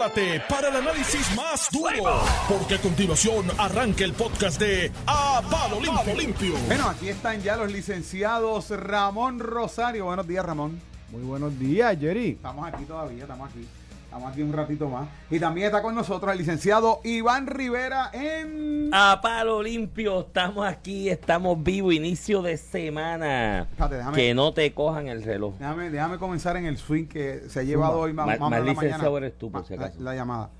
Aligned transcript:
prepárate 0.00 0.40
para 0.48 0.68
el 0.68 0.76
análisis 0.76 1.36
más 1.36 1.68
duro, 1.70 2.22
porque 2.48 2.76
a 2.76 2.78
continuación 2.78 3.46
arranca 3.58 4.04
el 4.04 4.14
podcast 4.14 4.58
de 4.58 4.90
A 5.06 5.42
Palo 5.50 5.78
Limpio. 5.78 6.14
Limpio. 6.14 6.54
Bueno, 6.66 6.88
aquí 6.88 7.08
están 7.08 7.42
ya 7.42 7.56
los 7.56 7.70
licenciados 7.70 8.70
Ramón 8.70 9.38
Rosario. 9.40 10.06
Buenos 10.06 10.26
días, 10.26 10.44
Ramón. 10.44 10.80
Muy 11.10 11.22
buenos 11.22 11.58
días, 11.58 11.98
Jerry. 12.00 12.30
Estamos 12.30 12.66
aquí 12.66 12.84
todavía, 12.84 13.22
estamos 13.22 13.50
aquí. 13.50 13.66
Estamos 14.10 14.32
aquí 14.32 14.42
un 14.42 14.52
ratito 14.52 14.88
más. 14.88 15.08
Y 15.30 15.38
también 15.38 15.66
está 15.68 15.82
con 15.82 15.94
nosotros 15.94 16.32
el 16.32 16.38
licenciado 16.38 17.00
Iván 17.04 17.46
Rivera 17.46 18.10
en... 18.12 18.90
A 18.92 19.20
palo 19.22 19.62
limpio, 19.62 20.22
estamos 20.22 20.66
aquí, 20.66 21.08
estamos 21.08 21.62
vivos, 21.62 21.94
inicio 21.94 22.42
de 22.42 22.56
semana. 22.56 23.60
Espérate, 23.70 23.94
déjame- 23.98 24.16
Que 24.16 24.34
no 24.34 24.52
te 24.52 24.74
cojan 24.74 25.06
el 25.06 25.22
reloj. 25.22 25.54
Déjame, 25.60 25.90
déjame 25.90 26.18
comenzar 26.18 26.56
en 26.56 26.66
el 26.66 26.76
swing 26.76 27.06
que 27.06 27.44
se 27.48 27.60
ha 27.60 27.62
llevado 27.62 27.92
Zumba. 27.92 28.04
hoy 28.04 28.12
más, 28.12 28.26
más 28.26 28.50
de 28.50 28.64
la 28.64 28.74
mañana. 28.74 29.08
eres 29.16 29.38
tú, 29.38 29.52
por 29.52 29.64
si 29.64 29.76
La- 29.76 29.84
acaso. 29.86 30.00
La, 30.02 30.14
llamada. 30.16 30.50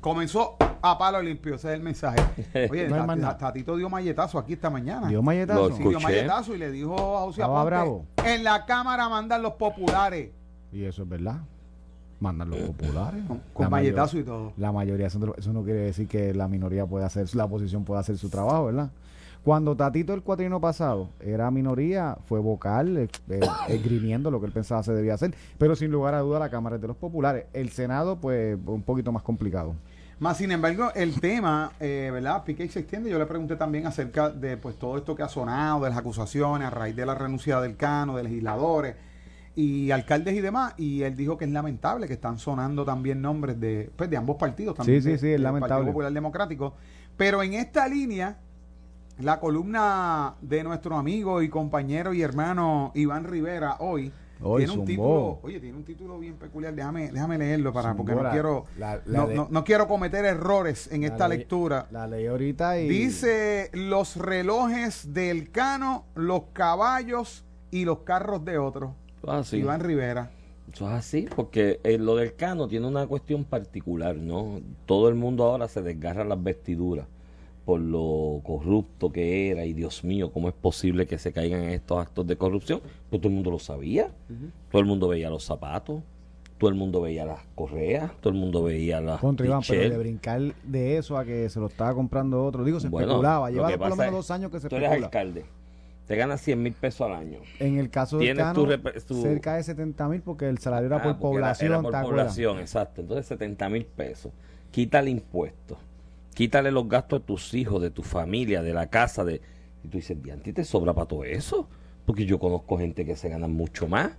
Comenzó 0.00 0.56
a 0.80 0.96
palo 0.96 1.20
limpio, 1.22 1.56
ese 1.56 1.68
es 1.70 1.74
el 1.74 1.80
mensaje. 1.82 2.18
Oye, 2.70 2.86
No 2.88 2.96
Tat- 3.04 3.16
más. 3.20 3.36
Tatito 3.38 3.74
dio 3.76 3.90
malletazo 3.90 4.38
aquí 4.38 4.52
esta 4.52 4.70
mañana. 4.70 5.08
Dio 5.08 5.22
malletazo. 5.22 5.70
Lo 5.70 5.76
Sí, 5.76 5.82
dio 5.82 5.98
malletazo 5.98 6.54
y 6.54 6.58
le 6.58 6.70
dijo 6.70 6.94
a 7.18 7.22
José 7.22 7.42
bravo. 7.42 8.06
en 8.24 8.44
la 8.44 8.64
Cámara 8.64 9.08
mandan 9.08 9.42
los 9.42 9.54
populares. 9.54 10.30
Y 10.70 10.84
eso 10.84 11.02
es 11.02 11.08
verdad. 11.08 11.38
Mandan 12.20 12.50
los 12.50 12.58
populares. 12.60 13.22
Con, 13.26 13.40
con 13.52 13.70
malletazo 13.70 14.18
y 14.18 14.22
todo. 14.22 14.52
La 14.56 14.72
mayoría, 14.72 15.10
son 15.10 15.20
de 15.22 15.26
los- 15.28 15.38
eso 15.38 15.52
no 15.52 15.62
quiere 15.62 15.80
decir 15.80 16.08
que 16.08 16.32
la 16.34 16.48
minoría 16.48 16.86
pueda 16.86 17.06
hacer, 17.06 17.26
la 17.34 17.44
oposición 17.44 17.84
pueda 17.84 18.00
hacer 18.00 18.16
su 18.18 18.28
trabajo, 18.30 18.66
¿verdad? 18.66 18.90
Cuando 19.42 19.76
Tatito 19.76 20.14
el 20.14 20.22
cuatrino 20.22 20.58
pasado 20.58 21.10
era 21.20 21.50
minoría, 21.50 22.16
fue 22.26 22.40
vocal, 22.40 22.96
eh, 22.96 23.08
eh, 23.28 23.40
esgrimiendo 23.68 24.30
lo 24.30 24.40
que 24.40 24.46
él 24.46 24.52
pensaba 24.52 24.82
se 24.82 24.94
debía 24.94 25.14
hacer, 25.14 25.34
pero 25.58 25.76
sin 25.76 25.90
lugar 25.90 26.14
a 26.14 26.20
duda 26.20 26.38
la 26.38 26.48
Cámara 26.48 26.76
es 26.76 26.82
de 26.82 26.88
los 26.88 26.96
populares. 26.96 27.44
El 27.52 27.68
Senado, 27.70 28.16
pues, 28.16 28.56
un 28.64 28.80
poquito 28.82 29.12
más 29.12 29.22
complicado. 29.22 29.74
Más 30.20 30.38
sin 30.38 30.52
embargo, 30.52 30.90
el 30.94 31.20
tema, 31.20 31.72
eh, 31.80 32.08
¿verdad? 32.12 32.44
Pique 32.44 32.64
y 32.64 32.68
se 32.68 32.78
extiende. 32.78 33.10
Yo 33.10 33.18
le 33.18 33.26
pregunté 33.26 33.56
también 33.56 33.86
acerca 33.86 34.30
de 34.30 34.56
pues 34.56 34.76
todo 34.78 34.96
esto 34.96 35.14
que 35.16 35.24
ha 35.24 35.28
sonado, 35.28 35.82
de 35.84 35.90
las 35.90 35.98
acusaciones 35.98 36.68
a 36.68 36.70
raíz 36.70 36.94
de 36.96 37.04
la 37.04 37.14
renuncia 37.16 37.60
del 37.60 37.76
Cano, 37.76 38.16
de 38.16 38.22
legisladores 38.22 38.94
y 39.56 39.90
alcaldes 39.90 40.34
y 40.34 40.40
demás. 40.40 40.74
Y 40.76 41.02
él 41.02 41.16
dijo 41.16 41.36
que 41.38 41.44
es 41.44 41.50
lamentable 41.50 42.06
que 42.06 42.14
están 42.14 42.38
sonando 42.38 42.84
también 42.84 43.20
nombres 43.22 43.58
de, 43.60 43.90
pues, 43.96 44.10
de 44.10 44.16
ambos 44.16 44.36
partidos. 44.36 44.74
También 44.76 45.02
Sí, 45.02 45.12
sí, 45.12 45.18
sí, 45.18 45.32
es 45.32 45.40
lamentable. 45.40 45.74
Partido 45.74 45.92
Popular 45.92 46.12
Democrático. 46.12 46.74
Pero 47.16 47.42
en 47.42 47.54
esta 47.54 47.86
línea, 47.88 48.38
la 49.20 49.38
columna 49.38 50.34
de 50.42 50.64
nuestro 50.64 50.96
amigo 50.96 51.40
y 51.42 51.48
compañero 51.48 52.12
y 52.12 52.22
hermano 52.22 52.90
Iván 52.94 53.24
Rivera 53.24 53.76
hoy. 53.78 54.12
Hoy 54.46 54.64
tiene 54.66 54.72
un 54.72 54.86
zumbó. 54.86 54.86
título, 54.86 55.38
oye, 55.42 55.60
tiene 55.60 55.76
un 55.78 55.84
título 55.84 56.18
bien 56.18 56.34
peculiar. 56.34 56.74
Déjame, 56.74 57.10
déjame 57.12 57.38
leerlo 57.38 57.72
para, 57.72 57.94
porque 57.94 58.14
no 58.16 58.24
la- 58.24 58.30
quiero, 58.32 58.64
la- 58.76 59.00
la 59.06 59.18
no, 59.20 59.26
no- 59.28 59.48
no 59.50 59.64
quiero 59.64 59.86
cometer 59.86 60.24
errores 60.24 60.90
en 60.92 61.04
esta 61.04 61.28
ley- 61.28 61.38
lectura. 61.38 61.86
La 61.92 62.06
ley 62.08 62.26
ahorita 62.26 62.78
y... 62.80 62.88
Dice 62.88 63.70
los 63.72 64.16
relojes 64.16 65.14
del 65.14 65.50
Cano, 65.52 66.04
los 66.16 66.42
caballos 66.52 67.44
y 67.70 67.84
los 67.84 68.00
carros 68.00 68.44
de 68.44 68.58
otros. 68.58 68.90
Eso 69.24 69.32
es 69.32 69.40
así. 69.40 69.56
Iván 69.58 69.80
Rivera. 69.80 70.30
Eso 70.72 70.86
es 70.86 70.94
así, 70.94 71.28
porque 71.34 71.80
eh, 71.84 71.98
lo 71.98 72.16
del 72.16 72.34
cano 72.34 72.68
tiene 72.68 72.86
una 72.86 73.06
cuestión 73.06 73.44
particular, 73.44 74.16
¿no? 74.16 74.60
Todo 74.86 75.08
el 75.08 75.14
mundo 75.14 75.44
ahora 75.44 75.68
se 75.68 75.82
desgarra 75.82 76.24
las 76.24 76.42
vestiduras 76.42 77.06
por 77.64 77.80
lo 77.80 78.40
corrupto 78.44 79.10
que 79.10 79.50
era 79.50 79.64
y 79.64 79.72
Dios 79.72 80.04
mío, 80.04 80.30
¿cómo 80.30 80.48
es 80.48 80.54
posible 80.54 81.06
que 81.06 81.18
se 81.18 81.32
caigan 81.32 81.62
en 81.62 81.70
estos 81.70 81.98
actos 81.98 82.26
de 82.26 82.36
corrupción? 82.36 82.80
Pues 83.08 83.20
todo 83.20 83.28
el 83.28 83.34
mundo 83.34 83.50
lo 83.50 83.58
sabía, 83.58 84.10
todo 84.70 84.80
el 84.80 84.86
mundo 84.86 85.08
veía 85.08 85.30
los 85.30 85.44
zapatos, 85.44 86.02
todo 86.58 86.68
el 86.68 86.76
mundo 86.76 87.00
veía 87.00 87.24
las 87.24 87.40
correas, 87.54 88.12
todo 88.20 88.32
el 88.32 88.38
mundo 88.38 88.62
veía 88.62 89.00
las 89.00 89.20
Contra 89.20 89.46
Iván, 89.46 89.62
pero 89.66 89.90
de 89.90 89.98
brincar 89.98 90.40
de 90.62 90.98
eso 90.98 91.16
a 91.16 91.24
que 91.24 91.48
se 91.48 91.58
lo 91.58 91.66
estaba 91.66 91.94
comprando 91.94 92.44
otro. 92.44 92.64
Digo, 92.64 92.80
se 92.80 92.88
Bueno, 92.88 93.12
especulaba. 93.12 93.50
Lleva 93.50 93.68
por 93.76 93.88
lo 93.88 93.96
menos 93.96 94.14
dos 94.14 94.30
años 94.30 94.50
que 94.50 94.60
se 94.60 94.68
Tú 94.68 94.76
eres 94.76 94.90
alcalde, 94.90 95.46
te 96.06 96.16
ganas 96.16 96.40
100 96.42 96.62
mil 96.62 96.72
pesos 96.74 97.02
al 97.02 97.14
año. 97.14 97.40
En 97.60 97.78
el 97.78 97.88
caso 97.90 98.18
Tienes 98.18 98.44
Cano, 98.44 98.66
tu 99.06 99.22
cerca 99.22 99.54
de 99.56 99.62
70 99.62 100.08
mil 100.08 100.20
porque 100.20 100.48
el 100.48 100.58
salario 100.58 100.86
era 100.86 100.96
Ah, 100.96 101.02
por 101.02 101.10
era- 101.10 101.18
población. 101.20 101.72
era 101.72 101.82
por 101.82 101.92
población, 102.02 102.58
exacto. 102.58 103.00
Entonces 103.00 103.26
70 103.26 103.68
mil 103.68 103.86
pesos. 103.86 104.32
Quítale 104.70 105.10
impuestos. 105.10 105.78
Quítale 106.34 106.70
los 106.72 106.88
gastos 106.88 107.20
de 107.20 107.26
tus 107.26 107.54
hijos, 107.54 107.80
de 107.80 107.90
tu 107.90 108.02
familia, 108.02 108.62
de 108.62 108.74
la 108.74 108.90
casa. 108.90 109.24
de 109.24 109.40
Y 109.84 109.88
tú 109.88 109.98
dices, 109.98 110.16
¿a 110.32 110.36
ti 110.36 110.52
te 110.52 110.64
sobra 110.64 110.92
para 110.94 111.06
todo 111.06 111.24
eso? 111.24 111.68
Porque 112.06 112.26
yo 112.26 112.38
conozco 112.38 112.76
gente 112.78 113.04
que 113.06 113.16
se 113.16 113.28
gana 113.28 113.48
mucho 113.48 113.86
más 113.86 114.10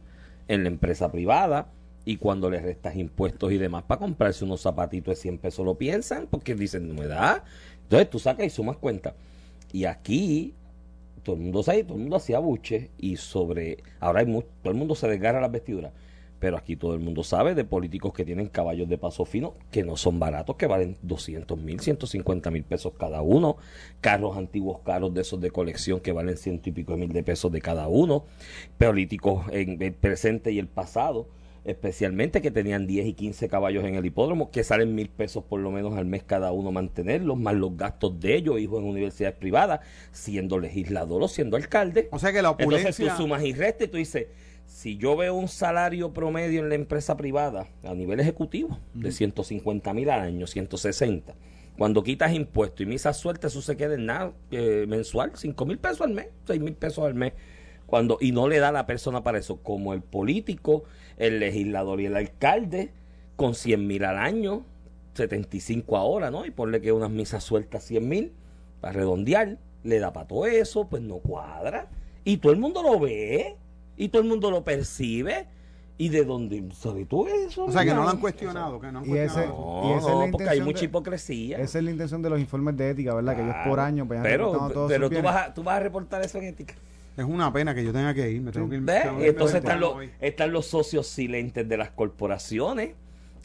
en 0.47 0.63
la 0.63 0.69
empresa 0.69 1.12
privada 1.12 1.67
y 2.06 2.17
cuando 2.17 2.50
le 2.52 2.59
restas 2.62 2.96
impuestos 2.96 3.52
y 3.52 3.57
demás 3.57 3.84
para 3.84 4.00
comprarse 4.00 4.46
unos 4.46 4.62
zapatitos 4.62 5.16
de 5.16 5.22
100 5.22 5.38
pesos 5.40 5.66
lo 5.66 5.75
piensan 5.75 6.28
porque 6.29 6.56
dicen, 6.56 6.88
no 6.88 6.94
me 6.96 7.07
da. 7.07 7.44
Entonces 7.84 8.09
tú 8.09 8.17
sacas 8.19 8.46
y 8.46 8.50
sumas 8.50 8.78
cuenta. 8.78 9.13
Y 9.73 9.85
aquí 9.85 10.53
todo 11.25 11.36
el 11.36 11.41
mundo 11.41 11.62
sabe, 11.63 11.84
todo 11.84 11.96
el 11.96 12.02
mundo 12.02 12.16
hacía 12.16 12.40
buche 12.40 12.91
y 12.97 13.18
sobre, 13.18 13.80
ahora 14.00 14.22
hay 14.22 14.28
mu- 14.28 14.44
todo 14.62 14.72
el 14.72 14.78
mundo 14.78 14.96
se 14.96 15.08
desgarra 15.09 15.41
las 15.41 15.52
vestiduras, 15.52 15.91
pero 16.40 16.58
aquí 16.58 16.75
todo 16.75 16.94
el 16.94 17.00
mundo 17.00 17.24
sabe 17.24 17.56
de 17.56 17.63
políticos 17.66 18.13
que 18.13 18.24
tienen 18.24 18.47
caballos 18.50 18.88
de 18.88 18.97
paso 18.97 19.25
fino 19.25 19.56
que 19.72 19.84
no 19.84 19.97
son 19.97 20.19
baratos, 20.19 20.56
que 20.58 20.68
valen 20.68 20.96
200 21.02 21.58
mil, 21.58 21.80
150 21.80 22.52
mil 22.52 22.64
pesos 22.64 22.94
cada 22.97 23.22
uno, 23.22 23.58
carros 24.02 24.38
antiguos 24.38 24.80
caros 24.85 25.14
de 25.14 25.22
esos 25.22 25.41
de 25.41 25.50
colección 25.50 26.00
que 26.00 26.12
valen 26.12 26.38
ciento 26.38 26.69
y 26.69 26.72
pico 26.74 26.96
mil 26.96 27.12
de 27.12 27.24
pesos 27.24 27.52
de 27.52 27.62
cada 27.62 27.88
uno, 27.88 28.25
políticos 28.78 29.46
en 29.52 29.81
el 29.81 29.94
presente 29.94 30.52
y 30.52 30.59
el 30.59 30.68
pasado 30.68 31.28
especialmente 31.66 32.42
que 32.42 32.52
tenían 32.52 32.88
10 32.88 33.08
y 33.08 33.14
15 33.14 33.50
caballos 33.50 33.84
en 33.84 33.96
el 33.96 34.06
hipódromo, 34.06 34.52
que 34.52 34.64
salen 34.64 34.94
mil 34.96 35.09
pesos 35.09 35.44
por 35.44 35.59
lo 35.59 35.72
menos 35.72 35.98
al 35.98 36.06
mes 36.06 36.24
cada 36.24 36.52
uno 36.52 36.72
mantenerlos, 36.72 37.38
más 37.38 37.56
los 37.56 37.76
gastos 37.76 38.20
de 38.20 38.36
ellos, 38.36 38.59
hijos 38.59 38.80
en 38.81 38.90
universidades 38.90 39.36
privadas, 39.36 39.80
siendo 40.12 40.59
legislador 40.59 41.24
o 41.24 41.28
siendo 41.28 41.58
alcalde. 41.58 42.08
O 42.12 42.20
sea 42.20 42.31
que 42.31 42.42
la 42.42 42.50
Entonces 42.50 42.86
opulencia... 42.86 43.16
tú 43.16 43.24
sumas 43.24 43.44
y 43.44 43.53
restas 43.53 43.88
y 43.88 43.92
tú 43.92 43.98
dices, 43.98 44.28
si 44.66 44.98
yo 44.98 45.16
veo 45.16 45.34
un 45.36 45.48
salario 45.48 46.14
promedio 46.14 46.62
en 46.62 46.70
la 46.70 46.76
empresa 46.76 47.18
privada 47.18 47.68
a 47.84 47.94
nivel 47.94 48.20
ejecutivo 48.20 48.80
de 48.94 49.12
150 49.12 49.94
mil 49.94 50.09
al 50.09 50.22
año, 50.22 50.47
160, 50.47 51.36
cuando 51.78 52.03
quitas 52.03 52.34
impuestos 52.34 52.82
y 52.82 52.86
misas 52.86 53.18
sueltas, 53.18 53.52
eso 53.52 53.62
se 53.62 53.76
queda 53.76 53.96
en 53.96 54.06
nada 54.06 54.34
eh, 54.52 54.86
mensual, 54.88 55.32
5 55.36 55.66
mil 55.66 55.78
pesos 55.78 56.02
al 56.02 56.14
mes, 56.14 56.28
6 56.46 56.62
mil 56.62 56.74
pesos 56.74 57.06
al 57.06 57.16
mes. 57.16 57.34
Cuando, 57.85 58.18
y 58.19 58.31
no 58.31 58.47
le 58.47 58.59
da 58.59 58.69
a 58.69 58.72
la 58.72 58.85
persona 58.85 59.23
para 59.23 59.38
eso, 59.38 59.57
como 59.57 59.94
el 59.94 60.01
político, 60.01 60.84
el 61.18 61.40
legislador 61.40 62.01
y 62.01 62.06
el 62.07 62.16
alcalde, 62.16 62.91
con 63.35 63.53
100 63.56 63.85
mil 63.85 64.03
al 64.06 64.18
año, 64.18 64.63
75 65.13 65.97
ahora, 65.97 66.31
¿no? 66.31 66.46
Y 66.46 66.51
ponle 66.51 66.81
que 66.81 66.91
unas 66.91 67.09
misas 67.12 67.44
sueltas 67.44 67.84
100 67.84 68.07
mil, 68.07 68.34
para 68.81 68.94
redondear, 68.94 69.57
le 69.84 70.00
da 70.00 70.12
para 70.13 70.28
todo 70.28 70.46
eso, 70.46 70.88
pues 70.88 71.01
no 71.01 71.18
cuadra. 71.18 71.88
Y 72.23 72.38
todo 72.38 72.51
el 72.51 72.59
mundo 72.59 72.81
lo 72.81 73.00
ve, 73.00 73.56
y 73.97 74.09
todo 74.09 74.22
el 74.22 74.28
mundo 74.28 74.52
lo 74.52 74.63
percibe. 74.63 75.47
¿Y 75.97 76.09
de 76.09 76.25
dónde 76.25 76.62
sabes 76.73 77.07
tú 77.07 77.25
eso? 77.25 77.63
O 77.66 77.72
sea 77.72 77.85
que 77.85 77.94
no 77.94 78.03
lo 78.03 78.09
han 78.09 78.17
cuestionado. 78.19 78.81
Que 78.81 78.91
no 78.91 79.00
han 79.00 79.06
Y 79.06 79.13
ese- 79.13 79.34
cuestionado. 79.47 79.81
No, 79.81 79.88
Y 79.90 79.97
esa 79.97 80.07
es 80.12 80.16
la 80.17 80.25
no, 80.25 80.31
porque 80.31 80.50
hay 80.50 80.59
mucha 80.59 80.79
de- 80.79 80.85
hipocresía. 80.88 81.57
Esa 81.59 81.78
es 81.78 81.85
la 81.85 81.91
intención 81.91 82.22
de 82.22 82.29
los 82.31 82.40
informes 82.40 82.75
de 82.75 82.90
ética, 82.90 83.13
¿verdad? 83.13 83.34
que 83.38 83.44
ellos 83.44 83.56
por 83.66 83.79
año 83.79 84.06
pues, 84.06 84.19
pero 84.22 84.52
pero 84.90 85.07
sus 85.07 85.17
tú 85.17 85.22
vas, 85.23 85.35
a, 85.47 85.53
tú 85.53 85.63
vas 85.63 85.78
a 85.78 85.79
reportar 85.79 86.22
eso 86.22 86.38
en 86.40 86.44
ética. 86.46 86.73
Es 87.18 87.24
una 87.26 87.52
pena 87.53 87.74
que 87.74 87.84
yo 87.84 87.94
tenga 87.94 88.14
que 88.14 88.30
ir. 88.30 88.42
Me 88.42 88.52
tengo 88.52 88.70
que 88.70 88.76
ir. 88.76 88.81
¿Ves? 88.81 89.03
tengo 89.03 89.16
que 89.16 89.22
irme 89.22 89.30
Entonces 89.30 89.56
están 89.58 89.80
los, 89.80 89.96
están 90.20 90.52
los 90.52 90.66
socios 90.66 91.08
silentes 91.08 91.68
de 91.68 91.78
las 91.78 91.92
corporaciones 91.92 92.92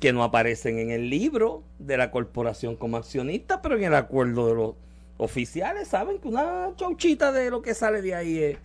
que 0.01 0.13
no 0.13 0.25
aparecen 0.25 0.79
en 0.79 0.91
el 0.91 1.11
libro 1.11 1.63
de 1.79 1.97
la 1.97 2.11
corporación 2.11 2.75
como 2.77 2.97
accionistas, 2.97 3.61
pero 3.63 3.77
en 3.77 3.85
el 3.85 3.95
acuerdo 3.95 4.49
de 4.49 4.55
los 4.55 4.75
oficiales 5.19 5.89
saben 5.89 6.19
que 6.19 6.29
una 6.29 6.71
chauchita 6.77 7.31
de 7.33 7.51
lo 7.51 7.61
que 7.63 7.75
sale 7.75 8.01
de 8.03 8.15
ahí 8.15 8.39
es. 8.39 8.59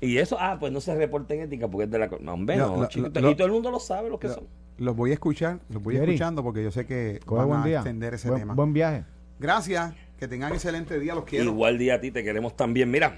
Y 0.00 0.18
eso, 0.18 0.36
ah, 0.38 0.58
pues 0.60 0.70
no 0.72 0.80
se 0.82 0.94
reporta 0.94 1.32
en 1.34 1.40
ética 1.40 1.66
porque 1.68 1.84
es 1.84 1.90
de 1.90 1.98
la. 1.98 2.10
No, 2.20 2.34
hombre, 2.34 2.56
no, 2.58 2.76
lo- 2.76 2.86
chiquito. 2.88 3.18
lo- 3.20 3.30
y 3.30 3.34
todo 3.34 3.46
el 3.46 3.52
mundo 3.54 3.70
lo 3.70 3.80
sabe 3.80 4.10
lo 4.10 4.18
que 4.18 4.28
lo- 4.28 4.34
son. 4.34 4.44
Los 4.78 4.94
voy 4.94 5.10
a 5.10 5.14
escuchar. 5.14 5.58
Los 5.70 5.82
voy 5.82 5.94
Jerry, 5.94 6.12
escuchando 6.12 6.42
porque 6.42 6.62
yo 6.62 6.70
sé 6.70 6.84
que 6.84 7.18
van 7.26 7.48
buen 7.48 7.60
a 7.60 7.64
día. 7.64 7.76
extender 7.78 8.12
ese 8.12 8.28
buen, 8.28 8.42
tema. 8.42 8.52
buen 8.54 8.74
viaje. 8.74 9.04
Gracias. 9.38 9.94
Que 10.18 10.28
tengan 10.28 10.52
excelente 10.52 10.98
día. 11.00 11.14
Los 11.14 11.24
quiero. 11.24 11.46
Igual 11.46 11.78
día 11.78 11.94
a 11.94 12.00
ti 12.00 12.10
te 12.10 12.22
queremos 12.22 12.54
también. 12.54 12.90
Mira, 12.90 13.16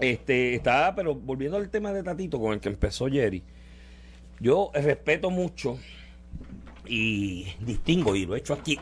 este 0.00 0.54
está, 0.54 0.94
pero 0.94 1.14
volviendo 1.14 1.56
al 1.56 1.68
tema 1.70 1.92
de 1.92 2.02
Tatito 2.02 2.40
con 2.40 2.52
el 2.52 2.60
que 2.60 2.68
empezó 2.68 3.08
Jerry, 3.08 3.42
yo 4.40 4.70
respeto 4.74 5.30
mucho 5.30 5.78
y 6.86 7.46
distingo, 7.64 8.16
y 8.16 8.26
lo 8.26 8.34
he 8.34 8.38
hecho 8.38 8.54
aquí, 8.54 8.78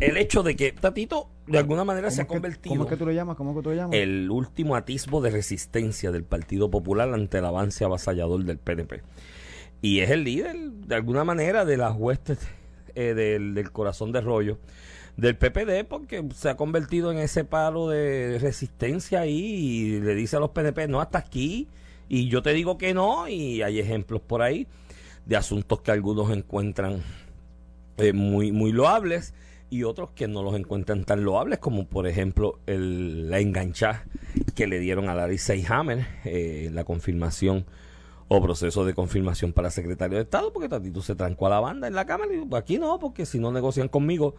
el 0.00 0.16
hecho 0.16 0.42
de 0.42 0.56
que 0.56 0.72
Tatito 0.72 1.28
de 1.46 1.58
alguna 1.58 1.84
manera 1.84 2.10
se 2.10 2.22
ha 2.22 2.26
¿Cómo 2.26 2.36
es 2.36 2.40
que- 2.42 2.42
convertido 2.42 2.72
¿Cómo 2.74 2.84
es 2.84 2.90
que 2.90 2.96
tú 2.96 3.06
lo 3.06 3.12
llamas? 3.12 3.36
¿Cómo 3.36 3.50
es 3.50 3.56
que 3.56 3.62
tú 3.62 3.68
lo 3.70 3.74
llamas? 3.76 3.96
el 3.96 4.30
último 4.30 4.76
atisbo 4.76 5.20
de 5.20 5.30
resistencia 5.30 6.10
del 6.10 6.24
Partido 6.24 6.70
Popular 6.70 7.12
ante 7.12 7.38
el 7.38 7.44
avance 7.44 7.84
avasallador 7.84 8.44
del 8.44 8.58
PNP. 8.58 9.02
Y 9.80 10.00
es 10.00 10.10
el 10.10 10.24
líder, 10.24 10.56
de 10.56 10.94
alguna 10.94 11.24
manera, 11.24 11.64
de 11.64 11.76
las 11.76 11.94
huestes 11.96 12.38
eh, 12.94 13.14
del, 13.14 13.54
del 13.54 13.70
corazón 13.70 14.10
de 14.12 14.20
rollo 14.20 14.58
del 15.18 15.36
PPD, 15.36 15.84
porque 15.84 16.24
se 16.32 16.48
ha 16.48 16.56
convertido 16.56 17.10
en 17.10 17.18
ese 17.18 17.44
palo 17.44 17.88
de 17.88 18.38
resistencia 18.40 19.20
ahí 19.20 19.36
y 19.36 20.00
le 20.00 20.14
dice 20.14 20.36
a 20.36 20.40
los 20.40 20.50
PNP, 20.50 20.86
no, 20.86 21.00
hasta 21.00 21.18
aquí, 21.18 21.66
y 22.08 22.28
yo 22.28 22.40
te 22.40 22.52
digo 22.52 22.78
que 22.78 22.94
no, 22.94 23.26
y 23.26 23.60
hay 23.62 23.80
ejemplos 23.80 24.22
por 24.22 24.42
ahí 24.42 24.68
de 25.26 25.36
asuntos 25.36 25.80
que 25.80 25.90
algunos 25.90 26.30
encuentran 26.30 27.02
eh, 27.96 28.12
muy, 28.12 28.52
muy 28.52 28.70
loables 28.70 29.34
y 29.70 29.82
otros 29.82 30.10
que 30.10 30.28
no 30.28 30.44
los 30.44 30.54
encuentran 30.54 31.04
tan 31.04 31.24
loables 31.24 31.58
como 31.58 31.86
por 31.86 32.06
ejemplo 32.06 32.60
el, 32.66 33.28
la 33.28 33.40
enganchada 33.40 34.06
que 34.54 34.66
le 34.66 34.78
dieron 34.78 35.10
a 35.10 35.14
Larry 35.14 35.36
Seyhammer 35.36 36.06
eh, 36.24 36.70
la 36.72 36.84
confirmación 36.84 37.66
o 38.28 38.40
proceso 38.40 38.86
de 38.86 38.94
confirmación 38.94 39.52
para 39.52 39.70
secretario 39.70 40.16
de 40.16 40.22
Estado 40.22 40.52
porque 40.52 40.70
Tatito 40.70 41.02
se 41.02 41.16
trancó 41.16 41.48
a 41.48 41.50
la 41.50 41.60
banda 41.60 41.88
en 41.88 41.94
la 41.94 42.06
Cámara 42.06 42.32
y 42.32 42.38
dijo, 42.38 42.56
aquí 42.56 42.78
no, 42.78 42.98
porque 42.98 43.26
si 43.26 43.38
no 43.38 43.52
negocian 43.52 43.88
conmigo 43.88 44.36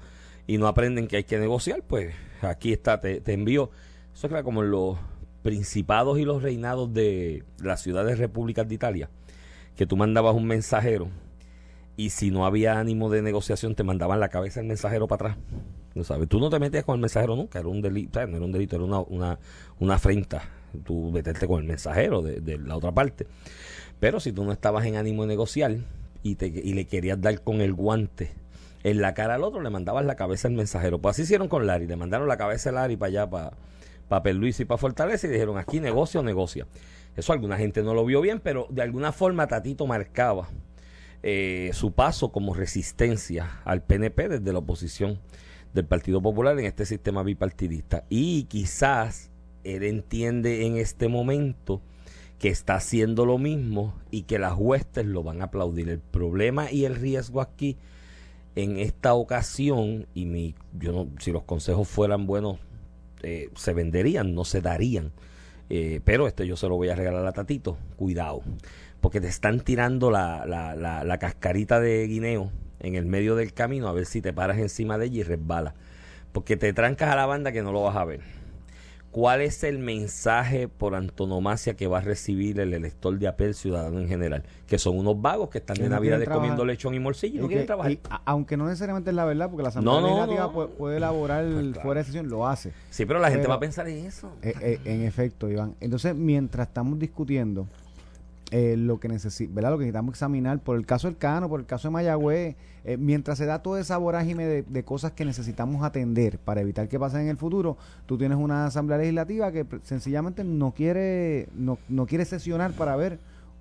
y 0.50 0.57
no 0.57 0.68
aprenden 0.68 1.07
que 1.07 1.18
hay 1.18 1.25
que 1.25 1.38
negociar, 1.38 1.84
pues 1.84 2.16
aquí 2.42 2.74
está, 2.74 3.00
te, 3.00 3.22
te 3.22 3.34
envío. 3.34 3.69
Eso 4.16 4.25
era 4.25 4.42
como 4.42 4.63
los 4.63 4.98
principados 5.44 6.18
y 6.18 6.25
los 6.25 6.42
reinados 6.42 6.92
de 6.92 7.44
las 7.62 7.84
ciudades 7.84 8.18
repúblicas 8.18 8.68
de 8.68 8.74
Italia, 8.74 9.12
que 9.75 9.86
tú 9.86 9.96
mandabas 9.96 10.34
un 10.34 10.48
mensajero 10.48 11.10
y 11.98 12.10
si 12.10 12.31
no 12.31 12.48
había 12.48 12.80
ánimo 12.80 13.12
de 13.12 13.22
negociación 13.22 13.75
te 13.75 13.84
mandaban 13.84 14.19
la 14.19 14.30
cabeza 14.30 14.60
del 14.60 14.69
mensajero 14.69 15.07
para 15.07 15.34
atrás. 15.34 15.46
¿No 15.94 16.04
sabes? 16.04 16.28
Tú 16.28 16.40
no 16.40 16.50
te 16.50 16.57
metías 16.57 16.84
con 16.84 16.96
el 16.96 17.01
mensajero 17.01 17.36
nunca, 17.36 17.60
era 17.60 17.68
un 17.68 17.84
delito, 17.84 18.25
no 18.25 18.38
era 18.38 18.46
un 18.46 18.51
delito, 18.51 18.75
era 18.75 18.86
una, 18.86 19.01
una, 19.01 19.40
una 19.78 19.94
afrenta, 19.94 20.50
tú 20.84 21.12
meterte 21.12 21.46
con 21.46 21.62
el 21.62 21.68
mensajero 21.68 22.24
de, 22.24 22.42
de, 22.42 22.57
la 22.57 22.75
otra 22.75 22.92
parte. 22.92 23.28
Pero 24.00 24.19
si 24.19 24.31
tú 24.31 24.44
no 24.44 24.51
estabas 24.51 24.84
en 24.88 24.96
ánimo 24.96 25.22
de 25.22 25.28
negociar 25.28 25.78
y, 26.24 26.34
te, 26.34 26.48
y 26.48 26.74
le 26.74 26.88
querías 26.88 27.22
dar 27.22 27.44
con 27.44 27.62
el 27.62 27.74
guante 27.74 28.38
en 28.84 29.02
la 29.02 29.14
cara 29.14 29.36
al 29.36 29.44
otro, 29.44 29.62
le 29.62 29.70
mandabas 29.70 30.06
la 30.06 30.16
cabeza 30.16 30.48
al 30.48 30.54
mensajero. 30.54 31.00
Pues 31.00 31.16
así 31.16 31.24
hicieron 31.24 31.48
con 31.48 31.68
Larry, 31.68 31.88
le 31.88 31.96
mandaron 31.96 32.28
la 32.28 32.38
cabeza 32.38 32.70
a 32.70 32.74
Larry 32.74 32.98
para 32.98 33.08
allá, 33.10 33.30
para, 33.30 33.54
para 34.08 34.34
Luis 34.34 34.60
y 34.60 34.66
para 34.66 34.78
Fortaleza 34.78 35.28
y 35.28 35.30
dijeron 35.30 35.58
aquí 35.58 35.80
negocio 35.80 36.24
negocia. 36.24 36.66
Eso 37.16 37.34
alguna 37.34 37.58
gente 37.58 37.84
no 37.84 37.94
lo 37.94 38.06
vio 38.06 38.22
bien, 38.22 38.40
pero 38.40 38.68
de 38.70 38.81
alguna 38.81 39.12
forma 39.12 39.48
Tatito 39.48 39.86
marcaba 39.86 40.48
eh, 41.22 41.72
su 41.74 41.92
paso 41.92 42.31
como 42.31 42.54
resistencia 42.54 43.62
al 43.66 43.84
PNP 43.84 44.30
desde 44.30 44.54
la 44.54 44.60
oposición 44.60 45.20
del 45.74 45.86
Partido 45.86 46.22
Popular 46.22 46.58
en 46.58 46.66
este 46.66 46.86
sistema 46.86 47.24
bipartidista. 47.24 48.06
Y 48.10 48.44
quizás 48.44 49.32
él 49.64 49.84
entiende 49.84 50.66
en 50.66 50.78
este 50.78 51.10
momento 51.10 51.82
que 52.40 52.48
está 52.48 52.75
haciendo 52.75 53.25
lo 53.25 53.38
mismo 53.38 53.94
y 54.12 54.22
que 54.24 54.40
las 54.40 54.54
huestes 54.58 55.06
lo 55.06 55.24
van 55.24 55.42
a 55.42 55.46
aplaudir. 55.46 55.90
El 55.90 56.00
problema 56.00 56.72
y 56.72 56.86
el 56.86 56.96
riesgo 56.96 57.42
aquí 57.42 57.78
en 58.56 58.78
esta 58.78 59.13
ocasión, 59.13 60.07
y 60.13 60.25
mi, 60.25 60.56
yo 60.78 60.92
no, 60.92 61.07
si 61.19 61.31
los 61.31 61.44
consejos 61.44 61.88
fueran 61.88 62.25
buenos, 62.25 62.57
eh, 63.24 63.50
se 63.56 63.74
venderían, 63.74 64.34
no 64.34 64.46
se 64.46 64.62
darían. 64.62 65.12
Eh, 65.69 66.01
pero 66.04 66.28
este 66.28 66.48
yo 66.48 66.57
se 66.57 66.68
lo 66.68 66.75
voy 66.75 66.90
a 66.90 66.96
regalar 66.96 67.25
a 67.25 67.31
Tatito. 67.31 67.78
Cuidado 67.96 68.42
porque 69.01 69.22
te 69.22 69.28
están 69.28 69.62
tirando 69.62 70.12
la, 70.12 70.46
la, 70.46 70.75
la, 70.75 71.04
la, 71.04 71.18
cascarita 71.18 71.80
de 71.80 72.06
guineo 72.07 72.51
en 72.80 72.96
el 72.96 73.06
medio 73.06 73.36
del 73.36 73.54
camino 73.54 73.88
a 73.88 73.94
ver 73.94 74.06
si 74.06 74.22
te 74.22 74.34
paras 74.34 74.57
encima 74.57 74.98
de 74.98 75.06
ella 75.06 75.19
y 75.19 75.24
resbala. 75.24 75.74
Porque 76.31 76.57
te 76.57 76.74
trancas 76.74 77.10
a 77.10 77.16
la 77.16 77.25
banda 77.25 77.51
que 77.51 77.63
no 77.63 77.72
lo 77.72 77.84
vas 77.84 77.96
a 77.96 78.06
ver. 78.06 78.22
¿Cuál 79.12 79.42
es 79.42 79.64
el 79.64 79.80
mensaje 79.80 80.68
por 80.68 80.94
antonomasia 80.94 81.74
que 81.76 81.88
va 81.88 81.98
a 81.98 82.02
recibir 82.02 82.60
el 82.60 82.74
elector 82.76 83.18
de 83.18 83.28
apel 83.28 83.56
ciudadano 83.56 84.00
en 84.00 84.08
general? 84.08 84.44
Que 84.68 84.78
son 84.78 85.00
unos 85.00 85.20
vagos 85.20 85.50
que 85.50 85.58
están 85.58 85.78
de 85.78 85.90
Navidad 85.90 86.24
comiendo 86.26 86.64
lechón 86.64 86.94
y 86.94 87.00
morcillo 87.00 87.40
y 87.40 87.42
no 87.42 87.48
quieren 87.48 87.66
trabajar. 87.66 87.92
Y, 87.92 88.00
aunque 88.26 88.56
no 88.56 88.66
necesariamente 88.68 89.10
es 89.10 89.16
la 89.16 89.26
verdad, 89.26 89.50
porque 89.50 89.64
la 89.64 89.70
Asamblea 89.70 89.94
No, 90.00 90.02
Legislativa 90.08 90.44
no. 90.44 90.52
puede, 90.52 90.68
puede 90.70 90.98
elaborar 90.98 91.44
Pues 91.44 91.66
claro. 91.72 91.82
fuera 91.82 92.00
de 92.02 92.06
sesión, 92.06 92.30
lo 92.30 92.48
hace. 92.48 92.72
Sí, 92.92 93.06
pero 93.06 93.20
la 93.20 93.32
gente 93.32 93.48
va 93.48 93.56
a 93.56 93.60
pensar 93.60 93.88
en 93.88 94.06
eso. 94.06 94.32
Eh, 94.44 94.54
eh, 94.62 94.80
en 94.86 95.02
efecto, 95.02 95.50
Iván. 95.50 95.76
Entonces, 95.80 96.14
mientras 96.14 96.68
estamos 96.68 97.00
discutiendo 97.00 97.68
eh, 98.51 98.75
lo 98.78 99.00
que 99.00 99.07
¿verdad? 99.07 99.72
Lo 99.72 99.78
que 99.78 99.84
necesitamos 99.84 100.13
examinar 100.13 100.60
por 100.60 100.78
el 100.78 100.86
caso 100.86 101.07
del 101.07 101.18
Cano, 101.18 101.50
por 101.50 101.60
el 101.60 101.66
caso 101.66 101.88
de 101.88 101.92
Mayagüez, 101.92 102.56
eh, 102.84 102.98
mientras 102.98 103.38
se 103.38 103.46
da 103.46 103.62
toda 103.62 103.80
esa 103.80 103.98
vorágine 103.98 104.63
de, 104.63 104.84
cosas 104.84 105.12
que 105.12 105.25
necesitamos 105.25 105.84
atender 105.84 106.40
para 106.40 106.62
evitar 106.62 106.88
que 106.88 107.00
pasen 107.00 107.22
en 107.22 107.28
el 107.28 107.38
futuro, 107.38 107.78
tú 108.07 108.18
tienes 108.18 108.38
una 108.38 108.66
asamblea 108.66 108.98
legislativa 108.98 109.51
que 109.51 109.66
sencillamente 109.84 110.44
no 110.44 110.74
quiere, 110.74 111.48
no, 111.56 111.78
no 111.90 112.07
quiere 112.07 112.25
sesionar 112.25 112.72
para 112.74 112.96
ver 112.96 113.19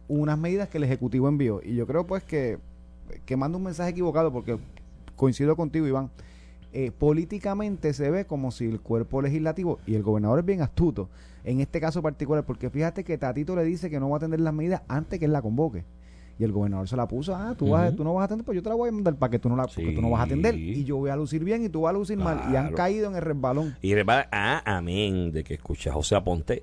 unas 0.08 0.38
medidas 0.38 0.68
que 0.68 0.78
el 0.78 0.84
Ejecutivo 0.84 1.28
envió. 1.28 1.60
Y 1.62 1.74
yo 1.74 1.86
creo 1.86 2.06
pues 2.06 2.22
que, 2.22 2.58
que 3.26 3.36
manda 3.36 3.58
un 3.58 3.64
mensaje 3.64 3.90
equivocado 3.90 4.32
porque 4.32 4.58
coincido 5.16 5.54
contigo, 5.54 5.86
Iván. 5.86 6.10
Eh, 6.72 6.90
políticamente 6.90 7.92
se 7.92 8.10
ve 8.10 8.26
como 8.26 8.50
si 8.50 8.66
el 8.66 8.80
cuerpo 8.80 9.22
legislativo 9.22 9.78
y 9.86 9.94
el 9.94 10.02
gobernador 10.02 10.40
es 10.40 10.44
bien 10.44 10.62
astuto 10.62 11.08
en 11.44 11.60
este 11.60 11.80
caso 11.80 12.02
particular, 12.02 12.44
porque 12.44 12.68
fíjate 12.68 13.04
que 13.04 13.16
Tatito 13.16 13.56
le 13.56 13.64
dice 13.64 13.88
que 13.88 13.98
no 13.98 14.10
va 14.10 14.16
a 14.16 14.18
atender 14.18 14.40
las 14.40 14.52
medidas 14.52 14.82
antes 14.86 15.18
que 15.18 15.24
él 15.24 15.32
la 15.32 15.40
convoque. 15.40 15.84
Y 16.38 16.44
el 16.44 16.52
gobernador 16.52 16.86
se 16.86 16.94
la 16.94 17.08
puso, 17.08 17.34
ah, 17.34 17.54
tú, 17.58 17.70
vas, 17.70 17.96
tú 17.96 18.04
no 18.04 18.14
vas 18.14 18.22
a 18.22 18.24
atender, 18.26 18.44
pues 18.44 18.54
yo 18.54 18.62
te 18.62 18.68
la 18.68 18.76
voy 18.76 18.90
a 18.90 18.92
mandar 18.92 19.16
para 19.16 19.30
que 19.30 19.40
tú 19.40 19.48
no 19.48 19.56
la 19.56 19.64
porque 19.64 19.92
tú 19.92 20.00
no 20.00 20.10
vas 20.10 20.20
a 20.20 20.24
atender. 20.24 20.54
Y 20.54 20.84
yo 20.84 20.96
voy 20.98 21.10
a 21.10 21.16
lucir 21.16 21.42
bien 21.42 21.64
y 21.64 21.68
tú 21.68 21.80
vas 21.80 21.90
a 21.94 21.98
lucir 21.98 22.16
mal. 22.16 22.52
Y 22.52 22.56
han 22.56 22.72
caído 22.74 23.08
en 23.08 23.16
el 23.16 23.22
resbalón. 23.22 23.74
Y 23.82 23.94
repara, 23.94 24.28
ah, 24.30 24.62
amén, 24.64 25.32
de 25.32 25.42
que 25.42 25.54
escucha 25.54 25.92
José 25.92 26.14
Aponte. 26.14 26.62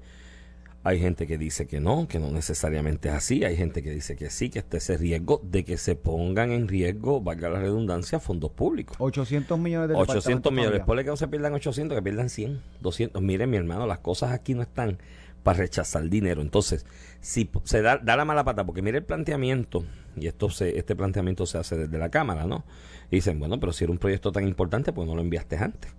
Hay 0.85 0.99
gente 0.99 1.25
que 1.25 1.39
dice 1.39 1.65
que 1.65 1.79
no, 1.79 2.07
que 2.07 2.19
no 2.19 2.29
necesariamente 2.29 3.09
es 3.09 3.15
así. 3.15 3.43
Hay 3.43 3.57
gente 3.57 3.81
que 3.81 3.89
dice 3.89 4.15
que 4.15 4.29
sí, 4.29 4.51
que 4.51 4.59
está 4.59 4.77
ese 4.77 4.97
riesgo 4.97 5.41
de 5.43 5.65
que 5.65 5.77
se 5.77 5.95
pongan 5.95 6.51
en 6.51 6.67
riesgo, 6.67 7.21
valga 7.21 7.49
la 7.49 7.59
redundancia, 7.59 8.19
fondos 8.19 8.51
públicos. 8.51 8.95
800 8.99 9.57
millones 9.57 9.89
de 9.89 9.95
800 9.95 10.53
millones. 10.53 10.81
Ponle 10.85 11.03
que 11.03 11.09
no 11.09 11.17
se 11.17 11.27
pierdan 11.27 11.55
800, 11.55 11.97
que 11.97 12.03
pierdan 12.03 12.29
100, 12.29 12.61
200. 12.81 13.19
Miren, 13.19 13.49
mi 13.49 13.57
hermano, 13.57 13.87
las 13.87 13.97
cosas 13.97 14.31
aquí 14.31 14.53
no 14.53 14.61
están 14.61 14.99
para 15.41 15.57
rechazar 15.57 16.07
dinero. 16.07 16.43
Entonces, 16.43 16.85
si 17.19 17.49
se 17.63 17.81
da, 17.81 17.97
da 17.97 18.15
la 18.15 18.23
mala 18.23 18.43
pata, 18.43 18.63
porque 18.63 18.83
mire 18.83 18.99
el 18.99 19.05
planteamiento, 19.05 19.85
y 20.15 20.27
esto 20.27 20.51
se, 20.51 20.77
este 20.77 20.95
planteamiento 20.95 21.47
se 21.47 21.57
hace 21.57 21.77
desde 21.77 21.97
la 21.97 22.09
Cámara, 22.09 22.45
¿no? 22.45 22.63
Y 23.09 23.15
dicen, 23.15 23.39
bueno, 23.39 23.59
pero 23.59 23.73
si 23.73 23.85
era 23.85 23.91
un 23.91 23.97
proyecto 23.97 24.31
tan 24.31 24.47
importante, 24.47 24.93
pues 24.93 25.07
no 25.07 25.15
lo 25.15 25.21
enviaste 25.21 25.57
antes. 25.57 25.91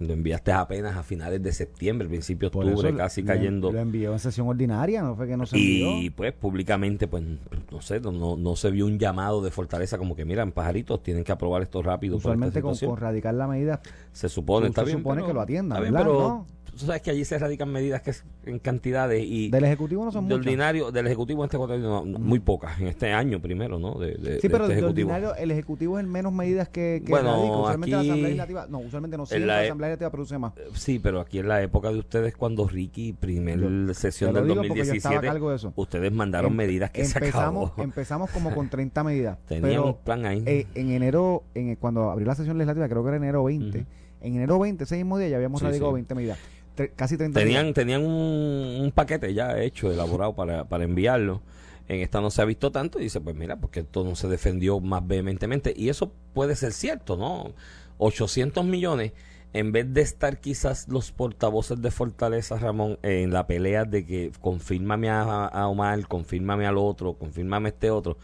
Lo 0.00 0.12
enviaste 0.12 0.52
apenas 0.52 0.96
a 0.96 1.02
finales 1.02 1.42
de 1.42 1.52
septiembre, 1.52 2.06
principio 2.08 2.50
de 2.50 2.58
octubre, 2.58 2.94
casi 2.94 3.24
cayendo. 3.24 3.72
Lo 3.72 3.80
envió 3.80 4.12
en 4.12 4.18
sesión 4.20 4.46
ordinaria, 4.46 5.02
no 5.02 5.16
fue 5.16 5.26
que 5.26 5.36
no 5.36 5.44
se 5.44 5.56
envió. 5.56 5.98
Y 6.00 6.10
pues 6.10 6.32
públicamente, 6.34 7.08
pues 7.08 7.24
no 7.72 7.80
sé, 7.82 7.98
no, 8.00 8.36
no 8.36 8.56
se 8.56 8.70
vio 8.70 8.86
un 8.86 8.98
llamado 8.98 9.42
de 9.42 9.50
fortaleza 9.50 9.98
como 9.98 10.14
que, 10.14 10.24
miran, 10.24 10.52
pajaritos, 10.52 11.02
tienen 11.02 11.24
que 11.24 11.32
aprobar 11.32 11.62
esto 11.62 11.82
rápido. 11.82 12.16
Usualmente 12.16 12.60
con, 12.62 12.74
situación". 12.74 12.90
con 12.92 13.00
radicar 13.00 13.34
la 13.34 13.48
medida 13.48 13.80
Se 14.12 14.28
supone, 14.28 14.66
Se 14.66 14.70
está 14.70 14.84
bien. 14.84 14.98
supone 14.98 15.16
pero- 15.22 15.26
que 15.28 15.34
lo 15.34 15.40
atiendan, 15.40 15.82
¿verdad? 15.82 16.00
pero 16.00 16.12
¿No? 16.20 16.46
tú 16.78 16.86
sabes 16.86 17.02
que 17.02 17.10
allí 17.10 17.24
se 17.24 17.36
radican 17.36 17.72
medidas 17.72 18.02
que 18.02 18.10
es 18.10 18.24
en 18.44 18.60
cantidades 18.60 19.24
y 19.26 19.50
del 19.50 19.64
Ejecutivo 19.64 20.04
no 20.04 20.12
son 20.12 20.28
de 20.28 20.36
muchas. 20.36 20.46
ordinario, 20.46 20.92
del 20.92 21.06
Ejecutivo 21.06 21.42
en 21.42 21.46
este 21.46 21.56
cuatrienio, 21.58 21.88
no, 21.88 22.04
no, 22.04 22.18
muy 22.20 22.38
pocas, 22.38 22.80
en 22.80 22.86
este 22.86 23.12
año 23.12 23.40
primero, 23.42 23.78
¿no? 23.80 23.94
De, 23.98 24.12
de- 24.14 24.40
Sí, 24.40 24.48
pero 24.48 24.64
este 24.64 24.74
de 24.74 24.80
Ejecutivo. 24.80 25.10
ordinario 25.10 25.34
el 25.34 25.50
Ejecutivo 25.50 25.98
es 25.98 26.04
el 26.04 26.10
menos 26.10 26.32
medidas 26.32 26.68
que, 26.68 27.02
que 27.04 27.10
Bueno, 27.10 27.32
radica. 27.34 27.52
Usualmente 27.56 27.90
la 27.90 27.98
aquí- 27.98 28.08
Asamblea 28.10 28.28
Legislativa, 28.28 28.66
no, 28.70 28.78
usualmente 28.78 29.16
no, 29.16 29.26
siempre 29.26 29.46
la 29.46 29.54
la 29.54 29.62
e- 29.62 29.66
Asamblea 29.66 29.87
Legislativa 29.88 30.10
produce 30.10 30.38
más. 30.38 30.52
Sí, 30.74 30.98
pero 30.98 31.20
aquí 31.20 31.38
en 31.38 31.48
la 31.48 31.62
época 31.62 31.90
de 31.90 31.98
ustedes, 31.98 32.36
cuando 32.36 32.66
Ricky, 32.68 33.12
primer 33.12 33.60
Yo- 33.60 33.94
sesión 33.94 34.32
te 34.32 34.40
del 34.40 34.48
digo 34.48 34.62
porque 34.62 34.84
yo 34.86 34.92
estaba 34.94 35.16
a 35.16 35.20
2017, 35.20 35.26
cargo 35.26 35.50
de 35.50 35.56
eso. 35.56 35.72
ustedes 35.76 36.12
mandaron 36.12 36.50
Em- 36.52 36.56
medidas 36.56 36.90
que 36.90 37.04
se 37.04 37.18
acabó. 37.18 37.72
empezamos 37.78 38.30
como 38.30 38.54
con 38.54 38.68
30 38.68 39.02
medidas. 39.04 39.38
Tenían 39.48 39.80
un 39.82 39.96
plan 39.96 40.24
ahí. 40.26 40.42
eh, 40.46 40.66
en 40.74 40.90
enero, 40.92 41.44
en, 41.54 41.76
cuando 41.76 42.10
abrió 42.10 42.26
la 42.26 42.34
sesión 42.34 42.58
legislativa, 42.58 42.88
creo 42.88 43.02
que 43.02 43.08
era 43.08 43.16
enero 43.16 43.44
20, 43.44 43.78
Ujú. 43.80 43.86
en 44.20 44.34
enero 44.36 44.58
20, 44.58 44.84
ese 44.84 44.96
mismo 44.96 45.18
día 45.18 45.28
ya 45.28 45.36
habíamos 45.36 45.60
Sí, 45.60 45.66
radicado 45.66 45.90
sí. 45.90 45.94
20 45.94 46.14
medidas. 46.14 46.38
Tre- 46.76 46.92
casi 46.94 47.16
30 47.16 47.40
Tenían, 47.40 47.62
medidas. 47.66 47.74
tenían 47.74 48.04
un, 48.04 48.80
un 48.82 48.92
paquete 48.94 49.34
ya 49.34 49.60
hecho, 49.60 49.90
elaborado 49.92 50.34
para, 50.34 50.64
para 50.68 50.84
enviarlo. 50.84 51.42
En 51.88 52.00
esta 52.00 52.20
no 52.20 52.30
se 52.30 52.42
ha 52.42 52.44
visto 52.44 52.70
tanto 52.70 53.00
y 53.00 53.04
dice, 53.04 53.18
pues 53.20 53.34
mira, 53.34 53.56
porque 53.56 53.80
esto 53.80 54.04
no 54.04 54.14
se 54.14 54.28
defendió 54.28 54.78
más 54.78 55.06
vehementemente. 55.06 55.72
Y 55.74 55.88
eso 55.88 56.12
puede 56.34 56.54
ser 56.54 56.72
cierto, 56.72 57.16
¿no? 57.16 57.54
800 57.96 58.64
millones, 58.64 59.12
en 59.52 59.72
vez 59.72 59.92
de 59.92 60.02
estar 60.02 60.40
quizás 60.40 60.88
los 60.88 61.12
portavoces 61.12 61.80
de 61.80 61.90
Fortaleza, 61.90 62.58
Ramón, 62.58 62.98
en 63.02 63.32
la 63.32 63.46
pelea 63.46 63.84
de 63.84 64.04
que 64.04 64.32
confírmame 64.40 65.08
a, 65.10 65.22
a 65.46 65.68
Omar, 65.68 66.06
confírmame 66.06 66.66
al 66.66 66.78
otro, 66.78 67.14
confírmame 67.14 67.68
a 67.68 67.72
este 67.72 67.90
otro. 67.90 68.18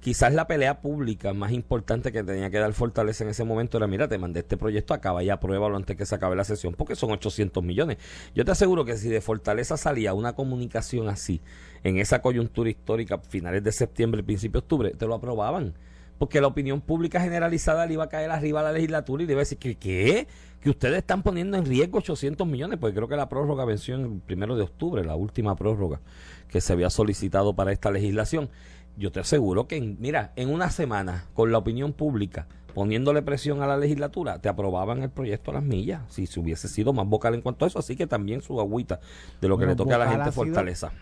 Quizás 0.00 0.32
la 0.32 0.46
pelea 0.46 0.80
pública 0.80 1.34
más 1.34 1.50
importante 1.50 2.12
que 2.12 2.22
tenía 2.22 2.50
que 2.50 2.58
dar 2.58 2.72
Fortaleza 2.72 3.24
en 3.24 3.30
ese 3.30 3.42
momento 3.42 3.78
era, 3.78 3.88
mira, 3.88 4.06
te 4.06 4.16
mandé 4.16 4.40
este 4.40 4.56
proyecto, 4.56 4.94
acaba 4.94 5.24
y 5.24 5.30
apruébalo 5.30 5.76
antes 5.76 5.96
que 5.96 6.06
se 6.06 6.14
acabe 6.14 6.36
la 6.36 6.44
sesión, 6.44 6.74
porque 6.74 6.94
son 6.94 7.10
800 7.10 7.64
millones. 7.64 7.98
Yo 8.32 8.44
te 8.44 8.52
aseguro 8.52 8.84
que 8.84 8.96
si 8.96 9.08
de 9.08 9.20
Fortaleza 9.20 9.76
salía 9.76 10.14
una 10.14 10.34
comunicación 10.34 11.08
así, 11.08 11.40
en 11.82 11.98
esa 11.98 12.22
coyuntura 12.22 12.70
histórica, 12.70 13.18
finales 13.18 13.64
de 13.64 13.72
septiembre, 13.72 14.22
principio 14.22 14.60
de 14.60 14.64
octubre, 14.64 14.90
te 14.92 15.06
lo 15.06 15.14
aprobaban. 15.14 15.74
Porque 16.18 16.40
la 16.40 16.48
opinión 16.48 16.80
pública 16.80 17.20
generalizada 17.20 17.86
le 17.86 17.94
iba 17.94 18.04
a 18.04 18.08
caer 18.08 18.30
arriba 18.30 18.60
a 18.60 18.64
la 18.64 18.72
legislatura 18.72 19.22
y 19.22 19.26
le 19.26 19.32
iba 19.32 19.40
a 19.40 19.42
decir 19.42 19.58
que, 19.58 19.76
¿qué? 19.76 20.26
Que 20.60 20.70
ustedes 20.70 20.98
están 20.98 21.22
poniendo 21.22 21.56
en 21.56 21.64
riesgo 21.64 21.98
800 21.98 22.46
millones, 22.46 22.78
porque 22.80 22.96
creo 22.96 23.06
que 23.08 23.16
la 23.16 23.28
prórroga 23.28 23.64
venció 23.64 23.94
en 23.94 24.00
el 24.04 24.20
primero 24.20 24.56
de 24.56 24.62
octubre, 24.62 25.04
la 25.04 25.14
última 25.14 25.54
prórroga 25.54 26.00
que 26.48 26.60
se 26.60 26.72
había 26.72 26.90
solicitado 26.90 27.54
para 27.54 27.70
esta 27.72 27.90
legislación. 27.92 28.48
Yo 28.96 29.12
te 29.12 29.20
aseguro 29.20 29.68
que, 29.68 29.76
en- 29.76 29.96
mira, 30.00 30.32
en 30.34 30.50
una 30.52 30.70
semana, 30.70 31.26
con 31.34 31.52
la 31.52 31.58
opinión 31.58 31.92
pública, 31.92 32.48
poniéndole 32.74 33.22
presión 33.22 33.62
a 33.62 33.66
la 33.68 33.76
legislatura, 33.76 34.40
te 34.40 34.48
aprobaban 34.48 35.02
el 35.02 35.10
proyecto 35.10 35.52
a 35.52 35.54
las 35.54 35.62
millas, 35.62 36.02
si 36.08 36.26
se 36.26 36.40
hubiese 36.40 36.66
sido 36.68 36.92
más 36.92 37.06
vocal 37.06 37.34
en 37.34 37.42
cuanto 37.42 37.64
a 37.64 37.68
eso. 37.68 37.78
Así 37.78 37.94
que 37.96 38.06
también 38.08 38.42
su 38.42 38.58
agüita 38.60 38.98
de 39.40 39.48
lo 39.48 39.56
que 39.56 39.66
Bueno, 39.66 39.72
le 39.72 39.76
toca 39.76 39.94
a 39.94 39.98
la 39.98 40.04
gente 40.24 40.32
fortaleza. 40.32 40.92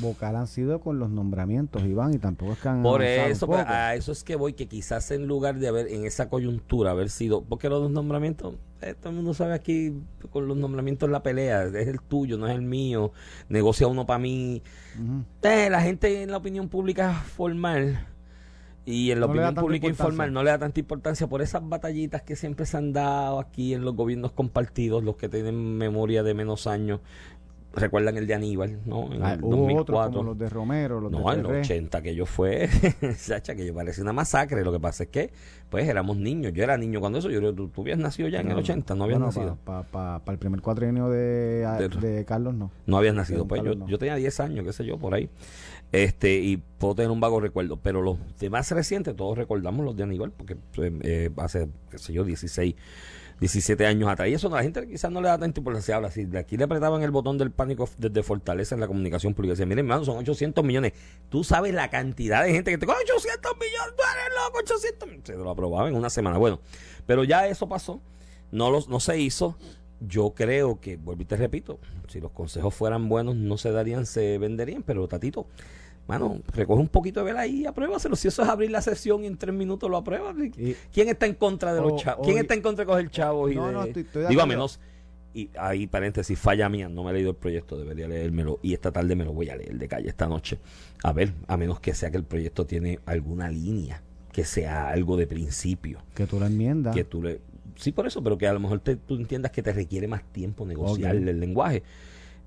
Vocal 0.00 0.36
han 0.36 0.46
sido 0.46 0.80
con 0.80 0.98
los 0.98 1.10
nombramientos, 1.10 1.84
Iván, 1.84 2.14
y 2.14 2.18
tampoco 2.18 2.52
es 2.52 2.58
que 2.58 2.68
han 2.68 2.82
Por 2.82 3.00
un 3.00 3.06
eso, 3.06 3.46
poco. 3.46 3.58
a 3.66 3.94
eso 3.94 4.12
es 4.12 4.24
que 4.24 4.36
voy, 4.36 4.54
que 4.54 4.66
quizás 4.66 5.10
en 5.10 5.26
lugar 5.26 5.58
de 5.58 5.68
haber, 5.68 5.88
en 5.88 6.04
esa 6.04 6.28
coyuntura, 6.28 6.90
haber 6.90 7.10
sido, 7.10 7.42
porque 7.42 7.68
los 7.68 7.90
nombramientos, 7.90 8.54
eh, 8.80 8.94
todo 8.98 9.10
el 9.10 9.16
mundo 9.16 9.34
sabe 9.34 9.54
aquí, 9.54 9.94
con 10.30 10.48
los 10.48 10.56
nombramientos 10.56 11.08
la 11.10 11.22
pelea, 11.22 11.64
es 11.64 11.88
el 11.88 12.00
tuyo, 12.00 12.38
no 12.38 12.48
es 12.48 12.54
el 12.54 12.62
mío, 12.62 13.12
negocia 13.48 13.86
uno 13.86 14.06
para 14.06 14.18
mí. 14.18 14.62
Eh, 15.42 15.68
la 15.70 15.80
gente 15.80 16.22
en 16.22 16.30
la 16.30 16.38
opinión 16.38 16.68
pública 16.68 17.12
formal 17.12 18.06
y 18.86 19.10
en 19.12 19.20
la 19.20 19.26
No 19.26 19.32
opinión 19.32 19.54
pública 19.54 19.86
informal 19.86 20.32
no 20.32 20.42
le 20.42 20.50
da 20.50 20.58
tanta 20.58 20.78
importancia 20.78 21.26
por 21.26 21.40
esas 21.40 21.66
batallitas 21.66 22.20
que 22.22 22.36
siempre 22.36 22.66
se 22.66 22.76
han 22.76 22.92
dado 22.92 23.38
aquí 23.38 23.72
en 23.72 23.82
los 23.82 23.94
gobiernos 23.96 24.32
compartidos, 24.32 25.02
los 25.02 25.16
que 25.16 25.28
tienen 25.30 25.78
memoria 25.78 26.22
de 26.22 26.34
menos 26.34 26.66
años. 26.66 27.00
Recuerdan 27.76 28.16
el 28.16 28.26
de 28.26 28.34
Aníbal, 28.34 28.78
¿no? 28.86 29.12
En 29.12 29.22
Ah, 29.22 29.34
el 29.34 29.42
hubo 29.42 29.48
otros 29.80 29.96
2004. 29.96 30.10
como 30.12 30.22
los 30.30 30.38
de 30.38 30.48
Romero, 30.48 31.00
los 31.00 31.10
No, 31.10 31.18
de 31.18 31.34
en 31.34 31.42
los 31.42 31.46
Ferrer. 31.50 31.64
80 31.64 32.02
que 32.02 32.14
yo 32.14 32.24
fue, 32.26 32.68
Sacha, 33.16 33.54
que 33.54 33.66
yo 33.66 33.74
parecía 33.74 34.02
una 34.02 34.12
masacre. 34.12 34.64
Lo 34.64 34.72
que 34.72 34.80
pasa 34.80 35.04
es 35.04 35.08
que, 35.10 35.32
pues, 35.70 35.88
éramos 35.88 36.16
niños. 36.16 36.52
Yo 36.52 36.62
era 36.62 36.76
niño 36.76 37.00
cuando 37.00 37.18
eso. 37.18 37.30
Yo, 37.30 37.52
tú, 37.54 37.68
tú 37.68 37.80
habías 37.82 37.98
nacido 37.98 38.28
ya 38.28 38.40
en 38.40 38.50
el 38.50 38.58
80, 38.58 38.94
no 38.94 39.04
habías 39.04 39.20
nacido. 39.20 39.58
Para 39.64 40.20
el 40.26 40.38
primer 40.38 40.60
cuatrienio 40.60 41.08
de, 41.08 41.66
De- 41.78 41.88
de 41.88 42.24
Carlos, 42.24 42.54
no. 42.54 42.70
No 42.86 42.96
habías 42.96 43.14
nacido. 43.14 43.46
Pues 43.46 43.62
yo, 43.64 43.74
no. 43.74 43.88
yo 43.88 43.98
tenía 43.98 44.14
10 44.16 44.40
años, 44.40 44.64
qué 44.64 44.72
sé 44.72 44.84
yo, 44.84 44.98
por 44.98 45.14
ahí. 45.14 45.28
Este, 45.92 46.38
y 46.40 46.56
puedo 46.56 46.94
tener 46.94 47.10
un 47.10 47.20
vago 47.20 47.40
recuerdo. 47.40 47.76
Pero 47.76 48.02
los 48.02 48.18
de 48.38 48.50
más 48.50 48.70
recientes, 48.70 49.14
todos 49.16 49.36
recordamos 49.38 49.84
los 49.84 49.96
de 49.96 50.02
Aníbal, 50.02 50.30
porque 50.32 50.54
eh, 50.78 50.92
eh, 51.02 51.30
hace, 51.36 51.68
qué 51.90 51.98
sé 51.98 52.12
yo, 52.12 52.24
16, 52.24 52.74
17 53.40 53.86
años 53.86 54.08
atrás. 54.08 54.28
Y 54.28 54.34
eso 54.34 54.48
la 54.48 54.62
gente 54.62 54.86
quizás 54.86 55.10
no 55.10 55.20
le 55.20 55.28
da 55.28 55.38
tanta 55.38 55.60
importancia. 55.60 55.96
Ahora, 55.96 56.10
si 56.10 56.24
de 56.24 56.38
aquí 56.38 56.56
le 56.56 56.64
apretaban 56.64 57.02
el 57.02 57.10
botón 57.10 57.38
del 57.38 57.50
pánico 57.50 57.88
desde 57.98 58.22
Fortaleza 58.22 58.74
en 58.74 58.80
la 58.80 58.86
comunicación 58.86 59.34
pública, 59.34 59.52
decían, 59.52 59.68
miren, 59.68 59.86
hermano, 59.86 60.04
son 60.04 60.18
800 60.18 60.64
millones. 60.64 60.92
Tú 61.28 61.44
sabes 61.44 61.74
la 61.74 61.90
cantidad 61.90 62.44
de 62.44 62.52
gente 62.52 62.70
que 62.70 62.78
te 62.78 62.86
con 62.86 62.96
800 62.96 63.52
millones, 63.54 63.94
tú 63.96 64.02
eres 64.02 64.34
loco, 64.44 64.58
800 64.58 65.08
millones. 65.08 65.26
Se 65.26 65.36
lo 65.36 65.50
aprobaban 65.50 65.88
en 65.88 65.96
una 65.96 66.10
semana. 66.10 66.38
Bueno, 66.38 66.60
pero 67.06 67.24
ya 67.24 67.46
eso 67.48 67.68
pasó. 67.68 68.00
No, 68.50 68.70
los, 68.70 68.88
no 68.88 69.00
se 69.00 69.18
hizo. 69.18 69.56
Yo 70.00 70.34
creo 70.34 70.80
que, 70.80 70.96
vuelvo 70.96 71.22
y 71.22 71.24
te 71.24 71.36
repito, 71.36 71.78
si 72.08 72.20
los 72.20 72.30
consejos 72.32 72.74
fueran 72.74 73.08
buenos, 73.08 73.36
no 73.36 73.56
se 73.56 73.70
darían, 73.70 74.06
se 74.06 74.38
venderían, 74.38 74.82
pero 74.82 75.08
Tatito, 75.08 75.46
mano, 76.06 76.40
recoge 76.54 76.80
un 76.80 76.88
poquito 76.88 77.20
de 77.20 77.26
vela 77.26 77.40
ahí 77.40 77.62
y 77.62 77.66
apruébaselo. 77.66 78.16
Si 78.16 78.28
eso 78.28 78.42
es 78.42 78.48
abrir 78.48 78.70
la 78.70 78.82
sesión 78.82 79.24
y 79.24 79.26
en 79.26 79.36
tres 79.36 79.54
minutos 79.54 79.90
lo 79.90 79.96
apruebas. 79.96 80.34
¿Quién 80.92 81.08
está 81.08 81.26
en 81.26 81.34
contra 81.34 81.74
de 81.74 81.80
los 81.80 82.00
chavos? 82.02 82.26
¿Quién 82.26 82.38
está 82.38 82.54
en 82.54 82.62
contra 82.62 82.84
de 82.84 82.86
coger 82.90 83.10
chavos? 83.10 83.50
Y 83.52 83.54
No, 83.54 83.66
de, 83.68 83.72
no, 83.72 83.84
estoy- 83.84 84.02
estoy 84.02 84.26
digo, 84.26 84.42
a 84.42 84.46
menos, 84.46 84.80
y 85.32 85.50
ahí 85.58 85.86
paréntesis, 85.86 86.38
falla 86.38 86.68
mía, 86.68 86.88
no 86.88 87.02
me 87.04 87.10
he 87.10 87.14
leído 87.14 87.30
el 87.30 87.36
proyecto, 87.36 87.76
debería 87.76 88.06
leérmelo 88.06 88.60
y 88.62 88.72
esta 88.74 88.92
tarde 88.92 89.16
me 89.16 89.24
lo 89.24 89.32
voy 89.32 89.48
a 89.48 89.56
leer 89.56 89.76
de 89.78 89.88
calle 89.88 90.08
esta 90.08 90.28
noche. 90.28 90.58
A 91.02 91.12
ver, 91.12 91.32
a 91.48 91.56
menos 91.56 91.80
que 91.80 91.92
sea 91.94 92.10
que 92.10 92.16
el 92.18 92.24
proyecto 92.24 92.66
tiene 92.66 93.00
alguna 93.06 93.48
línea, 93.50 94.02
que 94.30 94.44
sea 94.44 94.88
algo 94.90 95.16
de 95.16 95.26
principio 95.26 96.00
Que 96.14 96.26
tú 96.26 96.38
la 96.38 96.46
enmiendas. 96.46 96.94
que 96.94 97.04
tú 97.04 97.22
le 97.22 97.40
sí 97.76 97.90
por 97.90 98.06
eso 98.06 98.22
pero 98.22 98.38
que 98.38 98.46
a 98.46 98.52
lo 98.52 98.60
mejor 98.60 98.78
te- 98.78 98.94
tú 98.94 99.16
entiendas 99.16 99.50
que 99.50 99.60
te 99.62 99.72
requiere 99.72 100.06
más 100.06 100.22
tiempo 100.32 100.64
negociar 100.64 101.16
el 101.16 101.40
lenguaje 101.40 101.82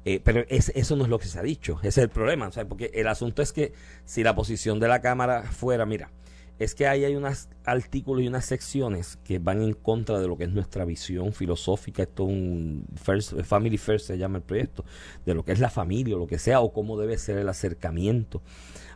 Eh, 0.10 0.22
pero 0.24 0.46
es- 0.48 0.72
eso 0.74 0.96
no 0.96 1.04
es 1.04 1.10
lo 1.10 1.20
que 1.20 1.28
se 1.28 1.38
ha 1.38 1.42
dicho 1.44 1.80
ese 1.80 1.88
es 1.90 1.98
el 1.98 2.08
problema 2.10 2.50
¿sabes? 2.50 2.70
porque 2.70 2.92
el 2.94 3.08
asunto 3.08 3.42
es 3.42 3.52
que 3.52 3.74
si 4.06 4.24
la 4.24 4.36
posición 4.36 4.80
de 4.80 4.88
la 4.88 5.02
cámara 5.02 5.44
fuera 5.44 5.86
mira 5.86 6.12
es 6.60 6.76
que 6.76 6.88
ahí 6.88 7.06
hay 7.06 7.16
unos 7.16 7.50
artículos 7.64 8.24
y 8.24 8.28
unas 8.28 8.46
secciones 8.46 9.18
que 9.24 9.40
van 9.40 9.62
en 9.62 9.74
contra 9.74 10.20
de 10.20 10.28
lo 10.28 10.38
que 10.38 10.46
es 10.46 10.52
nuestra 10.52 10.86
visión 10.86 11.34
filosófica 11.34 12.04
esto 12.04 12.24
es 12.24 12.30
un 12.30 12.86
first, 12.96 13.40
family 13.42 13.78
first 13.78 14.08
se 14.08 14.18
llama 14.18 14.38
el 14.38 14.44
proyecto 14.44 14.86
de 15.26 15.34
lo 15.34 15.44
que 15.44 15.52
es 15.52 15.60
la 15.60 15.70
familia 15.70 16.16
o 16.16 16.20
lo 16.20 16.28
que 16.28 16.40
sea 16.40 16.62
o 16.62 16.72
cómo 16.74 16.98
debe 16.98 17.18
ser 17.18 17.38
el 17.38 17.50
acercamiento 17.50 18.42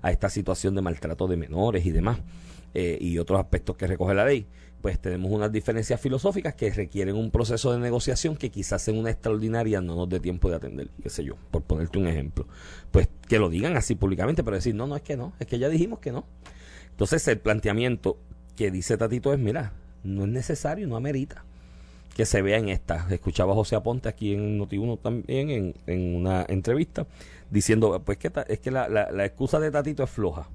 a 0.02 0.12
esta 0.12 0.30
situación 0.30 0.76
de 0.76 0.82
maltrato 0.82 1.28
de 1.28 1.38
menores 1.38 1.86
y 1.86 1.92
demás 1.92 2.20
eh, 2.74 2.98
y 3.02 3.18
otros 3.18 3.40
aspectos 3.40 3.76
que 3.76 3.86
recoge 3.86 4.14
la 4.14 4.26
ley, 4.26 4.48
pues 4.82 5.00
tenemos 5.00 5.32
unas 5.32 5.52
diferencias 5.52 6.00
filosóficas 6.00 6.56
que 6.56 6.70
requieren 6.72 7.16
un 7.16 7.30
proceso 7.30 7.74
de 7.74 7.80
negociación 7.80 8.38
que 8.38 8.50
quizás 8.50 8.88
en 8.88 8.98
una 8.98 9.12
extraordinaria 9.12 9.82
no 9.82 9.96
nos 9.96 10.10
dé 10.10 10.20
tiempo 10.20 10.50
de 10.50 10.56
atender, 10.56 10.90
qué 11.04 11.10
sé 11.10 11.24
yo, 11.24 11.36
por 11.52 11.64
ponerte 11.64 12.00
un 12.00 12.08
ejemplo. 12.08 12.48
Pues 12.90 13.10
que 13.28 13.40
lo 13.40 13.50
digan 13.50 13.76
así 13.76 13.96
públicamente, 13.96 14.44
pero 14.44 14.56
decir, 14.56 14.74
no, 14.74 14.88
no 14.88 14.96
es 14.96 15.02
que 15.02 15.18
no, 15.18 15.34
es 15.40 15.48
que 15.48 15.60
ya 15.60 15.70
dijimos 15.70 16.00
que 16.00 16.12
no. 16.12 16.26
Entonces 16.92 17.28
el 17.28 17.40
planteamiento 17.40 18.18
que 18.56 18.72
dice 18.72 18.98
Tatito 18.98 19.34
es, 19.34 19.40
mira, 19.40 19.74
no 20.04 20.24
es 20.24 20.30
necesario, 20.30 20.88
no 20.88 20.96
amerita 20.96 21.44
que 22.16 22.26
se 22.26 22.42
vea 22.42 22.58
en 22.58 22.70
esta. 22.70 23.08
Escuchaba 23.10 23.54
a 23.54 23.56
José 23.56 23.76
Aponte 23.76 24.10
aquí 24.10 24.34
en 24.34 24.60
Noti1 24.60 25.00
también 25.02 25.50
en, 25.50 25.74
en 25.88 26.16
una 26.16 26.46
entrevista 26.48 27.08
diciendo, 27.50 28.02
pues 28.04 28.18
que 28.18 28.30
ta- 28.30 28.42
es 28.48 28.60
que 28.60 28.70
la- 28.72 28.90
la 28.90 29.26
excusa 29.26 29.60
de 29.60 29.72
Tatito 29.72 30.04
es 30.04 30.10
floja. 30.10 30.48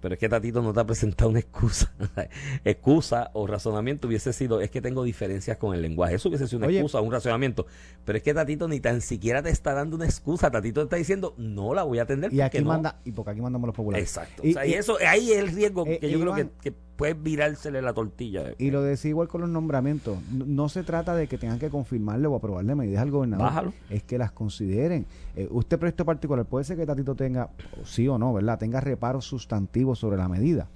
Pero 0.00 0.14
es 0.14 0.20
que 0.20 0.28
Tatito 0.28 0.62
no 0.62 0.72
te 0.72 0.80
ha 0.80 0.84
presentado 0.86 1.30
una 1.30 1.40
excusa. 1.40 1.92
excusa 2.64 3.30
o 3.34 3.46
razonamiento 3.46 4.08
hubiese 4.08 4.32
sido, 4.32 4.60
es 4.60 4.70
que 4.70 4.80
tengo 4.80 5.02
diferencias 5.04 5.56
con 5.56 5.74
el 5.74 5.82
lenguaje. 5.82 6.14
Eso 6.14 6.28
hubiese 6.28 6.46
sido 6.46 6.58
una 6.58 6.66
Oye. 6.68 6.78
excusa, 6.78 7.00
un 7.00 7.12
razonamiento. 7.12 7.66
Pero 8.04 8.18
es 8.18 8.22
que 8.22 8.34
Tatito 8.34 8.68
ni 8.68 8.80
tan 8.80 9.00
siquiera 9.00 9.42
te 9.42 9.50
está 9.50 9.74
dando 9.74 9.96
una 9.96 10.04
excusa. 10.04 10.50
Tatito 10.50 10.80
te 10.80 10.84
está 10.84 10.96
diciendo, 10.96 11.34
no 11.36 11.74
la 11.74 11.82
voy 11.82 11.98
a 11.98 12.02
atender 12.02 12.32
y 12.32 12.36
porque 12.36 12.42
aquí 12.44 12.58
no. 12.60 12.68
manda, 12.68 13.00
y 13.04 13.12
porque 13.12 13.30
aquí 13.32 13.40
mandamos 13.40 13.66
los 13.68 13.76
populares. 13.76 14.08
Exacto. 14.08 14.42
Y, 14.46 14.50
O 14.50 14.52
sea, 14.54 14.66
y 14.66 14.70
y- 14.70 14.74
eso, 14.74 14.96
ahí 15.06 15.32
es 15.32 15.38
el 15.38 15.48
riesgo 15.48 15.84
eh, 15.86 15.98
que 15.98 16.10
yo 16.10 16.20
creo 16.20 16.34
que, 16.34 16.40
Iván. 16.42 16.52
que 16.62 16.74
puede 16.98 17.14
virársele 17.14 17.80
la 17.80 17.94
tortilla. 17.94 18.54
y 18.58 18.72
lo 18.72 18.82
decía 18.82 19.10
igual 19.10 19.28
con 19.28 19.40
los 19.40 19.48
nombramientos. 19.48 20.18
No, 20.32 20.44
no 20.44 20.68
se 20.68 20.82
trata 20.82 21.14
de 21.14 21.28
que 21.28 21.38
tengan 21.38 21.60
que 21.60 21.70
confirmarle 21.70 22.26
o 22.26 22.34
aprobarle 22.34 22.74
medidas 22.74 23.02
al 23.02 23.12
gobernador. 23.12 23.46
Bájalo. 23.46 23.72
Es 23.88 24.02
que 24.02 24.18
las 24.18 24.32
consideren. 24.32 25.06
Eh, 25.36 25.46
usted, 25.48 25.78
proyecto 25.78 26.04
particular, 26.04 26.44
puede 26.44 26.64
ser 26.64 26.76
que 26.76 26.84
Tatito 26.84 27.14
tenga, 27.14 27.50
sí 27.84 28.08
o 28.08 28.18
no, 28.18 28.34
¿verdad? 28.34 28.58
Tenga 28.58 28.80
reparos 28.80 29.24
sustantivos 29.24 30.00
sobre 30.00 30.16
la 30.16 30.28
medida. 30.28 30.68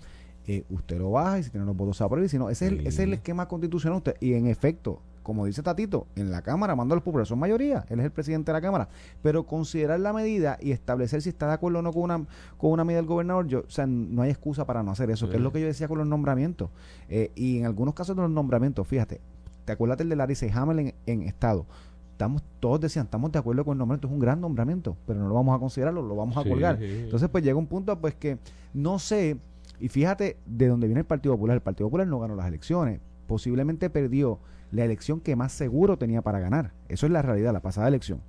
Eh, 0.46 0.64
usted 0.70 0.98
lo 0.98 1.10
baja 1.10 1.40
y 1.40 1.42
si 1.42 1.50
tiene 1.50 1.66
los 1.66 1.76
votos 1.76 1.96
se 1.96 2.04
aprueba. 2.04 2.24
Y 2.24 2.28
si 2.28 2.38
no, 2.38 2.50
ese, 2.50 2.66
es 2.66 2.72
el, 2.72 2.80
ese 2.80 2.88
es 2.88 2.98
el 3.00 3.14
esquema 3.14 3.48
constitucional. 3.48 3.98
Usted, 3.98 4.14
y 4.20 4.34
en 4.34 4.46
efecto, 4.46 5.02
como 5.22 5.46
dice 5.46 5.62
Tatito, 5.62 6.06
en 6.16 6.30
la 6.30 6.42
Cámara 6.42 6.74
manda 6.76 6.94
a 6.94 6.96
los 6.96 7.04
populares, 7.04 7.28
son 7.28 7.38
mayoría, 7.38 7.84
él 7.88 7.98
es 8.00 8.04
el 8.04 8.10
presidente 8.10 8.50
de 8.50 8.54
la 8.58 8.60
Cámara, 8.60 8.88
pero 9.22 9.46
considerar 9.46 10.00
la 10.00 10.12
medida 10.12 10.58
y 10.60 10.72
establecer 10.72 11.22
si 11.22 11.28
está 11.28 11.46
de 11.46 11.52
acuerdo 11.54 11.78
o 11.78 11.82
no 11.82 11.92
con 11.92 12.02
una, 12.02 12.26
con 12.58 12.70
una 12.72 12.84
medida 12.84 12.98
del 13.00 13.06
gobernador, 13.06 13.46
yo, 13.46 13.60
o 13.60 13.70
sea, 13.70 13.86
no 13.86 14.22
hay 14.22 14.30
excusa 14.30 14.66
para 14.66 14.82
no 14.82 14.90
hacer 14.90 15.10
eso, 15.10 15.28
que 15.28 15.36
es 15.36 15.42
lo 15.42 15.52
que 15.52 15.60
yo 15.60 15.66
decía 15.66 15.88
con 15.88 15.98
los 15.98 16.06
nombramientos. 16.06 16.70
Eh, 17.08 17.30
y 17.34 17.58
en 17.58 17.66
algunos 17.66 17.94
casos 17.94 18.16
de 18.16 18.22
los 18.22 18.30
nombramientos, 18.30 18.86
fíjate, 18.86 19.20
te 19.64 19.72
acuerdas 19.72 19.98
del 19.98 20.08
de 20.08 20.16
Larissa 20.16 20.46
y 20.46 20.50
Hamel 20.50 20.78
en, 20.80 20.94
en 21.06 21.22
Estado. 21.22 21.66
Estamos, 22.12 22.42
todos 22.60 22.80
decían, 22.80 23.06
estamos 23.06 23.32
de 23.32 23.38
acuerdo 23.38 23.64
con 23.64 23.72
el 23.74 23.78
nombramiento, 23.78 24.06
es 24.06 24.12
un 24.12 24.20
gran 24.20 24.40
nombramiento, 24.40 24.96
pero 25.06 25.18
no 25.20 25.28
lo 25.28 25.34
vamos 25.34 25.56
a 25.56 25.58
considerarlo, 25.58 26.02
lo 26.02 26.14
vamos 26.14 26.36
a 26.36 26.42
Sí, 26.42 26.48
colgar. 26.48 26.78
sí. 26.78 26.84
Entonces, 27.04 27.28
pues 27.28 27.42
llega 27.42 27.56
un 27.58 27.66
punto, 27.66 27.98
pues 28.00 28.14
que 28.14 28.38
no 28.74 28.98
sé, 28.98 29.38
y 29.80 29.88
fíjate 29.88 30.36
de 30.46 30.68
dónde 30.68 30.86
viene 30.86 31.00
el 31.00 31.06
Partido 31.06 31.34
Popular. 31.34 31.56
El 31.56 31.62
Partido 31.62 31.86
Popular 31.88 32.06
no 32.06 32.20
ganó 32.20 32.36
las 32.36 32.46
elecciones, 32.46 33.00
posiblemente 33.26 33.90
perdió 33.90 34.38
la 34.72 34.84
elección 34.84 35.20
que 35.20 35.36
más 35.36 35.52
seguro 35.52 35.96
tenía 35.98 36.22
para 36.22 36.40
ganar. 36.40 36.72
Eso 36.88 37.06
es 37.06 37.12
la 37.12 37.22
realidad, 37.22 37.52
la 37.52 37.60
pasada 37.60 37.86
elección. 37.88 38.20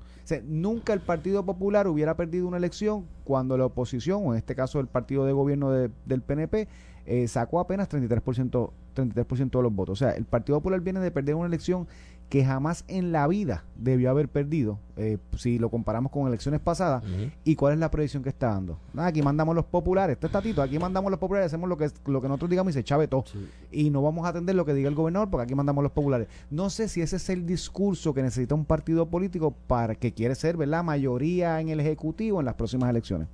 Nunca 0.45 0.93
el 0.93 0.99
Partido 1.01 1.45
Popular 1.45 1.87
hubiera 1.87 2.15
perdido 2.15 2.47
una 2.47 2.57
elección 2.57 3.05
cuando 3.23 3.57
la 3.57 3.65
oposición, 3.65 4.21
o 4.25 4.33
en 4.33 4.37
este 4.37 4.55
caso 4.55 4.79
el 4.79 4.87
partido 4.87 5.25
de 5.25 5.33
gobierno 5.33 5.71
de- 5.71 5.89
del 6.05 6.21
PNP, 6.21 6.67
eh, 7.05 7.27
sacó 7.27 7.59
apenas 7.59 7.89
33%, 7.89 8.71
33% 8.93 9.59
de 9.59 9.63
los 9.63 9.73
votos. 9.73 10.01
O 10.01 10.05
sea, 10.05 10.11
el 10.15 10.23
Partido 10.25 10.57
Popular 10.59 10.79
viene 10.79 10.99
de 11.01 11.11
perder 11.11 11.35
una 11.35 11.47
elección 11.47 11.87
que 12.33 12.43
jamás 12.43 12.83
en 12.87 13.11
la 13.11 13.27
vida 13.27 13.63
debió 13.75 14.09
haber 14.09 14.27
perdido, 14.27 14.79
eh, 14.97 15.19
si 15.37 15.59
lo 15.59 15.69
comparamos 15.69 16.11
con 16.11 16.27
elecciones 16.27 16.59
pasadas. 16.59 17.03
¿Y 17.43 17.55
cuál 17.55 17.73
es 17.73 17.79
la 17.79 17.91
predicción 17.91 18.23
que 18.23 18.29
está 18.29 18.47
dando? 18.47 18.79
Nada, 18.91 19.09
aquí 19.09 19.21
mandamos 19.21 19.53
los 19.53 19.65
populares, 19.65 20.15
este 20.15 20.29
tatito, 20.29 20.63
aquí 20.63 20.79
mandamos 20.79 21.11
los 21.11 21.19
populares, 21.19 21.45
hacemos 21.45 21.69
lo 21.69 21.77
que 21.77 21.91
lo 22.07 22.23
que 22.23 22.27
nosotros 22.27 22.49
digamos 22.49 22.71
y 22.71 22.73
se 22.73 22.83
chave 22.83 23.07
todo. 23.07 23.25
Sí. 23.27 23.47
Y 23.71 23.89
no 23.91 24.01
vamos 24.01 24.25
a 24.25 24.29
atender 24.29 24.55
lo 24.55 24.65
que 24.65 24.73
diga 24.73 24.89
el 24.89 24.95
gobernador 24.95 25.29
porque 25.29 25.43
aquí 25.43 25.53
mandamos 25.53 25.83
los 25.83 25.91
populares. 25.91 26.27
No 26.49 26.71
sé 26.71 26.87
si 26.87 27.03
ese 27.03 27.17
es 27.17 27.29
el 27.29 27.45
discurso 27.45 28.15
que 28.15 28.23
necesita 28.23 28.55
un 28.55 28.65
partido 28.65 29.07
político 29.07 29.51
para 29.67 29.93
que 29.93 30.11
quiere 30.11 30.33
ser, 30.33 30.57
¿verdad? 30.57 30.83
Mayoría 30.83 31.61
en 31.61 31.69
el 31.69 31.81
Ejecutivo 31.81 32.39
en 32.39 32.47
las 32.47 32.55
próximas 32.55 32.89
elecciones. 32.89 33.27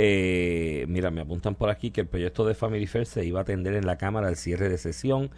Eh, 0.00 0.86
mira, 0.88 1.10
me 1.10 1.20
apuntan 1.22 1.56
por 1.56 1.70
aquí 1.70 1.90
que 1.90 2.00
el 2.02 2.06
proyecto 2.06 2.46
de 2.46 2.54
Family 2.54 2.86
First 2.86 3.14
se 3.14 3.24
iba 3.26 3.40
a 3.40 3.42
atender 3.42 3.74
en 3.74 3.84
la 3.84 3.98
Cámara 3.98 4.28
al 4.28 4.36
cierre 4.36 4.68
de 4.68 4.78
sesión, 4.78 5.28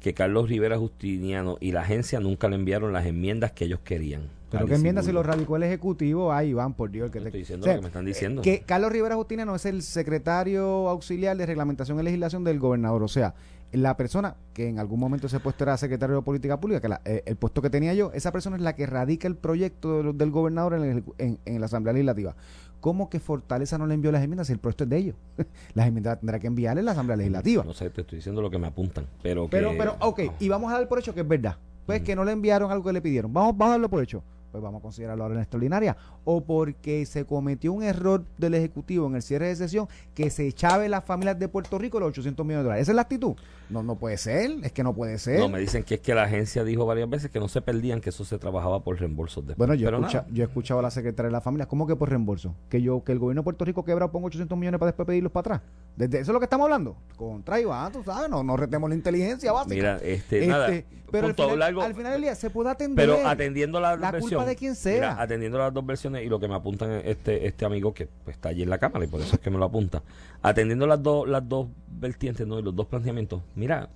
que 0.00 0.12
Carlos 0.12 0.48
Rivera 0.48 0.76
Justiniano 0.76 1.56
y 1.60 1.70
la 1.70 1.82
agencia 1.82 2.18
nunca 2.18 2.48
le 2.48 2.56
enviaron 2.56 2.92
las 2.92 3.06
enmiendas 3.06 3.52
que 3.52 3.66
ellos 3.66 3.78
querían. 3.84 4.22
Pero 4.50 4.66
que 4.66 4.74
enmienda 4.74 5.02
si 5.02 5.12
lo 5.12 5.22
radicó 5.22 5.56
el 5.56 5.62
Ejecutivo, 5.62 6.32
ahí 6.32 6.52
van, 6.52 6.74
por 6.74 6.90
Dios. 6.90 7.12
Que 7.12 7.20
te- 7.20 7.26
estoy 7.26 7.40
diciendo 7.42 7.64
o 7.64 7.66
sea, 7.66 7.74
lo 7.74 7.78
que 7.80 7.82
me 7.82 7.88
están 7.88 8.04
diciendo. 8.06 8.42
Que 8.42 8.60
Carlos 8.66 8.90
Rivera 8.90 9.14
Justina 9.14 9.44
no 9.44 9.54
es 9.54 9.64
el 9.66 9.82
secretario 9.82 10.88
auxiliar 10.88 11.36
de 11.36 11.46
reglamentación 11.46 12.00
y 12.00 12.02
legislación 12.02 12.42
del 12.42 12.58
gobernador. 12.58 13.04
O 13.04 13.08
sea, 13.08 13.34
la 13.72 13.96
persona 13.96 14.36
que 14.54 14.68
en 14.68 14.78
algún 14.78 14.98
momento 15.00 15.26
ese 15.26 15.40
puesto 15.40 15.64
era 15.64 15.76
secretario 15.76 16.16
de 16.16 16.22
política 16.22 16.58
pública, 16.58 16.80
que 16.80 16.88
la- 16.88 17.00
eh, 17.04 17.22
el 17.26 17.36
puesto 17.36 17.60
que 17.62 17.70
tenía 17.70 17.92
yo, 17.94 18.10
esa 18.14 18.32
persona 18.32 18.56
es 18.56 18.62
la 18.62 18.74
que 18.74 18.86
radica 18.86 19.28
el 19.28 19.36
proyecto 19.36 20.12
del 20.12 20.30
gobernador 20.30 20.74
en, 20.74 20.82
el 20.84 21.04
en- 21.18 21.38
en 21.44 21.60
la 21.60 21.66
Asamblea 21.66 21.92
Legislativa. 21.92 22.34
¿Cómo 22.80 23.10
que 23.10 23.18
Fortaleza 23.20 23.76
no 23.76 23.86
le 23.86 23.94
envió 23.94 24.12
las 24.12 24.22
enmiendas 24.22 24.46
si 24.46 24.52
el 24.52 24.58
proyecto 24.60 24.84
es 24.84 24.90
de 24.90 24.96
ellos? 24.98 25.16
las 25.74 25.86
enmiendas 25.88 26.18
tendrá 26.20 26.38
que 26.38 26.46
enviarle 26.46 26.82
la 26.82 26.92
Asamblea 26.92 27.16
Legislativa. 27.16 27.64
No 27.64 27.74
sé, 27.74 27.90
te 27.90 28.00
estoy 28.02 28.16
diciendo 28.18 28.40
lo 28.40 28.50
que 28.50 28.58
me 28.58 28.68
apuntan. 28.68 29.06
Pero, 29.22 29.48
Pero, 29.50 29.72
que- 29.72 29.76
pero, 29.78 29.96
ok, 30.00 30.20
y 30.40 30.48
vamos 30.48 30.72
a 30.72 30.78
dar 30.78 30.88
por 30.88 30.98
hecho 30.98 31.12
que 31.14 31.20
es 31.20 31.28
verdad. 31.28 31.56
Pues 31.86 32.02
que 32.02 32.14
no 32.14 32.22
le 32.24 32.32
enviaron 32.32 32.70
algo 32.70 32.84
que 32.84 32.92
le 32.92 33.00
pidieron. 33.00 33.32
Vamos, 33.32 33.52
vamos 33.56 33.68
a 33.68 33.72
darlo 33.72 33.88
por 33.88 34.02
hecho. 34.02 34.22
Pues 34.50 34.62
vamos 34.62 34.80
a 34.80 34.82
considerarlo 34.82 35.24
ahora 35.24 35.34
en 35.36 35.40
extraordinaria. 35.40 35.96
O 36.24 36.42
porque 36.42 37.06
se 37.06 37.24
cometió 37.24 37.72
un 37.72 37.82
error 37.82 38.24
del 38.36 38.54
Ejecutivo 38.54 39.06
en 39.06 39.16
el 39.16 39.22
cierre 39.22 39.48
de 39.48 39.56
sesión 39.56 39.88
que 40.14 40.30
se 40.30 40.46
echaba 40.46 40.86
las 40.88 41.04
familias 41.04 41.38
de 41.38 41.48
Puerto 41.48 41.78
Rico 41.78 42.00
los 42.00 42.10
800 42.10 42.44
millones 42.44 42.62
de 42.62 42.64
dólares. 42.64 42.82
Esa 42.82 42.92
es 42.92 42.96
la 42.96 43.02
actitud. 43.02 43.36
No, 43.70 43.82
no 43.82 43.96
puede 43.96 44.16
ser, 44.16 44.50
es 44.62 44.72
que 44.72 44.82
no 44.82 44.94
puede 44.94 45.18
ser. 45.18 45.38
No, 45.40 45.48
me 45.48 45.60
dicen 45.60 45.82
que 45.82 45.96
es 45.96 46.00
que 46.00 46.14
la 46.14 46.22
agencia 46.22 46.64
dijo 46.64 46.86
varias 46.86 47.08
veces 47.08 47.30
que 47.30 47.38
no 47.38 47.48
se 47.48 47.60
perdían, 47.60 48.00
que 48.00 48.10
eso 48.10 48.24
se 48.24 48.38
trabajaba 48.38 48.82
por 48.82 48.98
reembolsos 48.98 49.46
de 49.46 49.54
Bueno, 49.54 49.74
yo, 49.74 49.90
escucha, 49.90 50.24
yo 50.32 50.44
he 50.44 50.46
escuchado 50.46 50.80
a 50.80 50.82
la 50.82 50.90
secretaria 50.90 51.28
de 51.28 51.32
la 51.32 51.40
familia, 51.40 51.66
¿cómo 51.66 51.86
que 51.86 51.94
por 51.94 52.08
reembolso? 52.08 52.54
Que 52.70 52.80
yo 52.80 53.04
que 53.04 53.12
el 53.12 53.18
gobierno 53.18 53.42
de 53.42 53.44
Puerto 53.44 53.64
Rico 53.64 53.84
quebra 53.84 54.10
pongo 54.10 54.28
800 54.28 54.56
millones 54.56 54.78
para 54.78 54.88
después 54.90 55.06
pedirlos 55.06 55.32
para 55.32 55.56
atrás. 55.56 55.70
Desde 55.96 56.20
eso 56.20 56.30
es 56.30 56.34
lo 56.34 56.40
que 56.40 56.44
estamos 56.44 56.64
hablando. 56.64 56.96
Contra 57.16 57.60
Iván, 57.60 57.92
tú 57.92 58.02
sabes, 58.02 58.30
no, 58.30 58.42
no 58.42 58.56
retemos 58.56 58.88
la 58.88 58.96
inteligencia 58.96 59.52
básica. 59.52 59.74
Mira, 59.74 59.98
este, 59.98 60.46
nada, 60.46 60.68
Este, 60.68 60.98
pero 61.10 61.26
al 61.26 61.34
final, 61.34 61.58
largo, 61.58 61.82
al 61.82 61.94
final 61.94 62.12
del 62.12 62.22
día 62.22 62.34
se 62.34 62.50
puede 62.50 62.70
atender 62.70 63.08
pero 63.08 63.26
atendiendo 63.26 63.80
la 63.80 63.96
dos 63.96 64.30
culpa 64.38 64.44
versiones, 64.44 64.46
de 64.46 64.56
quien 64.56 64.74
sea. 64.76 64.94
mira, 64.94 65.20
atendiendo 65.20 65.58
las 65.58 65.72
dos 65.74 65.84
versiones 65.86 66.24
y 66.24 66.28
lo 66.28 66.40
que 66.40 66.48
me 66.48 66.54
apuntan 66.54 66.90
este 67.04 67.46
este 67.46 67.64
amigo 67.64 67.94
que 67.94 68.08
pues, 68.24 68.36
está 68.36 68.50
allí 68.50 68.62
en 68.62 68.70
la 68.70 68.78
cámara 68.78 69.04
y 69.04 69.08
por 69.08 69.20
eso 69.20 69.36
es 69.36 69.40
que 69.40 69.50
me 69.50 69.58
lo 69.58 69.64
apunta. 69.66 70.02
Atendiendo 70.42 70.86
las 70.86 71.02
dos 71.02 71.28
las 71.28 71.48
dos 71.48 71.68
vertientes, 72.00 72.46
no, 72.46 72.58
y 72.58 72.62
los 72.62 72.74
dos 72.76 72.86
planteamientos. 72.86 73.42
Mira, 73.54 73.90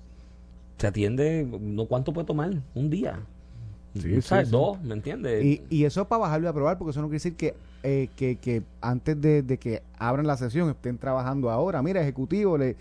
se 0.79 0.87
atiende 0.87 1.47
no 1.61 1.87
cuánto 1.87 2.13
puede 2.13 2.27
tomar 2.27 2.53
un 2.75 2.91
día. 2.91 3.21
Sí, 3.95 4.23
¿Sabes? 4.23 4.49
sí, 4.49 4.51
sí. 4.51 4.51
Dos, 4.51 4.81
¿me 4.83 4.95
entiendes? 4.95 5.45
Y, 5.45 5.63
y 5.69 5.85
eso 5.85 6.03
es 6.03 6.07
para 6.07 6.21
bajarlo 6.21 6.47
y 6.47 6.51
aprobar, 6.51 6.79
porque 6.79 6.93
eso 6.93 7.01
no 7.03 7.09
quiere 7.09 7.17
decir 7.17 7.37
que, 7.37 7.55
eh, 7.83 8.09
que, 8.17 8.37
que 8.37 8.63
antes 8.81 9.21
de, 9.21 9.43
de 9.43 9.59
que 9.59 9.83
abran 9.99 10.27
la 10.27 10.37
sesión 10.37 10.71
estén 10.71 10.99
trabajando 10.99 11.51
ahora. 11.51 11.83
Mira, 11.83 12.01
ejecutivo, 12.01 12.57
le, 12.57 12.77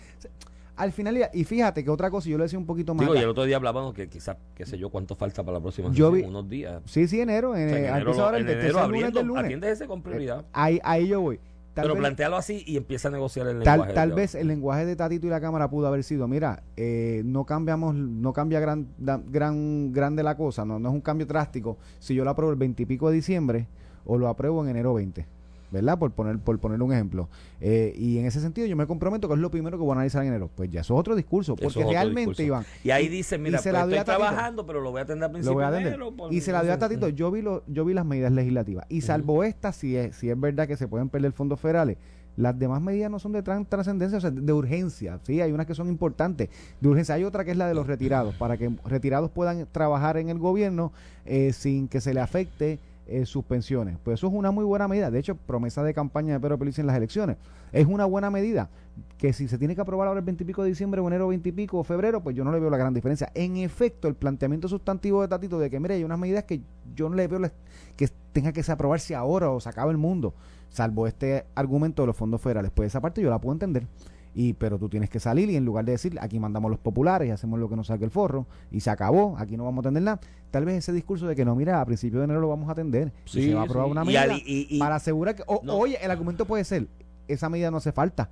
al 0.76 0.92
final, 0.92 1.18
y 1.32 1.44
fíjate 1.44 1.84
que 1.84 1.90
otra 1.90 2.10
cosa, 2.10 2.28
yo 2.28 2.38
le 2.38 2.44
decía 2.44 2.58
un 2.58 2.66
poquito 2.66 2.94
más. 2.94 3.04
Digo, 3.06 3.14
y 3.14 3.18
el 3.18 3.28
otro 3.28 3.44
día 3.44 3.56
hablábamos 3.56 3.94
que 3.94 4.08
quizás, 4.08 4.36
qué 4.54 4.64
sé 4.66 4.78
yo, 4.78 4.88
cuánto 4.90 5.14
falta 5.14 5.42
para 5.44 5.58
la 5.58 5.62
próxima 5.62 5.88
Yo 5.92 6.10
sesión, 6.10 6.14
vi- 6.14 6.22
unos 6.36 6.48
días. 6.48 6.82
Sí, 6.86 7.06
sí, 7.08 7.20
enero. 7.20 7.54
En, 7.56 7.66
O 7.66 7.68
sea, 7.70 7.78
en 7.78 7.84
eh, 7.84 7.88
enero, 7.88 8.12
lo- 8.14 8.24
ahora 8.24 8.38
en 8.38 8.46
de- 8.46 8.52
enero 8.52 8.68
lunes 8.68 8.84
abriendo, 8.84 9.18
del 9.20 9.26
lunes. 9.28 9.44
atiende 9.44 9.70
ese 9.70 9.86
con 9.86 10.02
prioridad. 10.02 10.40
Eh, 10.40 10.44
ahí, 10.52 10.80
ahí 10.82 11.08
yo 11.08 11.20
voy. 11.20 11.38
Tal 11.74 11.84
pero 11.84 11.94
vez- 11.94 12.00
plantealo 12.00 12.36
así 12.36 12.62
y 12.66 12.76
empieza 12.76 13.08
a 13.08 13.10
negociar 13.10 13.46
el 13.48 13.62
Tal, 13.62 13.78
lenguaje. 13.78 13.94
tal 13.94 14.12
vez 14.12 14.34
el 14.34 14.46
lenguaje 14.48 14.84
de 14.84 14.94
Tatito 14.94 15.26
y 15.26 15.30
la 15.30 15.40
Cámara 15.40 15.70
pudo 15.70 15.86
haber 15.86 16.04
sido, 16.04 16.28
mira, 16.28 16.62
eh, 16.76 17.22
no 17.24 17.44
cambiamos, 17.46 17.94
no 17.94 18.34
cambia 18.34 18.60
gran, 18.60 18.88
gran, 18.98 19.90
grande 19.90 20.22
la 20.22 20.36
cosa, 20.36 20.66
no, 20.66 20.78
no 20.78 20.90
es 20.90 20.94
un 20.94 21.00
cambio 21.00 21.26
drástico. 21.26 21.78
Si 21.98 22.14
yo 22.14 22.24
lo 22.24 22.30
apruebo 22.30 22.52
el 22.52 22.58
20 22.58 22.82
y 22.82 22.86
pico 22.86 23.08
de 23.08 23.14
diciembre 23.16 23.68
o 24.04 24.18
lo 24.18 24.28
apruebo 24.28 24.62
en 24.62 24.68
enero 24.70 24.92
20, 24.92 25.26
¿verdad? 25.72 25.98
Por 25.98 26.12
poner, 26.12 26.38
por 26.38 26.58
poner 26.58 26.80
un 26.82 26.92
ejemplo. 26.92 27.28
Eh, 27.60 27.94
y 27.96 28.18
en 28.18 28.26
ese 28.26 28.40
sentido 28.40 28.66
yo 28.66 28.76
me 28.76 28.86
comprometo 28.86 29.26
que 29.26 29.34
es 29.34 29.40
lo 29.40 29.50
primero 29.50 29.78
que 29.78 29.82
voy 29.82 29.90
a 29.90 29.94
analizar 29.94 30.22
en 30.22 30.28
enero. 30.28 30.50
Pues 30.54 30.70
ya 30.70 30.82
eso 30.82 30.94
es 30.94 31.00
otro 31.00 31.16
discurso, 31.16 31.56
porque 31.56 31.80
otro 31.80 31.90
realmente, 31.90 32.20
discurso. 32.20 32.42
Iván, 32.42 32.64
Y 32.84 32.90
ahí 32.90 33.08
dice, 33.08 33.38
mira, 33.38 33.58
se 33.58 33.70
pues 33.70 33.80
la 33.80 33.86
doy 33.86 33.94
estoy 33.98 34.14
trabajando, 34.14 34.66
pero 34.66 34.80
lo 34.80 34.90
voy 34.90 35.00
a 35.00 35.04
atender 35.04 35.28
a 35.28 35.32
principios 35.32 35.72
de 35.72 35.78
enero. 35.78 36.14
Y 36.30 36.40
se 36.42 36.52
la 36.52 36.62
dio 36.62 36.72
a. 36.72 36.78
Tatito. 36.78 37.08
Yo 37.08 37.30
vi, 37.30 37.42
lo, 37.42 37.64
yo 37.66 37.84
vi 37.84 37.94
las 37.94 38.04
medidas 38.04 38.32
legislativas. 38.32 38.86
Y 38.88 39.00
salvo 39.00 39.42
esta, 39.44 39.72
si 39.72 39.96
es, 39.96 40.14
si 40.16 40.28
es 40.30 40.38
verdad 40.38 40.68
que 40.68 40.76
se 40.76 40.88
pueden 40.88 41.08
perder 41.08 41.32
fondos 41.32 41.58
federales, 41.58 41.96
las 42.36 42.58
demás 42.58 42.80
medidas 42.80 43.10
no 43.10 43.18
son 43.18 43.32
de 43.32 43.42
trascendencia, 43.42 44.18
o 44.18 44.20
sea, 44.20 44.30
de 44.30 44.52
urgencia. 44.52 45.20
Sí, 45.22 45.40
hay 45.40 45.52
unas 45.52 45.66
que 45.66 45.74
son 45.74 45.88
importantes. 45.88 46.48
De 46.80 46.88
urgencia. 46.88 47.14
Hay 47.14 47.24
otra 47.24 47.44
que 47.44 47.50
es 47.50 47.56
la 47.56 47.68
de 47.68 47.74
los 47.74 47.86
retirados, 47.86 48.34
para 48.34 48.56
que 48.56 48.70
retirados 48.84 49.30
puedan 49.30 49.66
trabajar 49.70 50.16
en 50.16 50.28
el 50.28 50.38
gobierno 50.38 50.92
eh, 51.24 51.52
sin 51.52 51.88
que 51.88 52.00
se 52.00 52.14
le 52.14 52.20
afecte 52.20 52.78
eh, 53.20 53.26
sus 53.26 53.44
pensiones. 53.44 53.96
Pues 54.02 54.20
eso 54.20 54.26
es 54.28 54.32
una 54.32 54.50
muy 54.50 54.64
buena 54.64 54.88
medida. 54.88 55.10
De 55.10 55.18
hecho, 55.18 55.36
promesa 55.36 55.82
de 55.82 55.94
campaña 55.94 56.34
de 56.34 56.40
Pedro 56.40 56.58
Pelici 56.58 56.80
en 56.80 56.86
las 56.86 56.96
elecciones. 56.96 57.36
Es 57.72 57.86
una 57.86 58.04
buena 58.04 58.30
medida 58.30 58.70
que 59.18 59.32
si 59.32 59.48
se 59.48 59.56
tiene 59.58 59.74
que 59.74 59.80
aprobar 59.80 60.08
ahora 60.08 60.20
el 60.20 60.26
20 60.26 60.42
y 60.44 60.46
pico 60.46 60.62
de 60.62 60.68
diciembre 60.68 61.00
o 61.00 61.06
enero 61.06 61.28
20 61.28 61.48
y 61.48 61.52
pico 61.52 61.78
o 61.78 61.84
febrero, 61.84 62.22
pues 62.22 62.36
yo 62.36 62.44
no 62.44 62.52
le 62.52 62.60
veo 62.60 62.68
la 62.70 62.76
gran 62.76 62.92
diferencia. 62.92 63.30
En 63.34 63.56
efecto, 63.56 64.08
el 64.08 64.14
planteamiento 64.14 64.68
sustantivo 64.68 65.22
de 65.22 65.28
Tatito 65.28 65.58
de 65.58 65.70
que, 65.70 65.80
mire, 65.80 65.94
hay 65.94 66.04
unas 66.04 66.18
medidas 66.18 66.44
que 66.44 66.60
yo 66.94 67.08
no 67.08 67.14
le 67.16 67.26
veo 67.28 67.38
la- 67.38 67.52
que 67.96 68.08
tenga 68.32 68.52
que 68.52 68.62
se 68.62 68.72
aprobarse 68.72 69.14
ahora 69.14 69.50
o 69.50 69.60
se 69.60 69.68
acaba 69.68 69.90
el 69.90 69.96
mundo, 69.98 70.34
salvo 70.68 71.06
este 71.06 71.44
argumento 71.54 72.02
de 72.02 72.08
los 72.08 72.16
fondos 72.16 72.40
federales. 72.40 72.70
Pues 72.74 72.88
esa 72.88 73.00
parte 73.00 73.22
yo 73.22 73.30
la 73.30 73.40
puedo 73.40 73.52
entender. 73.54 73.86
Y, 74.34 74.54
pero 74.54 74.78
tú 74.78 74.88
tienes 74.88 75.10
que 75.10 75.20
salir 75.20 75.50
y 75.50 75.56
en 75.56 75.64
lugar 75.66 75.84
de 75.84 75.92
decir 75.92 76.16
aquí 76.20 76.38
mandamos 76.40 76.70
los 76.70 76.80
populares 76.80 77.28
y 77.28 77.30
hacemos 77.30 77.60
lo 77.60 77.68
que 77.68 77.76
nos 77.76 77.88
saque 77.88 78.04
el 78.04 78.10
forro 78.10 78.46
y 78.70 78.80
se 78.80 78.88
acabó, 78.88 79.36
aquí 79.38 79.56
no 79.58 79.64
vamos 79.64 79.84
a 79.84 79.88
atender 79.88 80.02
nada, 80.02 80.20
tal 80.50 80.64
vez 80.64 80.76
ese 80.76 80.92
discurso 80.92 81.26
de 81.26 81.36
que 81.36 81.44
no, 81.44 81.54
mira, 81.54 81.80
a 81.80 81.84
principios 81.84 82.20
de 82.20 82.24
enero 82.24 82.40
lo 82.40 82.48
vamos 82.48 82.68
a 82.68 82.72
atender 82.72 83.12
y 83.26 83.28
Sí, 83.28 83.42
se 83.48 83.54
va 83.54 83.60
a 83.60 83.64
aprobar 83.64 83.86
sí. 83.88 83.90
una 83.92 84.02
Y 84.02 84.06
medida 84.06 84.26
y- 84.46 84.66
y- 84.70 84.78
para 84.78 84.94
asegurar 84.94 85.34
que, 85.36 85.42
o- 85.46 85.60
No. 85.62 85.74
oye, 85.76 85.98
el 86.02 86.10
argumento 86.10 86.46
puede 86.46 86.64
ser, 86.64 86.86
esa 87.28 87.48
medida 87.50 87.70
no 87.70 87.76
hace 87.76 87.92
falta 87.92 88.30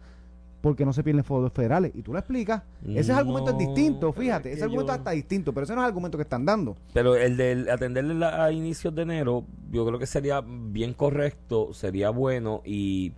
porque 0.62 0.84
no 0.86 0.92
se 0.92 1.02
pierden 1.02 1.24
fondos 1.24 1.52
federales 1.52 1.92
y 1.94 2.02
tú 2.02 2.12
lo 2.12 2.18
explicas. 2.18 2.62
Ese 2.86 3.12
argumento 3.12 3.50
es 3.50 3.58
distinto, 3.58 4.12
fíjate, 4.12 4.50
es 4.50 4.56
ese 4.56 4.64
argumento 4.64 4.92
yo- 4.92 4.98
está 4.98 5.10
distinto, 5.12 5.52
pero 5.54 5.64
ese 5.64 5.74
no 5.74 5.80
es 5.80 5.84
el 5.84 5.88
argumento 5.88 6.16
que 6.18 6.22
están 6.22 6.44
dando. 6.46 6.76
Pero 6.94 7.14
el 7.14 7.36
de 7.36 7.66
atenderle 7.70 8.14
la- 8.14 8.44
a 8.44 8.52
inicios 8.52 8.94
de 8.94 9.02
enero, 9.02 9.44
yo 9.70 9.86
creo 9.86 9.98
que 9.98 10.06
sería 10.06 10.42
bien 10.46 10.92
correcto, 10.94 11.72
sería 11.74 12.08
bueno 12.10 12.60
y 12.64 13.12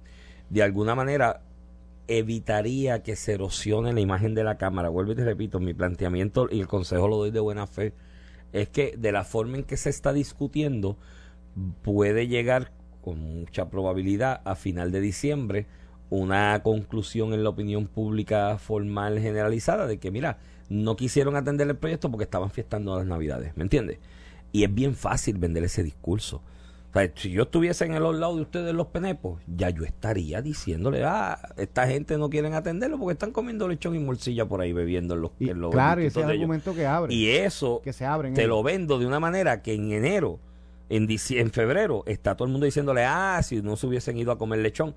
de 0.50 0.62
alguna 0.62 0.94
manera 0.94 1.42
evitaría 2.18 3.02
que 3.02 3.16
se 3.16 3.34
erosione 3.34 3.92
la 3.92 4.00
imagen 4.00 4.34
de 4.34 4.44
la 4.44 4.58
Cámara. 4.58 4.88
Vuelvo 4.88 5.12
y 5.12 5.16
te 5.16 5.24
repito, 5.24 5.60
mi 5.60 5.74
planteamiento 5.74 6.48
y 6.50 6.60
el 6.60 6.68
consejo 6.68 7.08
lo 7.08 7.16
doy 7.16 7.30
de 7.30 7.40
buena 7.40 7.66
fe, 7.66 7.94
es 8.52 8.68
que 8.68 8.94
de 8.96 9.12
la 9.12 9.24
forma 9.24 9.58
en 9.58 9.64
que 9.64 9.76
se 9.76 9.90
está 9.90 10.12
discutiendo 10.12 10.98
puede 11.82 12.28
llegar 12.28 12.72
con 13.02 13.18
mucha 13.18 13.68
probabilidad 13.68 14.40
a 14.44 14.54
final 14.54 14.92
de 14.92 15.00
diciembre 15.00 15.66
una 16.10 16.62
conclusión 16.62 17.32
en 17.32 17.42
la 17.42 17.48
opinión 17.48 17.86
pública 17.86 18.58
formal 18.58 19.18
generalizada 19.18 19.86
de 19.86 19.98
que 19.98 20.10
mira, 20.10 20.38
no 20.68 20.94
quisieron 20.94 21.36
atender 21.36 21.68
el 21.68 21.76
proyecto 21.76 22.10
porque 22.10 22.24
estaban 22.24 22.50
fiestando 22.50 22.96
las 22.96 23.06
navidades, 23.06 23.56
¿me 23.56 23.62
entiendes? 23.62 23.98
Y 24.52 24.64
es 24.64 24.74
bien 24.74 24.94
fácil 24.94 25.38
vender 25.38 25.64
ese 25.64 25.82
discurso. 25.82 26.42
O 26.94 26.98
sea, 26.98 27.10
si 27.14 27.30
yo 27.30 27.44
estuviese 27.44 27.86
en 27.86 27.94
el 27.94 28.02
otro 28.04 28.18
lado 28.18 28.36
de 28.36 28.42
ustedes 28.42 28.74
los 28.74 28.88
penepos, 28.88 29.40
ya 29.46 29.70
yo 29.70 29.82
estaría 29.84 30.42
diciéndole, 30.42 31.02
ah, 31.04 31.38
esta 31.56 31.86
gente 31.88 32.18
no 32.18 32.28
quieren 32.28 32.52
atenderlo 32.52 32.98
porque 32.98 33.14
están 33.14 33.30
comiendo 33.32 33.66
lechón 33.66 33.94
y 33.94 33.98
morcilla 33.98 34.46
por 34.46 34.60
ahí 34.60 34.74
bebiendo 34.74 35.14
en 35.14 35.22
los, 35.22 35.30
Y, 35.38 35.48
en 35.48 35.60
los 35.62 35.70
claro, 35.72 36.02
y 36.02 36.06
ese 36.06 36.20
es 36.20 36.26
el 36.26 36.32
argumento 36.32 36.74
que 36.74 36.84
abre. 36.86 37.14
Y 37.14 37.30
eso 37.30 37.80
que 37.82 37.94
se 37.94 38.04
abren 38.04 38.34
te 38.34 38.46
lo 38.46 38.62
vendo 38.62 38.98
de 38.98 39.06
una 39.06 39.20
manera 39.20 39.62
que 39.62 39.72
en 39.72 39.90
enero, 39.92 40.38
en, 40.90 41.08
en 41.10 41.50
febrero, 41.50 42.02
está 42.06 42.36
todo 42.36 42.44
el 42.44 42.52
mundo 42.52 42.66
diciéndole, 42.66 43.04
ah, 43.06 43.40
si 43.42 43.62
no 43.62 43.76
se 43.76 43.86
hubiesen 43.86 44.18
ido 44.18 44.30
a 44.30 44.36
comer 44.36 44.58
lechón. 44.58 44.94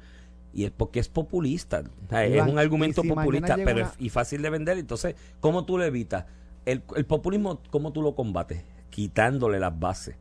Y 0.53 0.65
es 0.65 0.71
porque 0.71 0.99
es 0.99 1.07
populista. 1.07 1.81
O 2.07 2.09
sea, 2.09 2.27
Iván, 2.27 2.47
es 2.47 2.53
un 2.53 2.59
argumento 2.59 3.03
si 3.03 3.07
populista, 3.09 3.55
pero 3.55 3.77
una- 3.83 3.93
y 3.99 4.09
fácil 4.09 4.41
de 4.41 4.49
vender. 4.49 4.77
Entonces, 4.77 5.15
¿cómo 5.39 5.63
tú 5.65 5.77
lo 5.77 5.85
evitas? 5.85 6.25
El, 6.65 6.81
el 6.97 7.05
populismo, 7.05 7.61
¿cómo 7.69 7.93
tú 7.93 8.01
lo 8.01 8.15
combates? 8.15 8.63
Quitándole 8.89 9.59
las 9.59 9.77
bases 9.79 10.15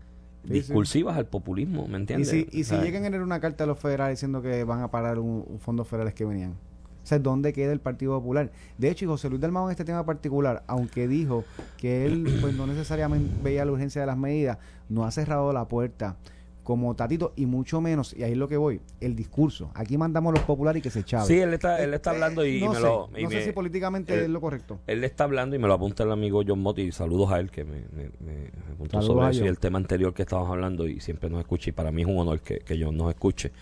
Sí, 0.46 0.52
discursivas 0.52 1.16
al 1.16 1.26
populismo, 1.26 1.86
¿me 1.88 1.94
Y 1.94 2.00
entiendes? 2.00 2.28
si, 2.28 2.48
y 2.52 2.64
si 2.64 2.74
O 2.74 2.76
sea, 2.76 2.82
llegan 2.82 3.02
a 3.02 3.06
tener 3.06 3.22
una 3.22 3.40
carta 3.40 3.64
a 3.64 3.66
los 3.66 3.78
federales 3.78 4.18
diciendo 4.18 4.42
que 4.42 4.64
van 4.64 4.80
a 4.82 4.90
parar 4.90 5.18
un, 5.18 5.44
un 5.46 5.58
fondos 5.60 5.88
federales 5.88 6.14
que 6.14 6.24
venían. 6.24 6.52
O 6.52 7.06
sea, 7.06 7.18
¿dónde 7.18 7.52
queda 7.52 7.70
el 7.72 7.80
Partido 7.80 8.18
Popular? 8.18 8.50
De 8.78 8.90
hecho, 8.90 9.04
y 9.04 9.08
José 9.08 9.28
Luis 9.28 9.40
Dalmau 9.40 9.66
en 9.66 9.72
este 9.72 9.84
tema 9.84 10.06
particular, 10.06 10.62
aunque 10.66 11.06
dijo 11.06 11.44
que 11.76 12.06
él 12.06 12.38
pues 12.40 12.54
no 12.54 12.66
necesariamente 12.66 13.30
veía 13.42 13.64
la 13.66 13.72
urgencia 13.72 14.00
de 14.00 14.06
las 14.06 14.16
medidas, 14.16 14.56
no 14.88 15.04
ha 15.04 15.10
cerrado 15.10 15.52
la 15.52 15.68
puerta 15.68 16.16
como 16.64 16.96
Tatito 16.96 17.32
y 17.36 17.46
mucho 17.46 17.80
menos, 17.80 18.12
y 18.16 18.24
ahí 18.24 18.32
es 18.32 18.36
lo 18.38 18.48
que 18.48 18.56
voy, 18.56 18.80
el 19.00 19.14
discurso. 19.14 19.70
Aquí 19.74 19.96
mandamos 19.96 20.32
a 20.32 20.36
los 20.38 20.44
populares 20.44 20.80
y 20.80 20.82
que 20.82 20.90
se 20.90 21.04
chave. 21.04 21.26
Sí, 21.26 21.38
él 21.38 21.54
está, 21.54 21.80
él 21.84 21.94
está 21.94 22.10
hablando 22.10 22.44
y, 22.44 22.58
no 22.60 22.70
me 22.70 22.76
sé, 22.76 22.82
lo... 22.82 23.10
y 23.16 23.22
no 23.24 23.30
sé 23.30 23.44
si 23.44 23.52
políticamente 23.52 24.14
él- 24.14 24.20
es 24.22 24.28
lo 24.30 24.40
correcto. 24.40 24.80
Él 24.86 25.04
está 25.04 25.24
hablando 25.24 25.54
y 25.54 25.58
me 25.60 25.68
lo 25.68 25.74
apunta 25.74 26.02
el 26.02 26.10
amigo 26.10 26.42
John 26.44 26.60
Mott 26.60 26.78
y 26.80 26.90
saludos 26.90 27.30
a 27.30 27.38
él 27.38 27.50
que 27.50 27.64
me, 27.64 27.82
me, 27.94 28.10
me 28.18 28.48
apuntó 28.72 29.00
Saludos 29.00 29.06
sobre 29.22 29.30
eso 29.30 29.44
y 29.44 29.48
el 29.48 29.58
tema 29.58 29.78
anterior 29.78 30.12
que 30.14 30.22
estábamos 30.22 30.50
hablando 30.50 30.88
y 30.88 30.98
siempre 31.00 31.30
nos 31.30 31.38
escucha 31.40 31.68
y 31.68 31.72
para 31.72 31.92
mí 31.92 32.02
es 32.02 32.08
un 32.08 32.18
honor 32.18 32.40
que, 32.40 32.58
que 32.60 32.82
John 32.82 32.96
nos 32.96 33.10
escuche, 33.10 33.52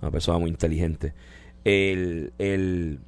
una 0.00 0.10
persona 0.10 0.38
muy 0.38 0.48
inteligente. 0.50 1.12
El, 1.64 2.32
el 2.38 3.00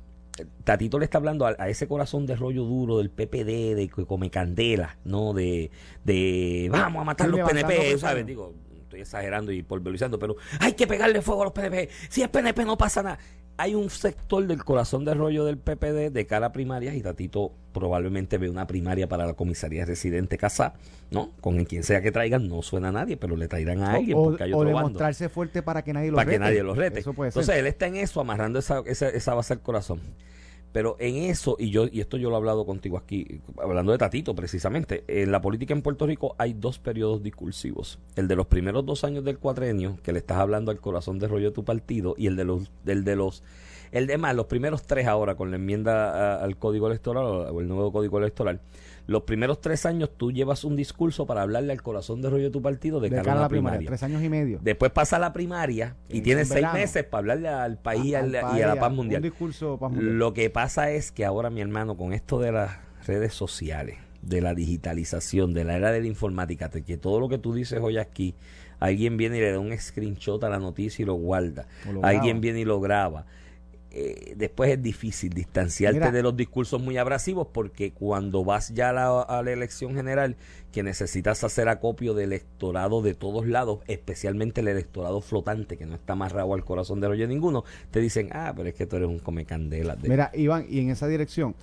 Tatito 0.64 0.98
le 0.98 1.04
está 1.06 1.18
hablando 1.18 1.46
a, 1.46 1.54
a 1.58 1.68
ese 1.68 1.86
corazón 1.88 2.26
de 2.26 2.36
rollo 2.36 2.64
duro 2.64 2.98
del 2.98 3.10
PPD, 3.10 3.74
de 3.76 3.88
que 3.94 4.04
come 4.04 4.28
candela, 4.30 4.98
¿no? 5.04 5.32
De, 5.32 5.70
de 6.04 6.68
vamos 6.70 7.00
a 7.02 7.04
matar 7.04 7.28
los 7.28 7.40
PNP. 7.48 7.96
¿sabes? 7.98 8.26
Digo, 8.26 8.52
estoy 8.96 9.02
exagerando 9.02 9.52
y 9.52 9.62
pormenorizando, 9.62 10.18
pero 10.18 10.36
hay 10.60 10.72
que 10.72 10.86
pegarle 10.86 11.20
fuego 11.22 11.42
a 11.42 11.44
los 11.46 11.52
PNP. 11.52 11.88
Si 12.08 12.22
es 12.22 12.28
PNP 12.28 12.64
no 12.64 12.76
pasa 12.78 13.02
nada. 13.02 13.18
Hay 13.58 13.74
un 13.74 13.88
sector 13.88 14.46
del 14.46 14.62
corazón 14.64 15.06
de 15.06 15.14
rollo 15.14 15.46
del 15.46 15.56
PPD 15.56 16.12
de 16.12 16.26
cara 16.26 16.48
a 16.48 16.52
primarias 16.52 16.94
y 16.94 17.00
Tatito 17.00 17.52
probablemente 17.72 18.36
ve 18.36 18.50
una 18.50 18.66
primaria 18.66 19.08
para 19.08 19.24
la 19.24 19.32
comisaría 19.32 19.86
residente 19.86 20.36
Casá, 20.36 20.74
¿no? 21.10 21.30
Con 21.40 21.64
quien 21.64 21.82
sea 21.82 22.02
que 22.02 22.12
traigan, 22.12 22.48
no 22.48 22.60
suena 22.60 22.88
a 22.88 22.92
nadie, 22.92 23.16
pero 23.16 23.34
le 23.34 23.48
traerán 23.48 23.82
a 23.82 23.94
alguien 23.94 24.18
o 24.18 24.24
porque 24.24 24.44
hay 24.44 24.52
o 24.52 24.58
otro 24.58 24.72
bando 24.72 24.88
demostrarse 24.88 25.30
fuerte 25.30 25.62
para 25.62 25.82
que 25.82 25.94
nadie 25.94 26.10
lo 26.10 26.16
para 26.16 26.26
que 26.26 26.32
rete. 26.32 26.44
nadie 26.44 26.62
los 26.62 26.76
rete. 26.76 26.98
Entonces 26.98 27.46
ser. 27.46 27.58
él 27.58 27.66
está 27.66 27.86
en 27.86 27.96
eso, 27.96 28.20
amarrando 28.20 28.58
esa, 28.58 28.82
esa, 28.84 29.08
esa 29.08 29.32
base 29.32 29.54
al 29.54 29.60
corazón. 29.60 30.02
Pero 30.72 30.96
en 30.98 31.16
eso, 31.16 31.56
y 31.58 31.70
yo 31.70 31.86
y 31.90 32.00
esto 32.00 32.18
yo 32.18 32.28
lo 32.28 32.36
he 32.36 32.38
hablado 32.38 32.66
contigo 32.66 32.98
aquí, 32.98 33.40
hablando 33.62 33.92
de 33.92 33.98
Tatito 33.98 34.34
precisamente, 34.34 35.04
en 35.08 35.32
la 35.32 35.40
política 35.40 35.72
en 35.72 35.80
Puerto 35.80 36.06
Rico 36.06 36.34
hay 36.36 36.52
dos 36.52 36.78
periodos 36.78 37.22
discursivos. 37.22 37.98
El 38.14 38.28
de 38.28 38.36
los 38.36 38.46
primeros 38.46 38.84
dos 38.84 39.02
años 39.04 39.24
del 39.24 39.38
cuatrenio, 39.38 39.98
que 40.02 40.12
le 40.12 40.18
estás 40.18 40.36
hablando 40.36 40.70
al 40.70 40.80
corazón 40.80 41.18
de 41.18 41.28
rollo 41.28 41.48
de 41.48 41.54
tu 41.54 41.64
partido, 41.64 42.14
y 42.18 42.26
el 42.26 42.36
de 42.36 42.44
los, 42.44 42.70
el 42.84 43.04
de 43.04 43.16
los 43.16 43.42
El 43.92 44.06
demás, 44.06 44.34
los 44.34 44.46
primeros 44.46 44.82
tres 44.82 45.06
ahora, 45.06 45.36
con 45.36 45.50
la 45.50 45.56
enmienda 45.56 46.42
al 46.42 46.56
código 46.58 46.88
electoral 46.88 47.24
o 47.24 47.60
el 47.60 47.68
nuevo 47.68 47.92
código 47.92 48.18
electoral, 48.18 48.60
los 49.06 49.22
primeros 49.22 49.60
tres 49.60 49.86
años 49.86 50.10
tú 50.16 50.32
llevas 50.32 50.64
un 50.64 50.74
discurso 50.76 51.26
para 51.26 51.42
hablarle 51.42 51.72
al 51.72 51.82
corazón 51.82 52.22
de 52.22 52.30
rollo 52.30 52.44
de 52.44 52.50
tu 52.50 52.60
partido 52.62 52.98
de, 53.00 53.08
de 53.10 53.16
cara 53.16 53.32
a 53.32 53.40
la 53.42 53.48
primaria. 53.48 53.78
primaria, 53.78 53.86
tres 53.88 54.02
años 54.02 54.22
y 54.22 54.28
medio. 54.28 54.58
Después 54.62 54.90
pasa 54.92 55.18
la 55.18 55.32
primaria 55.32 55.96
y 56.08 56.18
En 56.18 56.22
tienes 56.24 56.48
seis 56.48 56.56
verano. 56.62 56.74
meses 56.78 57.04
para 57.04 57.20
hablarle 57.20 57.48
al 57.48 57.78
país 57.78 58.04
y, 58.04 58.14
A- 58.14 58.18
al- 58.20 58.24
al 58.34 58.40
y 58.40 58.50
país, 58.52 58.64
a 58.64 58.66
la 58.74 58.80
paz 58.80 58.90
Un 58.90 58.96
mundial. 58.96 59.22
discurso 59.22 59.78
paz 59.78 59.92
mundial. 59.92 60.18
Lo 60.18 60.34
que 60.34 60.50
pasa 60.50 60.90
es 60.90 61.12
que 61.12 61.24
ahora, 61.24 61.50
mi 61.50 61.60
hermano, 61.60 61.96
con 61.96 62.12
esto 62.12 62.40
de 62.40 62.52
las 62.52 62.78
redes 63.06 63.32
sociales, 63.32 63.98
de 64.22 64.40
la 64.40 64.54
digitalización, 64.54 65.54
de 65.54 65.64
la 65.64 65.76
era 65.76 65.92
de 65.92 66.00
la 66.00 66.06
informática, 66.06 66.68
de 66.68 66.82
que 66.82 66.96
todo 66.96 67.20
lo 67.20 67.28
que 67.28 67.38
tú 67.38 67.54
dices 67.54 67.78
hoy 67.80 67.98
aquí, 67.98 68.34
alguien 68.80 69.16
viene 69.16 69.38
y 69.38 69.40
le 69.40 69.52
da 69.52 69.58
un 69.60 69.76
screenshot 69.78 70.42
a 70.44 70.48
la 70.48 70.58
noticia 70.58 71.02
y 71.02 71.06
lo 71.06 71.14
guarda, 71.14 71.66
lo 71.92 72.04
alguien 72.04 72.40
viene 72.40 72.60
y 72.60 72.64
lo 72.64 72.80
graba. 72.80 73.24
Eh, 73.98 74.34
después 74.36 74.70
es 74.70 74.82
difícil 74.82 75.32
distanciarte 75.32 75.98
Mira. 75.98 76.12
de 76.12 76.22
los 76.22 76.36
discursos 76.36 76.82
muy 76.82 76.98
abrasivos 76.98 77.46
porque 77.50 77.92
cuando 77.92 78.44
vas 78.44 78.74
ya 78.74 78.90
a 78.90 78.92
la, 78.92 79.22
a 79.22 79.42
la 79.42 79.52
elección 79.52 79.94
general 79.94 80.36
que 80.70 80.82
necesitas 80.82 81.42
hacer 81.44 81.66
acopio 81.70 82.12
del 82.12 82.32
electorado 82.32 83.00
de 83.00 83.14
todos 83.14 83.46
lados, 83.46 83.78
especialmente 83.86 84.60
el 84.60 84.68
electorado 84.68 85.22
flotante 85.22 85.78
que 85.78 85.86
no 85.86 85.94
está 85.94 86.12
amarrado 86.12 86.52
al 86.52 86.62
corazón 86.62 87.00
de 87.00 87.08
rollo 87.08 87.26
ninguno, 87.26 87.64
te 87.90 88.00
dicen, 88.00 88.28
ah, 88.32 88.52
pero 88.54 88.68
es 88.68 88.74
que 88.74 88.84
tú 88.86 88.96
eres 88.96 89.08
un 89.08 89.18
come 89.18 89.46
candela. 89.46 89.96
de- 89.96 90.10
Mira, 90.10 90.30
Iván, 90.34 90.66
y 90.68 90.80
en 90.80 90.90
esa 90.90 91.06
dirección, 91.08 91.54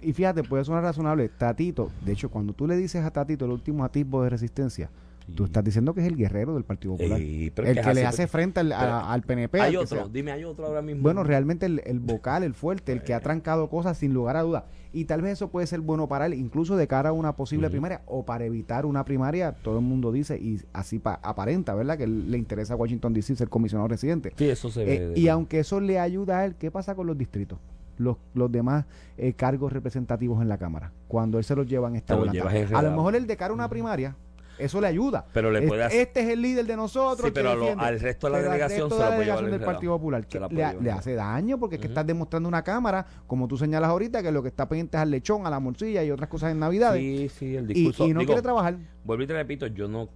y 0.00 0.12
fíjate, 0.12 0.44
puede 0.44 0.64
sonar 0.64 0.84
razonable, 0.84 1.28
Tatito, 1.28 1.90
de 2.04 2.12
hecho, 2.12 2.28
cuando 2.30 2.52
tú 2.52 2.68
le 2.68 2.76
dices 2.76 3.04
a 3.04 3.10
Tatito 3.10 3.46
el 3.46 3.50
último 3.50 3.84
atisbo 3.84 4.22
de 4.22 4.30
resistencia, 4.30 4.90
tú 5.34 5.44
estás 5.44 5.64
diciendo 5.64 5.94
que 5.94 6.00
es 6.00 6.06
el 6.06 6.16
guerrero 6.16 6.54
del 6.54 6.64
Partido 6.64 6.96
Popular. 6.96 7.18
Ey, 7.20 7.50
pero 7.54 7.68
el 7.68 7.74
que 7.74 7.80
que, 7.82 7.88
es 7.90 7.94
le 7.94 8.06
hace 8.06 8.26
frente 8.26 8.60
al, 8.60 8.72
a- 8.72 9.12
al 9.12 9.22
PNP. 9.22 9.60
hay 9.60 9.76
otro, 9.76 10.08
dime, 10.08 10.32
hay 10.32 10.44
otro 10.44 10.66
ahora 10.66 10.82
mismo. 10.82 11.02
Bueno, 11.02 11.24
realmente 11.24 11.66
el, 11.66 11.80
el 11.84 12.00
vocal, 12.00 12.42
el 12.42 12.54
fuerte, 12.54 12.92
el 12.92 13.02
que 13.02 13.14
ha 13.14 13.20
trancado 13.20 13.68
cosas 13.70 13.96
sin 13.98 14.12
lugar 14.12 14.36
a 14.36 14.42
dudas. 14.42 14.64
Y 14.92 15.04
tal 15.04 15.22
vez 15.22 15.32
eso 15.34 15.48
puede 15.50 15.66
ser 15.68 15.80
bueno 15.80 16.08
para 16.08 16.26
él, 16.26 16.34
incluso 16.34 16.76
de 16.76 16.86
cara 16.88 17.10
a 17.10 17.12
una 17.12 17.36
posible 17.36 17.70
primaria 17.70 18.02
o 18.06 18.24
para 18.24 18.44
evitar 18.44 18.84
una 18.86 19.04
primaria, 19.04 19.52
todo 19.52 19.78
el 19.78 19.84
mundo 19.84 20.10
dice, 20.10 20.36
y 20.38 20.60
así 20.72 20.98
pa- 20.98 21.20
aparenta, 21.22 21.74
¿verdad? 21.74 21.96
Que 21.96 22.06
le 22.08 22.36
interesa 22.36 22.74
a 22.74 22.76
Washington 22.76 23.12
DC 23.12 23.36
ser 23.36 23.48
comisionado 23.48 23.86
residente. 23.88 24.32
Sí, 24.36 24.48
eso 24.48 24.68
se 24.70 24.82
Eh, 24.82 25.06
ve. 25.10 25.20
y 25.20 25.28
aunque 25.28 25.60
eso 25.60 25.80
le 25.80 26.00
ayuda 26.00 26.40
a 26.40 26.44
él, 26.44 26.56
¿qué 26.56 26.70
pasa 26.72 26.94
con 26.96 27.06
los 27.06 27.16
distritos? 27.16 27.58
Los, 27.98 28.16
los 28.34 28.50
demás 28.50 28.86
eh, 29.18 29.34
cargos 29.34 29.72
representativos 29.74 30.40
en 30.40 30.48
la 30.48 30.56
Cámara, 30.56 30.90
cuando 31.06 31.36
él 31.38 31.44
se 31.44 31.54
los 31.54 31.66
lleva 31.66 31.86
en 31.88 31.96
esta 31.96 32.14
A 32.14 32.82
lo 32.82 32.90
mejor 32.92 33.14
el 33.14 33.26
de 33.26 33.36
cara 33.36 33.50
a 33.50 33.54
una 33.54 33.68
primaria, 33.68 34.16
eso 34.64 34.80
le 34.80 34.86
ayuda. 34.86 35.24
Pero 35.32 35.50
le 35.50 35.58
Este- 35.58 35.68
puede 35.68 35.82
hacer- 35.84 36.00
Este 36.00 36.20
es 36.20 36.28
el 36.28 36.42
líder 36.42 36.66
de 36.66 36.76
nosotros. 36.76 37.26
Sí, 37.26 37.32
pero 37.34 37.54
lo- 37.56 37.78
al 37.80 38.00
resto 38.00 38.26
de 38.26 38.32
la 38.32 38.38
Pero 38.38 38.50
al 38.50 38.58
delegación 38.58 38.88
resto 38.90 38.96
se 38.96 39.02
la 39.02 39.10
delegación 39.16 39.44
del 39.46 39.54
enredado. 39.54 39.72
Partido 39.72 39.92
Popular. 39.96 40.26
Que 40.26 40.40
le, 40.80 40.90
hace 40.90 41.14
daño 41.14 41.58
porque 41.58 41.76
es 41.76 41.80
que 41.80 41.88
estás 41.88 42.06
demostrando 42.06 42.48
una 42.48 42.62
Cámara, 42.62 43.06
como 43.26 43.48
tú 43.48 43.56
señalas 43.56 43.90
ahorita, 43.90 44.22
que 44.22 44.30
lo 44.32 44.42
que 44.42 44.48
está 44.48 44.68
pendiente 44.68 44.96
es 44.96 45.02
al 45.02 45.10
lechón, 45.10 45.46
a 45.46 45.50
la 45.50 45.60
morcilla 45.60 46.02
y 46.04 46.10
otras 46.10 46.28
cosas 46.28 46.52
en 46.52 46.58
Navidades. 46.60 47.00
Sí, 47.00 47.28
sí, 47.30 47.56
el 47.56 47.70
y, 47.70 47.74
discurso. 47.74 48.06
y 48.06 48.12
no 48.12 48.20
digo, 48.20 48.30
quiere 48.30 48.42
trabajar. 48.42 48.76
Vuelvo 49.04 49.22
y 49.24 49.26
te 49.26 49.32
repito, 49.34 49.66
yo 49.66 49.88
no. 49.88 50.08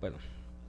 Bueno, 0.00 0.16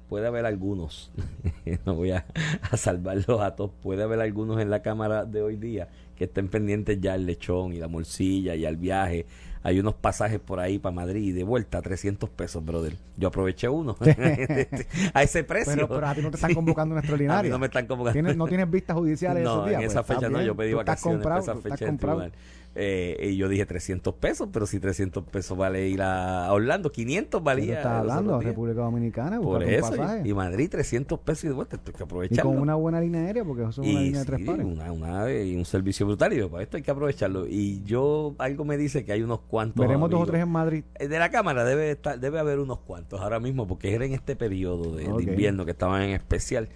puede 0.10 0.28
haber 0.28 0.46
algunos. 0.46 1.12
no 1.86 1.96
voy 1.96 2.12
a, 2.12 2.26
a 2.72 2.78
salvarlos 2.78 3.42
a 3.42 3.56
todos. 3.56 3.72
Puede 3.82 4.04
haber 4.04 4.22
algunos 4.22 4.60
en 4.62 4.70
la 4.70 4.82
Cámara 4.82 5.26
de 5.26 5.42
hoy 5.42 5.56
día 5.58 5.90
que 6.16 6.24
estén 6.24 6.48
pendientes 6.48 7.00
ya 7.00 7.14
al 7.14 7.26
lechón 7.26 7.74
y 7.74 7.78
la 7.78 7.88
morcilla 7.88 8.56
y 8.56 8.66
al 8.66 8.78
viaje. 8.78 9.26
Hay 9.64 9.80
unos 9.80 9.96
pasajes 9.96 10.40
por 10.40 10.60
ahí 10.60 10.80
para 10.80 10.96
Madrid 10.96 11.24
y 11.24 11.32
de 11.32 11.44
vuelta, 11.44 11.82
300 11.82 12.30
pesos, 12.30 12.64
brother. 12.64 12.96
Yo 13.18 13.28
aproveché 13.30 13.68
uno. 13.70 13.96
a 15.14 15.24
ese 15.24 15.44
precio. 15.44 15.74
Pero, 15.74 15.88
pero 15.88 16.08
a 16.08 16.16
ti 16.16 16.22
no 16.22 16.30
te 16.30 16.36
están 16.38 16.54
convocando 16.54 16.94
una 16.94 17.00
A 17.00 17.02
mí 17.02 17.06
extraordinaria. 17.06 17.52
no 17.52 17.60
me 17.60 17.66
están 17.68 17.86
convocando. 17.88 18.14
¿Tienes- 18.14 18.38
no 18.38 18.48
tienes 18.48 18.70
vistas 18.70 18.96
judiciales 18.98 19.44
No, 19.44 19.52
esos 19.54 19.66
días. 19.70 19.74
en 19.82 19.86
Pues, 19.86 19.92
esa 19.92 20.00
está 20.02 20.14
fecha 20.16 20.30
no, 20.30 20.38
bien. 20.38 20.48
yo 20.48 20.56
pedí 20.56 20.72
Tú 20.72 20.80
estás 20.80 20.96
vacaciones 20.96 21.24
para 21.24 21.36
comprado, 21.36 21.42
esa 21.42 21.52
estás 21.68 21.72
fecha 21.80 21.86
el 21.86 21.92
comprado. 21.92 22.32
Eh, 22.80 23.30
y 23.32 23.38
yo 23.38 23.50
dije 23.50 23.66
300 23.66 24.14
pesos, 24.14 24.50
pero 24.54 24.68
si 24.68 24.80
300 24.80 25.24
pesos 25.24 25.58
vale 25.58 25.88
ir 25.90 26.02
a, 26.04 26.54
Orlando, 26.54 26.92
500 26.92 27.28
¿Qué 27.28 27.32
tú 27.40 27.44
valía. 27.44 27.78
estás 27.78 27.92
hablando? 28.02 28.40
República 28.40 28.82
Dominicana, 28.82 29.42
Por 29.42 29.64
un 29.64 29.70
eso, 29.70 29.90
pasaje. 29.90 30.22
y, 30.26 30.30
y 30.30 30.34
Madrid 30.36 30.70
300 30.70 31.18
pesos 31.20 31.46
y 31.46 31.48
de 31.48 31.54
vuelta, 31.56 31.78
hay 31.84 31.92
que 31.92 32.00
Y 32.00 32.04
aprovecharlo. 32.04 32.52
con 32.52 32.62
una 32.62 32.76
buena 32.76 33.02
línea 33.02 33.22
aérea, 33.22 33.44
porque 33.44 33.64
eso 33.64 33.72
es 33.72 33.78
una 33.80 33.88
Y 33.88 34.04
línea 34.06 34.20
de 34.20 34.26
tres 34.28 34.40
sí, 34.42 34.46
pares. 34.46 34.66
una, 34.66 34.92
una- 34.92 35.34
y 35.34 35.56
un 35.56 35.66
servicio 35.66 36.06
brutal, 36.06 36.34
y 36.34 36.42
para 36.48 36.62
esto 36.62 36.78
hay 36.78 36.84
que 36.84 36.92
aprovecharlo. 36.92 37.48
Y 37.48 37.82
yo, 37.84 38.36
algo 38.38 38.64
me 38.64 38.78
dice 38.78 39.04
que 39.04 39.12
hay 39.12 39.24
unos 39.24 39.40
cuantos. 39.42 39.84
Veremos 39.84 40.10
dos 40.12 40.22
o 40.22 40.26
tres 40.28 40.44
en 40.44 40.50
Madrid. 40.50 40.84
Eh, 41.00 41.08
De 41.08 41.18
la 41.18 41.32
cámara 41.32 41.64
debe 41.64 41.90
estar, 41.92 42.20
debe 42.20 42.38
haber 42.40 42.60
unos 42.60 42.80
cuantos 42.82 43.20
ahora 43.22 43.40
mismo, 43.40 43.66
porque 43.68 43.94
era 43.96 44.06
en 44.06 44.14
este 44.14 44.36
periodo 44.36 44.96
de, 44.96 45.04
de 45.06 45.24
invierno 45.24 45.66
que 45.66 45.72
estaban 45.72 46.04
en 46.04 46.12
especial. 46.12 46.70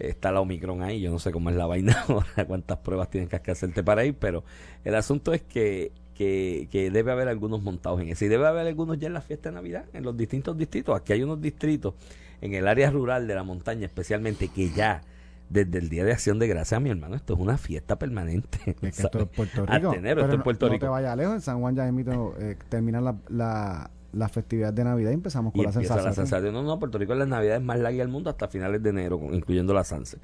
Está 0.00 0.32
la 0.32 0.40
Omicron 0.40 0.82
ahí, 0.82 1.00
yo 1.00 1.10
no 1.10 1.18
sé 1.18 1.30
cómo 1.32 1.50
es 1.50 1.56
la 1.56 1.66
vaina 1.66 2.04
ahora, 2.08 2.46
cuántas 2.46 2.78
pruebas 2.78 3.10
tienes 3.10 3.28
que 3.28 3.50
hacerte 3.50 3.82
para 3.82 4.04
ir, 4.04 4.14
pero 4.14 4.44
el 4.84 4.94
asunto 4.94 5.32
es 5.32 5.42
que, 5.42 5.92
que, 6.14 6.68
que 6.70 6.90
debe 6.90 7.12
haber 7.12 7.28
algunos 7.28 7.62
montados 7.62 8.00
en 8.00 8.08
ese. 8.08 8.26
Y 8.26 8.28
debe 8.28 8.46
haber 8.46 8.66
algunos 8.66 8.98
ya 8.98 9.06
en 9.08 9.14
la 9.14 9.20
fiesta 9.20 9.48
de 9.50 9.54
Navidad, 9.56 9.84
en 9.92 10.02
los 10.04 10.16
distintos 10.16 10.56
distritos. 10.56 10.96
Aquí 10.98 11.12
hay 11.12 11.22
unos 11.22 11.40
distritos 11.40 11.94
en 12.40 12.54
el 12.54 12.66
área 12.66 12.90
rural 12.90 13.26
de 13.26 13.34
la 13.34 13.42
montaña, 13.42 13.86
especialmente, 13.86 14.48
que 14.48 14.70
ya 14.70 15.02
desde 15.50 15.78
el 15.78 15.88
Día 15.88 16.04
de 16.04 16.12
Acción 16.12 16.38
de 16.38 16.46
Gracias, 16.46 16.80
mi 16.80 16.90
hermano, 16.90 17.16
esto 17.16 17.34
es 17.34 17.40
una 17.40 17.58
fiesta 17.58 17.98
permanente. 17.98 18.58
Es 18.66 18.76
que 18.76 18.86
esto 18.88 19.18
es 19.22 19.28
Puerto 19.36 19.66
Rico. 19.66 19.94
enero, 19.94 20.20
esto 20.22 20.32
es 20.32 20.38
no- 20.38 20.44
Puerto 20.44 20.66
no 20.66 20.72
Rico. 20.72 20.86
te 20.86 20.90
vayas 20.90 21.16
lejos. 21.16 21.34
En 21.34 21.40
San 21.40 21.60
Juan 21.60 21.74
ya 21.74 21.86
emito, 21.88 22.34
eh, 22.38 22.56
terminan 22.68 23.04
la, 23.04 23.16
la, 23.28 23.90
la 24.12 24.28
festividad 24.28 24.72
de 24.72 24.84
Navidad 24.84 25.10
y 25.10 25.14
empezamos 25.14 25.52
con 25.52 25.60
y 25.60 25.64
la 25.64 25.72
sensación. 25.72 26.52
No, 26.52 26.62
no, 26.62 26.78
Puerto 26.78 26.98
Rico 26.98 27.12
es 27.12 27.18
la 27.18 27.26
Navidad 27.26 27.60
más 27.60 27.78
larga 27.78 27.98
del 27.98 28.08
mundo 28.08 28.30
hasta 28.30 28.48
finales 28.48 28.82
de 28.82 28.90
enero, 28.90 29.20
incluyendo 29.32 29.74
la 29.74 29.84
Sanse. 29.84 30.18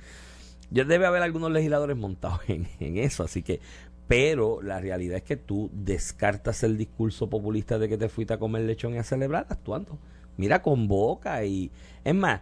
Ya 0.70 0.85
debe 0.85 1.07
haber 1.07 1.22
algunos 1.22 1.51
legisladores 1.53 1.96
montados 1.96 2.40
en, 2.49 2.68
en 2.81 2.99
eso, 2.99 3.22
así 3.22 3.42
que. 3.42 3.61
Pero 4.09 4.62
la 4.62 4.81
realidad 4.81 5.16
es 5.16 5.25
que 5.25 5.37
tú 5.37 5.68
descartas 5.72 6.62
el 6.62 6.79
discurso 6.79 7.29
populista 7.29 7.77
de 7.77 7.88
que 7.88 7.99
te 7.99 8.09
fuiste 8.09 8.35
a 8.35 8.38
comer 8.38 8.62
lechón 8.62 8.94
y 8.94 8.99
a 8.99 9.03
celebrar 9.03 9.46
actuando. 9.49 9.99
Mira, 10.37 10.62
convoca 10.62 11.44
y. 11.44 11.72
Es 12.05 12.14
más, 12.14 12.40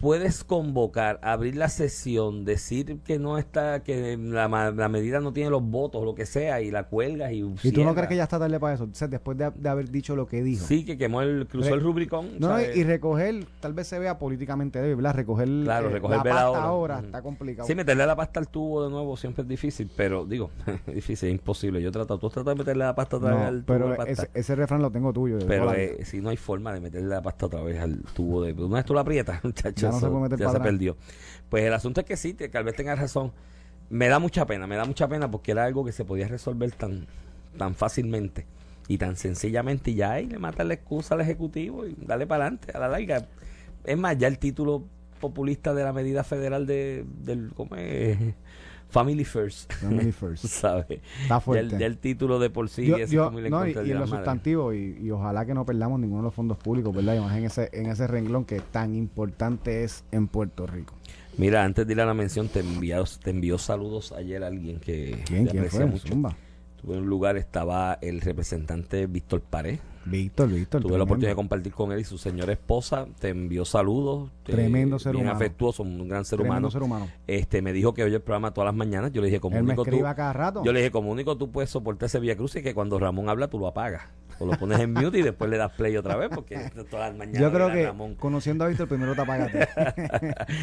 puedes 0.00 0.44
convocar, 0.44 1.18
abrir 1.22 1.56
la 1.56 1.68
sesión, 1.68 2.44
decir 2.44 2.98
que 3.04 3.18
no 3.18 3.38
está, 3.38 3.82
que 3.82 4.16
la, 4.18 4.48
la 4.72 4.88
medida 4.88 5.20
no 5.20 5.32
tiene 5.32 5.50
los 5.50 5.62
votos, 5.62 6.04
lo 6.04 6.14
que 6.14 6.26
sea, 6.26 6.60
y 6.60 6.70
la 6.70 6.84
cuelgas 6.84 7.32
y. 7.32 7.44
¿Y 7.62 7.72
tú 7.72 7.84
no 7.84 7.94
crees 7.94 8.08
que 8.08 8.16
ya 8.16 8.24
está 8.24 8.38
tarde 8.38 8.58
para 8.60 8.74
eso? 8.74 8.84
O 8.84 8.94
sea, 8.94 9.08
después 9.08 9.36
de, 9.38 9.50
de 9.54 9.68
haber 9.68 9.90
dicho 9.90 10.14
lo 10.16 10.26
que 10.26 10.42
dijo. 10.42 10.64
Sí, 10.66 10.84
que 10.84 10.96
quemó 10.98 11.22
el, 11.22 11.46
cruzó 11.48 11.70
Re- 11.70 11.74
el 11.76 11.80
Rubicón. 11.80 12.28
No, 12.38 12.60
y 12.60 12.84
recoger, 12.84 13.46
tal 13.60 13.72
vez 13.72 13.86
se 13.88 13.98
vea 13.98 14.18
políticamente 14.18 14.80
débil, 14.80 14.96
¿verdad? 14.96 15.14
Recoger, 15.14 15.48
Claro, 15.64 15.88
eh, 15.88 15.92
recoger 15.92 16.16
la 16.18 16.22
pasta 16.24 16.62
ahora. 16.62 16.98
está 17.00 17.22
complicado. 17.22 17.66
Sí, 17.66 17.74
meterle 17.74 18.06
la 18.06 18.16
pasta 18.16 18.40
al 18.40 18.48
tubo 18.48 18.84
de 18.84 18.90
nuevo 18.90 19.16
siempre 19.16 19.42
es 19.42 19.48
difícil, 19.48 19.90
pero 19.96 20.24
digo, 20.26 20.50
difícil, 20.86 21.28
es 21.28 21.34
imposible. 21.34 21.80
Yo 21.82 21.88
he 21.88 21.92
tratado, 21.92 22.18
tú 22.18 22.26
has 22.26 22.32
tratado 22.34 22.54
de 22.54 22.58
meterle 22.60 22.84
la 22.84 22.94
pasta 22.94 23.16
otra 23.16 23.30
vez 23.30 23.38
No, 23.40 23.46
al 23.46 23.64
tubo 23.64 23.66
pero 23.66 23.88
de 23.90 23.96
pasta. 23.96 24.12
ese, 24.12 24.30
ese 24.34 24.54
refrán 24.56 24.82
lo 24.82 24.90
tengo 24.90 25.12
tuyo. 25.12 25.38
pero 25.46 25.72
eh, 25.74 26.04
si 26.04 26.20
no 26.20 26.28
hay 26.30 26.36
forma 26.36 26.72
de 26.72 26.80
meterle 26.80 27.08
la 27.08 27.22
pasta 27.22 27.46
otra 27.46 27.62
vez 27.62 27.80
al 27.80 28.02
tubo 28.14 28.42
de... 28.42 28.52
Una 28.52 28.76
vez 28.76 28.84
tú 28.84 28.94
la 28.94 29.00
aprietas, 29.02 29.42
muchachos, 29.44 29.85
Ya 29.86 29.92
no 29.92 30.00
se 30.00 30.08
eso 30.08 30.10
puede 30.10 30.24
meter 30.24 30.38
ya 30.38 30.44
para 30.44 30.50
se 30.50 30.58
atrás. 30.58 30.72
perdió. 30.72 30.96
Pues 31.48 31.64
el 31.64 31.72
asunto 31.74 32.00
es 32.00 32.06
que 32.06 32.16
sí, 32.16 32.34
que 32.34 32.48
tal 32.48 32.64
vez 32.64 32.74
tengas 32.74 32.98
razón. 32.98 33.32
Me 33.88 34.08
da 34.08 34.18
mucha 34.18 34.46
pena, 34.46 34.66
me 34.66 34.76
da 34.76 34.84
mucha 34.84 35.08
pena 35.08 35.30
porque 35.30 35.52
era 35.52 35.64
algo 35.64 35.84
que 35.84 35.92
se 35.92 36.04
podía 36.04 36.28
resolver 36.28 36.72
tan, 36.72 37.06
tan 37.56 37.74
fácilmente 37.74 38.46
y 38.88 38.98
tan 38.98 39.16
sencillamente 39.16 39.90
y 39.92 39.96
ya 39.96 40.12
ahí 40.12 40.26
le 40.26 40.38
mata 40.38 40.64
la 40.64 40.74
excusa 40.74 41.14
al 41.14 41.20
Ejecutivo 41.20 41.86
y 41.86 41.96
dale 42.00 42.26
para 42.26 42.44
adelante, 42.44 42.72
a 42.74 42.80
la 42.80 42.88
larga. 42.88 43.26
Es 43.84 43.96
más, 43.98 44.18
ya 44.18 44.28
el 44.28 44.38
título 44.38 44.84
populista 45.20 45.74
de 45.74 45.84
la 45.84 45.92
medida 45.92 46.24
federal 46.24 46.66
de, 46.66 47.04
del 47.22 47.52
¿cómo 47.54 47.76
es? 47.76 48.18
Family 48.88 49.24
First. 49.24 49.72
Family 49.74 50.12
first. 50.12 50.46
¿Sabes? 50.46 51.00
Está 51.22 51.40
fuerte. 51.40 51.76
ya 51.78 51.86
el 51.86 51.98
título 51.98 52.38
de 52.38 52.50
por 52.50 52.68
sí 52.68 52.86
Yo- 52.86 52.96
es 52.96 53.10
yo- 53.10 53.30
no, 53.30 53.66
y, 53.66 53.70
y 53.72 53.92
los 53.94 54.08
sustantivos, 54.10 54.74
y, 54.74 54.96
y 55.02 55.10
ojalá 55.10 55.44
que 55.44 55.54
no 55.54 55.66
perdamos 55.66 55.98
ninguno 56.00 56.22
de 56.22 56.26
los 56.26 56.34
fondos 56.34 56.56
públicos, 56.58 56.94
¿verdad? 56.94 57.16
Y 57.16 57.20
más 57.20 57.36
en 57.36 57.44
ese, 57.44 57.68
en 57.72 57.86
ese 57.86 58.06
renglón 58.06 58.44
que 58.44 58.60
tan 58.60 58.94
importante 58.94 59.84
es 59.84 60.04
en 60.12 60.28
Puerto 60.28 60.66
Rico. 60.66 60.94
Mira, 61.38 61.64
antes 61.64 61.86
de 61.86 61.92
ir 61.92 62.00
a 62.00 62.06
la 62.06 62.14
mención, 62.14 62.48
te 62.48 62.60
envió, 62.60 63.04
te 63.22 63.30
envió 63.30 63.58
saludos 63.58 64.12
ayer 64.12 64.42
alguien 64.42 64.80
que 64.80 65.22
¿Quién? 65.26 65.44
te 65.44 65.50
¿Quién 65.50 65.58
aprecia 65.64 65.80
fue? 65.80 65.86
mucho. 65.90 66.08
Zumba. 66.08 66.36
Estuve 66.76 66.94
en 66.96 67.02
un 67.02 67.08
lugar, 67.08 67.36
estaba 67.36 67.98
el 68.00 68.20
representante 68.20 69.06
Víctor 69.06 69.42
Pared. 69.42 69.78
Víctor, 70.06 70.48
Víctor. 70.48 70.82
Tuve 70.82 70.96
la 70.96 71.04
oportunidad 71.04 71.32
de 71.32 71.36
compartir 71.36 71.72
con 71.72 71.90
él 71.92 72.00
y 72.00 72.04
su 72.04 72.16
señora 72.16 72.52
esposa. 72.52 73.06
Te 73.18 73.28
envió 73.30 73.64
saludos. 73.64 74.30
te- 74.44 74.52
Tremendo 74.52 74.98
ser 74.98 75.12
bien 75.12 75.24
humano. 75.26 75.36
afectuoso, 75.36 75.82
un 75.82 76.08
gran 76.08 76.24
ser 76.24 76.38
Tremendo 76.38 76.58
humano. 76.68 76.70
ser 76.70 76.82
humano. 76.82 77.08
Este, 77.26 77.60
me 77.62 77.72
dijo 77.72 77.92
que 77.92 78.04
oye 78.04 78.14
el 78.16 78.22
programa 78.22 78.52
todas 78.52 78.66
las 78.68 78.74
mañanas. 78.76 79.12
Yo 79.12 79.20
le 79.20 79.26
dije, 79.28 79.40
único 79.42 79.84
tú. 79.84 80.00
cada 80.02 80.32
rato. 80.32 80.62
Yo 80.64 80.72
le 80.72 80.78
dije, 80.80 80.90
como 80.92 81.10
único 81.10 81.36
tú 81.36 81.50
puedes 81.50 81.70
soportar 81.70 82.06
ese 82.06 82.20
Vía 82.20 82.36
Cruz 82.36 82.54
y 82.56 82.62
que 82.62 82.72
cuando 82.74 82.98
Ramón 82.98 83.28
habla 83.28 83.48
tú 83.48 83.58
lo 83.58 83.66
apagas. 83.66 84.02
O 84.38 84.44
lo 84.44 84.52
pones 84.58 84.78
en 84.80 84.92
mute 84.92 85.18
y 85.18 85.22
después 85.22 85.48
le 85.50 85.56
das 85.56 85.72
play 85.72 85.96
otra 85.96 86.14
vez 86.14 86.28
porque 86.28 86.56
todas 86.90 87.08
las 87.08 87.16
mañanas. 87.16 87.40
Yo 87.40 87.50
creo 87.50 87.72
que 87.72 87.86
Ramón. 87.86 88.16
conociendo 88.16 88.64
a 88.64 88.68
Víctor, 88.68 88.86
primero 88.86 89.14
te 89.14 89.22
apaga 89.22 89.46
a 89.46 89.48
ti. 89.48 89.58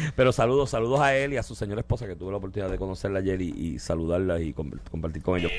Pero 0.16 0.30
saludos, 0.30 0.70
saludos 0.70 1.00
a 1.00 1.16
él 1.16 1.32
y 1.32 1.38
a 1.38 1.42
su 1.42 1.56
señora 1.56 1.80
esposa 1.80 2.06
que 2.06 2.14
tuve 2.14 2.30
la 2.30 2.36
oportunidad 2.36 2.70
de 2.70 2.78
conocerla 2.78 3.18
ayer 3.18 3.42
y, 3.42 3.48
y 3.50 3.78
saludarla 3.80 4.40
y 4.40 4.52
com- 4.52 4.70
compartir 4.92 5.22
con 5.24 5.38
ellos. 5.40 5.50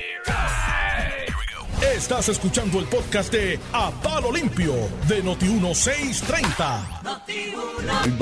Estás 1.94 2.28
escuchando 2.28 2.78
el 2.80 2.86
podcast 2.86 3.32
de 3.32 3.58
A 3.72 3.90
Palo 4.02 4.32
Limpio 4.32 4.72
de 5.08 5.22
Noti1630. 5.22 7.14
El 8.04 8.12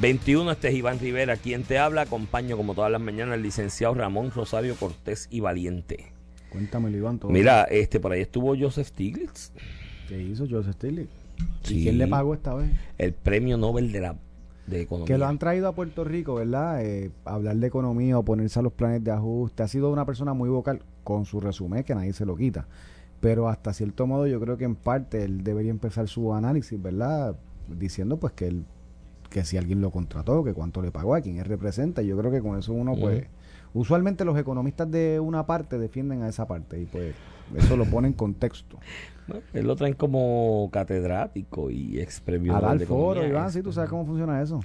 21, 0.00 0.52
este 0.52 0.68
es 0.68 0.74
Iván 0.74 0.98
Rivera, 1.00 1.36
quien 1.36 1.64
te 1.64 1.78
habla. 1.78 2.02
Acompaño 2.02 2.56
como 2.56 2.74
todas 2.74 2.92
las 2.92 3.00
mañanas 3.00 3.34
al 3.34 3.42
licenciado 3.42 3.94
Ramón 3.94 4.30
Rosario 4.30 4.76
Cortés 4.76 5.26
y 5.30 5.40
Valiente. 5.40 6.12
Cuéntame, 6.50 6.90
Iván. 6.90 7.18
todo. 7.18 7.30
Mira, 7.30 7.64
este 7.64 7.98
por 7.98 8.12
ahí 8.12 8.20
estuvo 8.20 8.54
Joseph 8.56 8.88
Stiglitz, 8.88 9.52
¿Qué 10.08 10.20
hizo 10.22 10.46
Joseph 10.48 10.74
Stiglitz? 10.74 11.10
Sí. 11.62 11.80
¿Y 11.80 11.82
quién 11.84 11.98
le 11.98 12.06
pagó 12.06 12.34
esta 12.34 12.54
vez? 12.54 12.70
el 12.98 13.14
premio 13.14 13.56
Nobel 13.56 13.90
de 13.92 14.00
la 14.00 14.16
de 14.70 14.82
Economía. 14.82 15.06
Que 15.06 15.18
lo 15.18 15.26
han 15.26 15.38
traído 15.38 15.68
a 15.68 15.74
Puerto 15.74 16.04
Rico, 16.04 16.34
¿verdad? 16.36 16.82
Eh, 16.84 17.10
hablar 17.24 17.56
de 17.56 17.66
economía, 17.66 18.18
oponerse 18.18 18.58
a 18.58 18.62
los 18.62 18.72
planes 18.72 19.04
de 19.04 19.10
ajuste. 19.10 19.62
Ha 19.62 19.68
sido 19.68 19.90
una 19.90 20.04
persona 20.06 20.32
muy 20.32 20.48
vocal 20.48 20.82
con 21.04 21.24
su 21.24 21.40
resumen, 21.40 21.84
que 21.84 21.94
nadie 21.94 22.12
se 22.12 22.24
lo 22.24 22.36
quita. 22.36 22.66
Pero 23.20 23.48
hasta 23.48 23.72
cierto 23.72 24.06
modo 24.06 24.26
yo 24.26 24.40
creo 24.40 24.56
que 24.56 24.64
en 24.64 24.76
parte 24.76 25.24
él 25.24 25.44
debería 25.44 25.70
empezar 25.70 26.08
su 26.08 26.32
análisis, 26.32 26.80
¿verdad? 26.80 27.36
Diciendo 27.68 28.18
pues 28.18 28.32
que 28.32 28.46
él, 28.46 28.64
que 29.28 29.44
si 29.44 29.58
alguien 29.58 29.80
lo 29.80 29.90
contrató, 29.90 30.42
que 30.42 30.54
cuánto 30.54 30.80
le 30.80 30.90
pagó, 30.90 31.14
a 31.14 31.20
quién 31.20 31.38
él 31.38 31.44
representa. 31.44 32.00
Yo 32.02 32.16
creo 32.16 32.30
que 32.30 32.40
con 32.40 32.58
eso 32.58 32.72
uno 32.72 32.94
pues... 32.94 33.26
Usualmente 33.72 34.24
los 34.24 34.36
economistas 34.36 34.90
de 34.90 35.20
una 35.20 35.46
parte 35.46 35.78
defienden 35.78 36.22
a 36.22 36.28
esa 36.28 36.44
parte 36.48 36.80
y 36.80 36.86
pues 36.86 37.14
eso 37.56 37.76
lo 37.76 37.84
pone 37.86 38.08
en 38.08 38.14
contexto. 38.14 38.78
Bueno, 39.26 39.42
él 39.52 39.66
lo 39.66 39.76
traen 39.76 39.94
como 39.94 40.68
catedrático 40.72 41.70
y 41.70 42.00
ex 42.00 42.20
premio 42.20 42.54
A 42.56 42.60
dar 42.60 42.80
foro. 42.80 43.26
Iván, 43.26 43.52
sí, 43.52 43.62
tú 43.62 43.72
sabes 43.72 43.88
cómo 43.90 44.04
funciona 44.06 44.42
eso. 44.42 44.60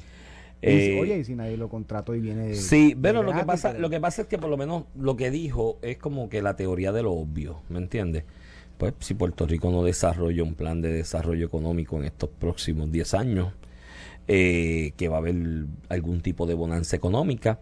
Y 0.62 0.68
Eh, 0.68 0.82
si- 0.94 1.00
oye, 1.00 1.18
y 1.20 1.24
si 1.24 1.36
nadie 1.36 1.58
lo 1.58 1.70
contrató 1.70 2.16
y 2.16 2.20
viene 2.22 2.48
de- 2.48 2.56
Sí, 2.56 2.90
de 2.90 2.96
pero 2.96 3.22
lo 3.22 3.34
que 3.34 3.44
pasa, 3.44 3.74
lo 3.74 3.90
que 3.90 4.00
pasa 4.00 4.24
es 4.24 4.28
que 4.28 4.38
por 4.40 4.50
lo 4.50 4.58
menos 4.58 4.86
lo 4.98 5.16
que 5.16 5.30
dijo 5.30 5.78
es 5.84 5.98
como 5.98 6.30
que 6.30 6.42
la 6.42 6.56
teoría 6.56 6.92
de 6.92 7.04
lo 7.04 7.12
obvio, 7.14 7.62
¿me 7.70 7.78
entiendes? 7.78 8.24
Pues 8.78 8.94
si 9.00 9.14
Puerto 9.14 9.46
Rico 9.46 9.70
no 9.72 9.84
desarrolla 9.84 10.42
un 10.44 10.56
plan 10.56 10.82
de 10.82 10.92
desarrollo 10.92 11.46
económico 11.46 11.98
en 11.98 12.06
estos 12.06 12.30
próximos 12.30 12.92
10 12.92 13.14
años, 13.14 13.54
eh, 14.28 14.94
que 14.98 15.08
va 15.08 15.18
a 15.18 15.20
haber 15.20 15.36
algún 15.90 16.22
tipo 16.22 16.46
de 16.48 16.56
bonanza 16.56 16.96
económica, 16.96 17.60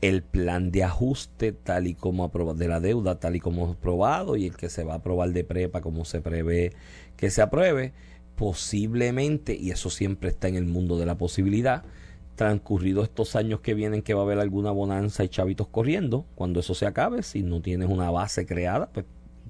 el 0.00 0.22
plan 0.22 0.70
de 0.70 0.84
ajuste 0.84 1.52
tal 1.52 1.86
y 1.86 1.94
como 1.94 2.24
aproba- 2.24 2.54
de 2.54 2.68
la 2.68 2.80
deuda 2.80 3.20
tal 3.20 3.36
y 3.36 3.40
como 3.40 3.68
aprobado 3.68 4.36
y 4.36 4.46
el 4.46 4.56
que 4.56 4.70
se 4.70 4.84
va 4.84 4.94
a 4.94 4.96
aprobar 4.96 5.30
de 5.32 5.44
prepa 5.44 5.80
como 5.82 6.04
se 6.04 6.20
prevé 6.20 6.72
que 7.16 7.30
se 7.30 7.42
apruebe, 7.42 7.92
posiblemente, 8.36 9.54
y 9.54 9.70
eso 9.70 9.90
siempre 9.90 10.30
está 10.30 10.48
en 10.48 10.56
el 10.56 10.64
mundo 10.64 10.98
de 10.98 11.04
la 11.04 11.18
posibilidad, 11.18 11.84
transcurridos 12.34 13.04
estos 13.04 13.36
años 13.36 13.60
que 13.60 13.74
vienen 13.74 14.00
que 14.00 14.14
va 14.14 14.20
a 14.20 14.24
haber 14.24 14.38
alguna 14.38 14.70
bonanza 14.70 15.22
y 15.24 15.28
chavitos 15.28 15.68
corriendo, 15.68 16.24
cuando 16.34 16.60
eso 16.60 16.74
se 16.74 16.86
acabe, 16.86 17.22
si 17.22 17.42
no 17.42 17.60
tienes 17.60 17.90
una 17.90 18.10
base 18.10 18.46
creada, 18.46 18.88
pues 18.90 19.04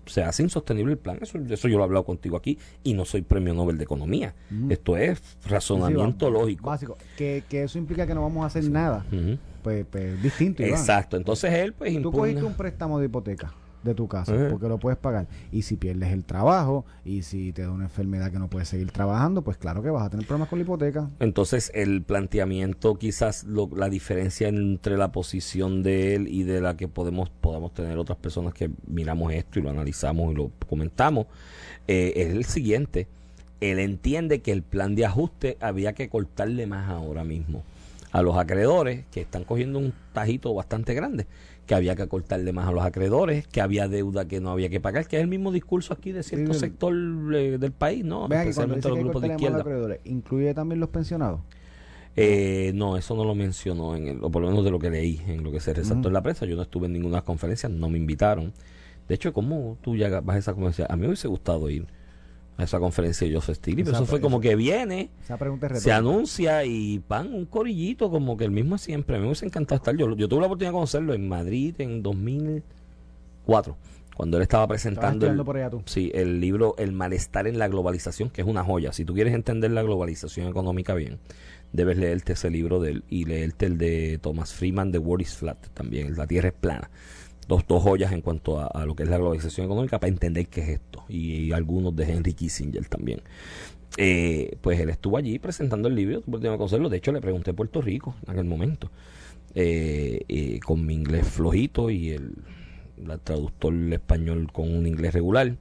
se 0.06 0.22
hace 0.22 0.42
insostenible 0.42 0.92
el 0.92 0.98
plan. 0.98 1.18
Eso, 1.20 1.38
eso 1.38 1.68
yo 1.68 1.76
lo 1.76 1.82
he 1.82 1.86
hablado 1.86 2.04
contigo 2.04 2.36
aquí 2.36 2.58
y 2.82 2.94
no 2.94 3.04
soy 3.04 3.22
premio 3.22 3.54
Nobel 3.54 3.78
de 3.78 3.84
Economía. 3.84 4.34
Esto 4.68 4.96
es 4.96 5.20
razonamiento 5.48 6.26
Sí, 6.26 6.32
lógico. 6.32 6.66
Básico. 6.66 6.96
Que, 7.16 7.44
que 7.48 7.62
eso 7.64 7.78
implica 7.78 8.06
que 8.06 8.14
no 8.14 8.22
vamos 8.22 8.42
a 8.44 8.46
hacer 8.46 8.68
nada. 8.70 9.04
Ujú. 9.12 9.38
Pues, 9.62 9.84
pues 9.90 10.22
distinto, 10.22 10.62
Iván. 10.62 10.78
Exacto. 10.80 11.16
Entonces 11.16 11.52
él 11.52 11.72
pues 11.74 11.92
Tú 11.92 11.98
impugna- 11.98 12.18
cogiste 12.18 12.42
un 12.44 12.54
préstamo 12.54 12.98
de 12.98 13.06
hipoteca 13.06 13.52
de 13.82 13.94
tu 13.94 14.08
casa 14.08 14.34
Ajá. 14.34 14.48
porque 14.50 14.68
lo 14.68 14.78
puedes 14.78 14.98
pagar. 14.98 15.26
Y 15.52 15.62
si 15.62 15.76
pierdes 15.76 16.12
el 16.12 16.24
trabajo 16.24 16.84
y 17.04 17.22
si 17.22 17.52
te 17.52 17.62
da 17.62 17.70
una 17.70 17.84
enfermedad 17.84 18.30
que 18.30 18.38
no 18.38 18.48
puedes 18.48 18.68
seguir 18.68 18.90
trabajando, 18.92 19.42
pues 19.42 19.56
claro 19.56 19.82
que 19.82 19.90
vas 19.90 20.04
a 20.06 20.10
tener 20.10 20.26
problemas 20.26 20.48
con 20.48 20.58
la 20.58 20.64
hipoteca. 20.64 21.10
Entonces 21.18 21.70
el 21.74 22.02
planteamiento, 22.02 22.96
quizás 22.96 23.44
lo- 23.44 23.70
la 23.74 23.88
diferencia 23.88 24.48
entre 24.48 24.96
la 24.96 25.12
posición 25.12 25.82
de 25.82 26.14
él 26.14 26.28
y 26.28 26.42
de 26.42 26.60
la 26.60 26.76
que 26.76 26.88
podemos 26.88 27.30
podamos 27.30 27.72
tener 27.72 27.96
otras 27.98 28.18
personas 28.18 28.52
que 28.54 28.70
miramos 28.86 29.32
esto 29.32 29.58
y 29.58 29.62
lo 29.62 29.70
analizamos 29.70 30.32
y 30.32 30.36
lo 30.36 30.50
comentamos, 30.68 31.26
eh, 31.88 32.12
es 32.16 32.28
el 32.34 32.44
siguiente. 32.44 33.08
Él 33.60 33.78
entiende 33.78 34.40
que 34.40 34.52
el 34.52 34.62
plan 34.62 34.94
de 34.94 35.04
ajuste 35.06 35.56
había 35.60 35.92
que 35.92 36.08
cortarle 36.08 36.66
más 36.66 36.88
ahora 36.88 37.24
mismo 37.24 37.62
a 38.12 38.22
los 38.22 38.36
acreedores 38.36 39.04
que 39.12 39.20
están 39.20 39.44
cogiendo 39.44 39.78
un 39.78 39.92
tajito 40.12 40.52
bastante 40.54 40.94
grande, 40.94 41.26
que 41.70 41.76
había 41.76 41.94
que 41.94 42.09
cortarle 42.09 42.52
más 42.52 42.66
a 42.66 42.72
los 42.72 42.83
acreedores, 42.83 43.46
que 43.46 43.61
había 43.61 43.87
deuda 43.87 44.26
que 44.26 44.40
no 44.40 44.50
había 44.50 44.68
que 44.70 44.80
pagar, 44.80 45.06
que 45.06 45.18
es 45.18 45.22
el 45.22 45.28
mismo 45.28 45.52
discurso 45.52 45.94
aquí 45.94 46.11
de 46.11 46.24
cierto 46.24 46.52
Sí, 46.52 46.59
sector 46.59 46.92
eh, 47.33 47.59
del 47.59 47.70
país, 47.70 48.04
¿no? 48.04 48.24
Especialmente 48.24 48.88
los 48.88 48.98
grupos 48.98 49.22
de 49.22 49.28
izquierda. 49.28 49.64
¿incluye 50.02 50.52
también 50.52 50.80
los 50.80 50.88
pensionados? 50.88 51.42
Eh, 52.16 52.72
no, 52.74 52.96
eso 52.96 53.14
no 53.14 53.24
lo 53.24 53.37
mencionó, 53.37 53.94
en 53.94 54.09
el, 54.09 54.24
o 54.24 54.33
por 54.33 54.42
lo 54.42 54.48
menos 54.48 54.64
de 54.64 54.72
lo 54.72 54.80
que 54.80 54.90
leí, 54.90 55.22
en 55.28 55.44
lo 55.44 55.52
que 55.52 55.61
se 55.61 55.72
resaltó 55.72 56.09
en 56.09 56.14
la 56.14 56.24
prensa. 56.24 56.44
Yo 56.44 56.56
no 56.56 56.62
estuve 56.62 56.87
en 56.87 56.92
ninguna 56.94 57.22
conferencia, 57.22 57.68
no 57.68 57.88
me 57.88 57.98
invitaron. 57.98 58.52
De 59.06 59.14
hecho, 59.14 59.33
¿cómo 59.33 59.78
tú 59.80 59.94
ya 59.94 60.20
vas 60.22 60.35
a 60.35 60.38
esa 60.40 60.54
conferencia? 60.54 60.88
A 60.90 60.96
mí 60.96 61.02
me 61.02 61.06
hubiese 61.06 61.28
gustado 61.28 61.70
ir 61.70 61.87
a 62.61 62.64
esa 62.64 62.79
conferencia 62.79 63.27
de 63.27 63.35
Joseph 63.35 63.57
Stiglitz, 63.57 63.87
pero 63.87 63.96
eso 63.96 64.07
fue 64.07 64.20
como 64.20 64.40
que 64.40 64.57
viene, 64.57 65.11
Esa 65.23 65.37
pregunta 65.37 65.66
es 65.66 65.83
se 65.83 65.92
anuncia 65.92 66.64
y 66.64 66.99
pan, 67.01 67.33
un 67.33 67.46
corillito 67.46 68.11
como 68.11 68.37
que 68.37 68.44
el 68.44 68.51
mismo 68.51 68.79
siempre. 68.79 69.16
A 69.16 69.18
mí 69.18 69.23
me 69.23 69.29
hubiese 69.29 69.46
encantado 69.46 69.77
estar. 69.77 69.96
Yo, 69.96 70.14
yo 70.16 70.29
tuve 70.29 70.40
la 70.40 70.46
oportunidad 70.46 70.70
de 70.70 70.75
conocerlo 70.75 71.14
en 71.14 71.29
Madrid 71.29 71.75
en 71.79 72.03
2004, 72.03 73.77
cuando 74.14 74.37
él 74.37 74.42
estaba 74.42 74.66
presentando 74.68 75.27
el, 75.27 75.42
por 75.44 75.57
allá 75.57 75.70
tú. 75.70 75.83
Sí, 75.87 76.11
el 76.14 76.40
libro 76.40 76.75
El 76.79 76.92
malestar 76.92 77.46
en 77.46 77.59
la 77.59 77.68
globalización, 77.68 78.31
que 78.31 78.42
es 78.42 78.46
una 78.46 78.62
joya. 78.62 78.92
Si 78.92 79.05
tú 79.05 79.14
quieres 79.14 79.35
entender 79.35 79.70
la 79.70 79.83
globalización 79.83 80.49
económica 80.49 80.94
bien, 80.94 81.18
debes 81.73 81.96
leerte 81.96 82.35
ese 82.35 82.51
libro 82.51 82.81
de 82.81 82.90
él 82.90 83.05
y 83.09 83.25
leerte 83.25 83.66
el 83.66 83.79
de 83.79 84.18
Thomas 84.20 84.53
Freeman, 84.53 84.92
The 84.92 84.99
World 84.99 85.23
is 85.23 85.37
Flat, 85.37 85.68
también, 85.75 86.16
La 86.16 86.27
Tierra 86.27 86.49
es 86.49 86.55
plana. 86.55 86.90
Dos, 87.50 87.66
dos 87.66 87.82
joyas 87.82 88.12
en 88.12 88.20
cuanto 88.20 88.60
a, 88.60 88.86
lo 88.86 88.94
que 88.94 89.02
es 89.02 89.08
la 89.08 89.18
globalización 89.18 89.66
económica 89.66 89.98
para 89.98 90.08
entender 90.08 90.46
qué 90.46 90.60
es 90.60 90.68
esto. 90.68 91.04
Y, 91.08 91.50
algunos 91.50 91.96
de 91.96 92.04
Henry 92.04 92.32
Kissinger 92.32 92.86
también. 92.86 93.22
Eh, 93.96 94.56
pues 94.60 94.78
él 94.78 94.88
estuvo 94.88 95.16
allí 95.16 95.40
presentando 95.40 95.88
el 95.88 95.96
libro, 95.96 96.20
tuve 96.20 96.38
que 96.38 96.46
conocerlo. 96.46 96.88
De 96.88 96.98
hecho, 96.98 97.10
le 97.10 97.20
pregunté 97.20 97.50
a 97.50 97.54
Puerto 97.54 97.80
Rico 97.80 98.14
en 98.24 98.30
aquel 98.30 98.44
momento, 98.44 98.92
eh, 99.56 100.20
eh, 100.28 100.60
con 100.64 100.86
mi 100.86 100.94
inglés 100.94 101.26
flojito 101.26 101.90
y 101.90 102.10
el, 102.10 102.36
la 103.04 103.18
traductor 103.18 103.74
español 103.92 104.52
con 104.52 104.72
un 104.72 104.86
inglés 104.86 105.12
regular. 105.12 105.56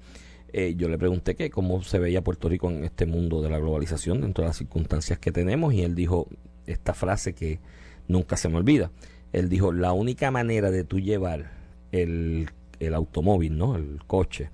Yo 0.76 0.90
le 0.90 0.98
pregunté 1.00 1.36
que 1.36 1.50
cómo 1.50 1.82
se 1.82 1.98
veía 1.98 2.24
Puerto 2.24 2.50
Rico 2.50 2.70
en 2.70 2.84
este 2.84 3.08
mundo 3.08 3.42
de 3.42 3.50
la 3.50 3.58
globalización 3.58 4.22
dentro 4.22 4.44
de 4.44 4.50
las 4.50 4.58
circunstancias 4.58 5.18
que 5.18 5.32
tenemos 5.32 5.74
y 5.74 5.82
él 5.82 5.96
dijo 5.96 6.28
esta 6.68 6.94
frase 6.94 7.34
que 7.34 7.60
nunca 8.08 8.38
se 8.38 8.48
me 8.48 8.58
olvida. 8.58 8.92
Él 9.34 9.50
dijo, 9.50 9.72
la 9.72 9.92
única 9.92 10.30
manera 10.30 10.70
de 10.70 10.84
tú 10.84 11.00
llevar 11.00 11.59
el, 11.92 12.50
el 12.80 12.94
automóvil, 12.94 13.58
¿no? 13.58 13.76
El 13.76 14.00
coche 14.08 14.50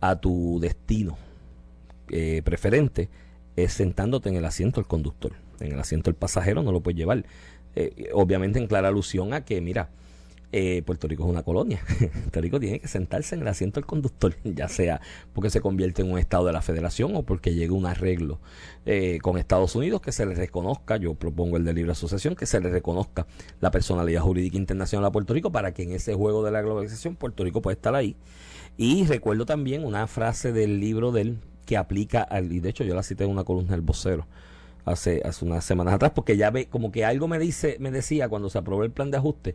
a 0.00 0.16
tu 0.16 0.58
destino 0.60 1.18
eh, 2.08 2.42
preferente 2.44 3.08
es 3.56 3.72
sentándote 3.72 4.28
en 4.28 4.36
el 4.36 4.44
asiento 4.44 4.80
del 4.80 4.88
conductor. 4.88 5.32
En 5.60 5.72
el 5.72 5.78
asiento 5.78 6.10
del 6.10 6.16
pasajero 6.16 6.62
no 6.62 6.72
lo 6.72 6.80
puedes 6.80 6.98
llevar. 6.98 7.24
Eh, 7.76 8.10
obviamente 8.12 8.58
en 8.58 8.66
clara 8.66 8.88
alusión 8.88 9.34
a 9.34 9.44
que, 9.44 9.60
mira, 9.60 9.90
eh, 10.52 10.82
Puerto 10.84 11.06
Rico 11.06 11.24
es 11.24 11.30
una 11.30 11.42
colonia. 11.42 11.80
Puerto 11.98 12.40
Rico 12.40 12.60
tiene 12.60 12.80
que 12.80 12.88
sentarse 12.88 13.34
en 13.34 13.42
el 13.42 13.48
asiento 13.48 13.80
del 13.80 13.86
conductor, 13.86 14.34
ya 14.44 14.68
sea 14.68 15.00
porque 15.32 15.50
se 15.50 15.60
convierte 15.60 16.02
en 16.02 16.10
un 16.10 16.18
estado 16.18 16.46
de 16.46 16.52
la 16.52 16.62
federación 16.62 17.14
o 17.16 17.22
porque 17.22 17.54
llegue 17.54 17.72
un 17.72 17.86
arreglo 17.86 18.40
eh, 18.86 19.18
con 19.22 19.38
Estados 19.38 19.74
Unidos 19.76 20.00
que 20.00 20.12
se 20.12 20.26
le 20.26 20.34
reconozca, 20.34 20.96
yo 20.96 21.14
propongo 21.14 21.56
el 21.56 21.64
de 21.64 21.72
libre 21.72 21.92
asociación, 21.92 22.34
que 22.34 22.46
se 22.46 22.60
le 22.60 22.70
reconozca 22.70 23.26
la 23.60 23.70
personalidad 23.70 24.22
jurídica 24.22 24.56
internacional 24.56 25.06
a 25.06 25.12
Puerto 25.12 25.34
Rico 25.34 25.52
para 25.52 25.72
que 25.72 25.82
en 25.82 25.92
ese 25.92 26.14
juego 26.14 26.44
de 26.44 26.50
la 26.50 26.62
globalización 26.62 27.16
Puerto 27.16 27.44
Rico 27.44 27.62
pueda 27.62 27.74
estar 27.74 27.94
ahí. 27.94 28.16
Y 28.76 29.04
recuerdo 29.04 29.46
también 29.46 29.84
una 29.84 30.06
frase 30.06 30.52
del 30.52 30.80
libro 30.80 31.12
de 31.12 31.22
él 31.22 31.38
que 31.66 31.76
aplica 31.76 32.22
al, 32.22 32.50
y 32.50 32.60
de 32.60 32.70
hecho 32.70 32.82
yo 32.82 32.94
la 32.94 33.02
cité 33.02 33.24
en 33.24 33.30
una 33.30 33.44
columna 33.44 33.72
del 33.72 33.82
vocero 33.82 34.26
hace, 34.84 35.22
hace 35.24 35.44
unas 35.44 35.64
semanas 35.64 35.94
atrás, 35.94 36.12
porque 36.14 36.36
ya 36.36 36.50
ve, 36.50 36.66
como 36.66 36.90
que 36.90 37.04
algo 37.04 37.28
me 37.28 37.38
dice, 37.38 37.76
me 37.80 37.90
decía 37.90 38.28
cuando 38.28 38.50
se 38.50 38.58
aprobó 38.58 38.84
el 38.84 38.90
plan 38.90 39.10
de 39.10 39.18
ajuste, 39.18 39.54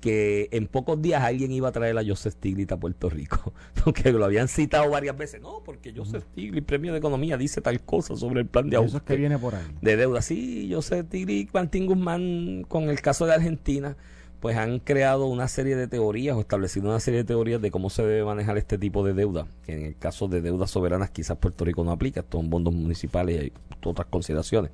que 0.00 0.48
en 0.52 0.66
pocos 0.66 1.00
días 1.00 1.22
alguien 1.22 1.52
iba 1.52 1.68
a 1.68 1.72
traer 1.72 1.96
a 1.98 2.04
Joseph 2.04 2.34
Stiglitz 2.34 2.72
a 2.72 2.76
Puerto 2.76 3.08
Rico, 3.08 3.52
porque 3.84 4.12
lo 4.12 4.24
habían 4.24 4.48
citado 4.48 4.90
varias 4.90 5.16
veces, 5.16 5.40
no, 5.40 5.62
porque 5.64 5.92
Joseph 5.94 6.24
Stiglitz, 6.32 6.66
premio 6.66 6.92
de 6.92 6.98
economía, 6.98 7.36
dice 7.36 7.60
tal 7.60 7.80
cosa 7.80 8.16
sobre 8.16 8.40
el 8.40 8.46
plan 8.46 8.68
de 8.70 8.76
Eso 8.76 8.84
ajuste 8.84 8.98
es 8.98 9.02
que 9.04 9.16
viene 9.16 9.38
por 9.38 9.54
ahí. 9.54 9.64
de 9.80 9.96
deuda. 9.96 10.22
Sí, 10.22 10.70
Joseph 10.72 11.06
Stiglitz, 11.06 11.52
Martín 11.54 11.86
Guzmán, 11.86 12.64
con 12.68 12.88
el 12.88 13.00
caso 13.00 13.26
de 13.26 13.34
Argentina, 13.34 13.96
pues 14.40 14.56
han 14.56 14.78
creado 14.80 15.26
una 15.26 15.48
serie 15.48 15.76
de 15.76 15.88
teorías 15.88 16.36
o 16.36 16.40
establecido 16.40 16.88
una 16.88 17.00
serie 17.00 17.20
de 17.20 17.24
teorías 17.24 17.60
de 17.60 17.70
cómo 17.70 17.90
se 17.90 18.04
debe 18.04 18.24
manejar 18.24 18.58
este 18.58 18.78
tipo 18.78 19.02
de 19.04 19.14
deuda. 19.14 19.46
Que 19.64 19.72
en 19.72 19.82
el 19.86 19.96
caso 19.96 20.28
de 20.28 20.40
deudas 20.42 20.70
soberanas 20.70 21.10
quizás 21.10 21.38
Puerto 21.38 21.64
Rico 21.64 21.82
no 21.84 21.90
aplica, 21.90 22.24
son 22.30 22.50
fondos 22.50 22.74
municipales 22.74 23.36
y 23.36 23.38
hay 23.38 23.52
otras 23.82 24.06
consideraciones. 24.08 24.70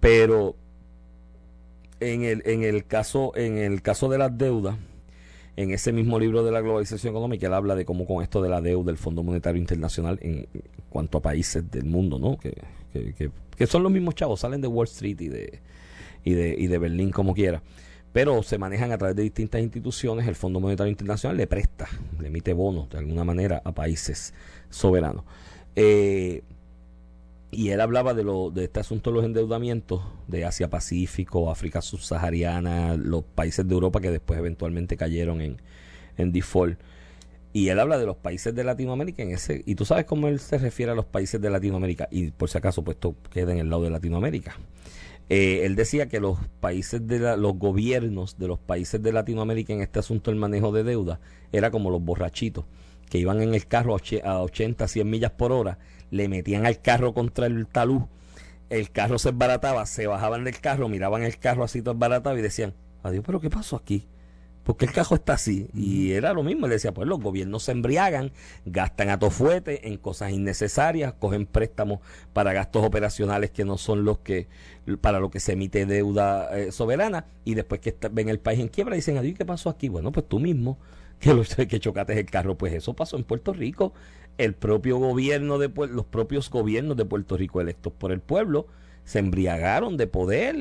Pero 0.00 0.56
en 2.00 2.24
el, 2.24 2.42
en 2.46 2.62
el 2.62 2.86
caso, 2.86 3.32
en 3.36 3.58
el 3.58 3.82
caso 3.82 4.08
de 4.08 4.18
las 4.18 4.36
deudas, 4.36 4.76
en 5.56 5.72
ese 5.72 5.92
mismo 5.92 6.20
libro 6.20 6.44
de 6.44 6.52
la 6.52 6.60
globalización 6.60 7.12
económica, 7.12 7.48
él 7.48 7.54
habla 7.54 7.74
de 7.74 7.84
cómo 7.84 8.06
con 8.06 8.22
esto 8.22 8.40
de 8.40 8.48
la 8.48 8.60
deuda, 8.60 8.92
el 8.92 8.98
Fondo 8.98 9.22
Monetario 9.24 9.60
Internacional, 9.60 10.18
en 10.22 10.46
cuanto 10.88 11.18
a 11.18 11.22
países 11.22 11.68
del 11.70 11.84
mundo, 11.84 12.18
¿no? 12.18 12.38
Que, 12.38 12.54
que, 12.92 13.12
que, 13.14 13.30
que 13.56 13.66
son 13.66 13.82
los 13.82 13.90
mismos 13.90 14.14
chavos, 14.14 14.40
salen 14.40 14.60
de 14.60 14.68
Wall 14.68 14.86
Street 14.86 15.20
y 15.20 15.28
de, 15.28 15.60
y 16.24 16.34
de, 16.34 16.54
y 16.56 16.68
de 16.68 16.78
Berlín 16.78 17.10
como 17.10 17.34
quiera. 17.34 17.62
Pero 18.12 18.42
se 18.42 18.56
manejan 18.56 18.92
a 18.92 18.98
través 18.98 19.16
de 19.16 19.22
distintas 19.22 19.60
instituciones. 19.60 20.26
El 20.26 20.34
Fondo 20.34 20.60
Monetario 20.60 20.90
Internacional 20.90 21.36
le 21.36 21.46
presta, 21.46 21.88
le 22.20 22.28
emite 22.28 22.52
bonos 22.52 22.88
de 22.88 22.98
alguna 22.98 23.24
manera 23.24 23.60
a 23.64 23.72
países 23.72 24.32
soberanos. 24.70 25.24
Eh, 25.76 26.42
y 27.50 27.70
él 27.70 27.80
hablaba 27.80 28.14
de, 28.14 28.24
lo, 28.24 28.50
de 28.50 28.64
este 28.64 28.80
asunto 28.80 29.10
de 29.10 29.16
los 29.16 29.24
endeudamientos 29.24 30.02
de 30.26 30.44
Asia 30.44 30.68
Pacífico, 30.68 31.50
África 31.50 31.80
subsahariana, 31.80 32.94
los 32.94 33.24
países 33.24 33.66
de 33.66 33.74
Europa 33.74 34.00
que 34.00 34.10
después 34.10 34.38
eventualmente 34.38 34.96
cayeron 34.96 35.40
en, 35.40 35.56
en 36.18 36.32
default. 36.32 36.78
Y 37.54 37.70
él 37.70 37.80
habla 37.80 37.98
de 37.98 38.04
los 38.04 38.16
países 38.16 38.54
de 38.54 38.62
Latinoamérica 38.62 39.22
en 39.22 39.30
ese, 39.30 39.62
y 39.64 39.74
tú 39.74 39.86
sabes 39.86 40.04
cómo 40.04 40.28
él 40.28 40.38
se 40.38 40.58
refiere 40.58 40.92
a 40.92 40.94
los 40.94 41.06
países 41.06 41.40
de 41.40 41.48
Latinoamérica, 41.48 42.06
y 42.10 42.30
por 42.30 42.50
si 42.50 42.58
acaso, 42.58 42.84
pues 42.84 42.96
esto 42.96 43.16
queda 43.30 43.52
en 43.52 43.58
el 43.58 43.70
lado 43.70 43.82
de 43.82 43.90
Latinoamérica. 43.90 44.56
Eh, 45.30 45.64
él 45.64 45.74
decía 45.74 46.08
que 46.08 46.20
los 46.20 46.38
países 46.60 47.06
de 47.06 47.18
la, 47.18 47.36
los 47.36 47.54
gobiernos 47.58 48.38
de 48.38 48.48
los 48.48 48.58
países 48.58 49.02
de 49.02 49.12
Latinoamérica 49.12 49.72
en 49.72 49.82
este 49.82 49.98
asunto 49.98 50.30
del 50.30 50.40
manejo 50.40 50.72
de 50.72 50.84
deuda 50.84 51.20
era 51.52 51.70
como 51.70 51.90
los 51.90 52.02
borrachitos 52.02 52.64
que 53.10 53.18
iban 53.18 53.42
en 53.42 53.54
el 53.54 53.66
carro 53.66 53.96
a 53.96 54.42
80, 54.42 54.88
100 54.88 55.10
millas 55.10 55.30
por 55.32 55.52
hora, 55.52 55.78
le 56.10 56.28
metían 56.28 56.66
al 56.66 56.80
carro 56.80 57.14
contra 57.14 57.46
el 57.46 57.66
talud, 57.66 58.02
el 58.70 58.90
carro 58.90 59.18
se 59.18 59.30
esbarataba, 59.30 59.86
se 59.86 60.06
bajaban 60.06 60.44
del 60.44 60.60
carro, 60.60 60.88
miraban 60.88 61.22
el 61.22 61.38
carro 61.38 61.64
así 61.64 61.82
todo 61.82 61.94
esbaratado 61.94 62.36
y 62.38 62.42
decían, 62.42 62.74
adiós, 63.02 63.24
pero 63.26 63.40
¿qué 63.40 63.50
pasó 63.50 63.76
aquí? 63.76 64.06
porque 64.68 64.84
el 64.84 64.92
carro 64.92 65.16
está 65.16 65.32
así. 65.32 65.70
Y 65.72 66.12
era 66.12 66.34
lo 66.34 66.42
mismo, 66.42 66.66
él 66.66 66.72
decía, 66.72 66.92
pues 66.92 67.08
los 67.08 67.18
gobiernos 67.20 67.62
se 67.62 67.72
embriagan, 67.72 68.32
gastan 68.66 69.08
a 69.08 69.18
tofuete 69.18 69.88
en 69.88 69.96
cosas 69.96 70.30
innecesarias, 70.30 71.14
cogen 71.14 71.46
préstamos 71.46 72.00
para 72.34 72.52
gastos 72.52 72.84
operacionales 72.84 73.50
que 73.50 73.64
no 73.64 73.78
son 73.78 74.04
los 74.04 74.18
que, 74.18 74.46
para 75.00 75.20
lo 75.20 75.30
que 75.30 75.40
se 75.40 75.52
emite 75.52 75.86
deuda 75.86 76.54
eh, 76.54 76.70
soberana, 76.70 77.24
y 77.46 77.54
después 77.54 77.80
que 77.80 77.96
ven 78.12 78.28
el 78.28 78.40
país 78.40 78.60
en 78.60 78.68
quiebra 78.68 78.94
dicen, 78.94 79.16
adiós, 79.16 79.38
¿qué 79.38 79.46
pasó 79.46 79.70
aquí? 79.70 79.88
Bueno, 79.88 80.12
pues 80.12 80.28
tú 80.28 80.38
mismo, 80.38 80.76
que, 81.18 81.34
lo, 81.34 81.42
que 81.44 81.80
chocaste 81.80 82.18
el 82.18 82.26
carro, 82.26 82.56
pues 82.56 82.72
eso 82.72 82.94
pasó 82.94 83.16
en 83.16 83.24
Puerto 83.24 83.52
Rico. 83.52 83.92
El 84.36 84.54
propio 84.54 84.98
gobierno 84.98 85.58
de 85.58 85.68
los 85.88 86.06
propios 86.06 86.48
gobiernos 86.48 86.96
de 86.96 87.04
Puerto 87.04 87.36
Rico 87.36 87.60
electos 87.60 87.92
por 87.92 88.12
el 88.12 88.20
pueblo, 88.20 88.66
se 89.08 89.20
embriagaron 89.20 89.96
de 89.96 90.06
poder, 90.06 90.54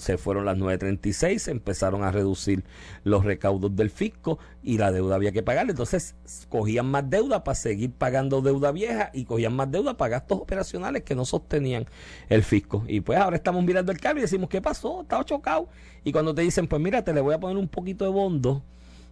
se 0.00 0.18
fueron 0.18 0.44
las 0.44 0.58
9.36, 0.58 1.48
empezaron 1.50 2.04
a 2.04 2.12
reducir 2.12 2.62
los 3.04 3.24
recaudos 3.24 3.74
del 3.74 3.88
fisco 3.88 4.38
y 4.62 4.76
la 4.76 4.92
deuda 4.92 5.14
había 5.14 5.32
que 5.32 5.42
pagar. 5.42 5.70
Entonces 5.70 6.14
cogían 6.50 6.84
más 6.84 7.08
deuda 7.08 7.42
para 7.42 7.54
seguir 7.54 7.92
pagando 7.92 8.42
deuda 8.42 8.70
vieja 8.70 9.10
y 9.14 9.24
cogían 9.24 9.56
más 9.56 9.70
deuda 9.70 9.96
para 9.96 10.10
gastos 10.10 10.40
operacionales 10.40 11.04
que 11.04 11.14
no 11.14 11.24
sostenían 11.24 11.86
el 12.28 12.42
fisco. 12.42 12.84
Y 12.86 13.00
pues 13.00 13.18
ahora 13.18 13.36
estamos 13.36 13.64
mirando 13.64 13.92
el 13.92 13.98
carro 13.98 14.18
y 14.18 14.22
decimos, 14.22 14.50
¿qué 14.50 14.60
pasó? 14.60 15.00
Estaba 15.00 15.24
chocado. 15.24 15.70
Y 16.04 16.12
cuando 16.12 16.34
te 16.34 16.42
dicen, 16.42 16.68
pues 16.68 16.82
mira, 16.82 17.02
te 17.02 17.14
le 17.14 17.22
voy 17.22 17.32
a 17.32 17.40
poner 17.40 17.56
un 17.56 17.68
poquito 17.68 18.04
de 18.04 18.10
bondo, 18.10 18.62